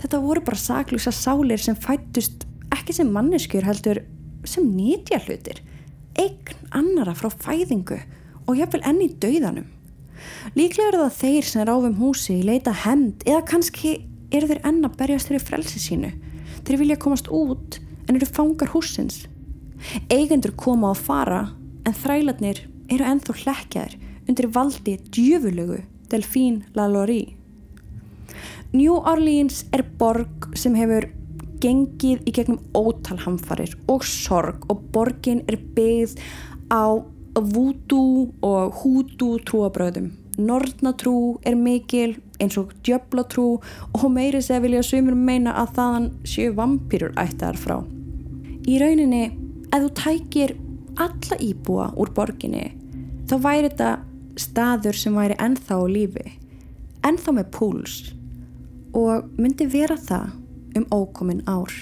Þetta 0.00 0.20
voru 0.24 0.42
bara 0.44 0.60
saklúsa 0.60 1.12
sálir 1.14 1.60
sem 1.62 1.76
fættust 1.76 2.46
ekki 2.74 2.96
sem 2.96 3.10
manneskjur 3.12 3.66
heldur 3.68 4.02
sem 4.48 4.64
nýtja 4.72 5.20
hlutir. 5.26 5.60
Eign 6.18 6.68
annara 6.74 7.14
frá 7.16 7.28
fæðingu 7.30 7.98
og 8.48 8.56
jafnvel 8.56 8.86
enn 8.88 9.04
í 9.04 9.10
dauðanum. 9.20 9.68
Líklega 10.56 10.88
eru 10.90 11.04
það 11.04 11.18
þeir 11.20 11.50
sem 11.50 11.66
ráfum 11.68 11.98
húsi 12.00 12.38
í 12.40 12.46
leita 12.46 12.72
hemd 12.84 13.22
eða 13.28 13.44
kannski 13.52 13.98
eru 14.34 14.48
þeir 14.50 14.64
enn 14.66 14.80
að 14.86 14.96
berjast 14.98 15.30
fyrir 15.30 15.44
frelsi 15.44 15.82
sínu. 15.82 16.10
Þeir 16.68 16.82
vilja 16.82 17.00
komast 17.00 17.30
út 17.32 17.78
en 18.04 18.18
eru 18.18 18.26
fangar 18.28 18.68
húsins. 18.74 19.22
Eigendur 20.12 20.52
koma 20.52 20.90
og 20.92 20.98
fara 21.00 21.46
en 21.88 21.96
þrælarnir 21.96 22.60
eru 22.92 23.06
ennþá 23.08 23.36
hlekkjaðir 23.40 23.94
undir 24.28 24.50
valdi 24.52 24.98
djöfulegu 25.08 25.78
Delfín 26.12 26.58
Lalaurie. 26.76 27.38
New 28.74 28.98
Orleans 29.00 29.62
er 29.72 29.86
borg 29.96 30.50
sem 30.60 30.76
hefur 30.76 31.08
gengið 31.64 32.28
í 32.28 32.36
gegnum 32.36 32.60
ótalhamfarir 32.76 33.72
og 33.88 34.04
sorg 34.04 34.68
og 34.68 34.84
borgin 34.92 35.40
er 35.48 35.56
byggð 35.56 36.18
á 36.68 37.00
voodoo 37.32 38.28
og 38.44 38.82
hoodoo 38.82 39.40
trúabröðum. 39.40 40.17
Nornatrú 40.38 41.38
er 41.46 41.56
mikil 41.58 42.14
eins 42.38 42.56
og 42.60 42.70
djöblatrú 42.86 43.46
og 43.98 44.04
meiri 44.14 44.40
segja 44.42 44.62
vilja 44.62 44.84
sumur 44.86 45.16
meina 45.18 45.56
að 45.58 45.72
þaðan 45.78 46.08
séu 46.22 46.52
vampýrur 46.54 47.16
ættar 47.18 47.58
frá. 47.58 47.80
Í 48.68 48.78
rauninni, 48.78 49.24
ef 49.72 49.82
þú 49.82 49.90
tækir 49.98 50.54
alla 50.98 51.38
íbúa 51.42 51.88
úr 51.98 52.12
borginni, 52.14 52.70
þá 53.26 53.34
væri 53.42 53.70
þetta 53.70 53.90
staður 54.38 54.98
sem 55.00 55.18
væri 55.18 55.38
ennþá 55.42 55.80
á 55.82 55.84
lífi, 55.90 56.26
ennþá 57.06 57.34
með 57.34 57.50
púls 57.58 57.98
og 58.96 59.26
myndi 59.38 59.66
vera 59.70 59.98
það 59.98 60.30
um 60.78 60.86
ókomin 60.94 61.42
ár. 61.50 61.72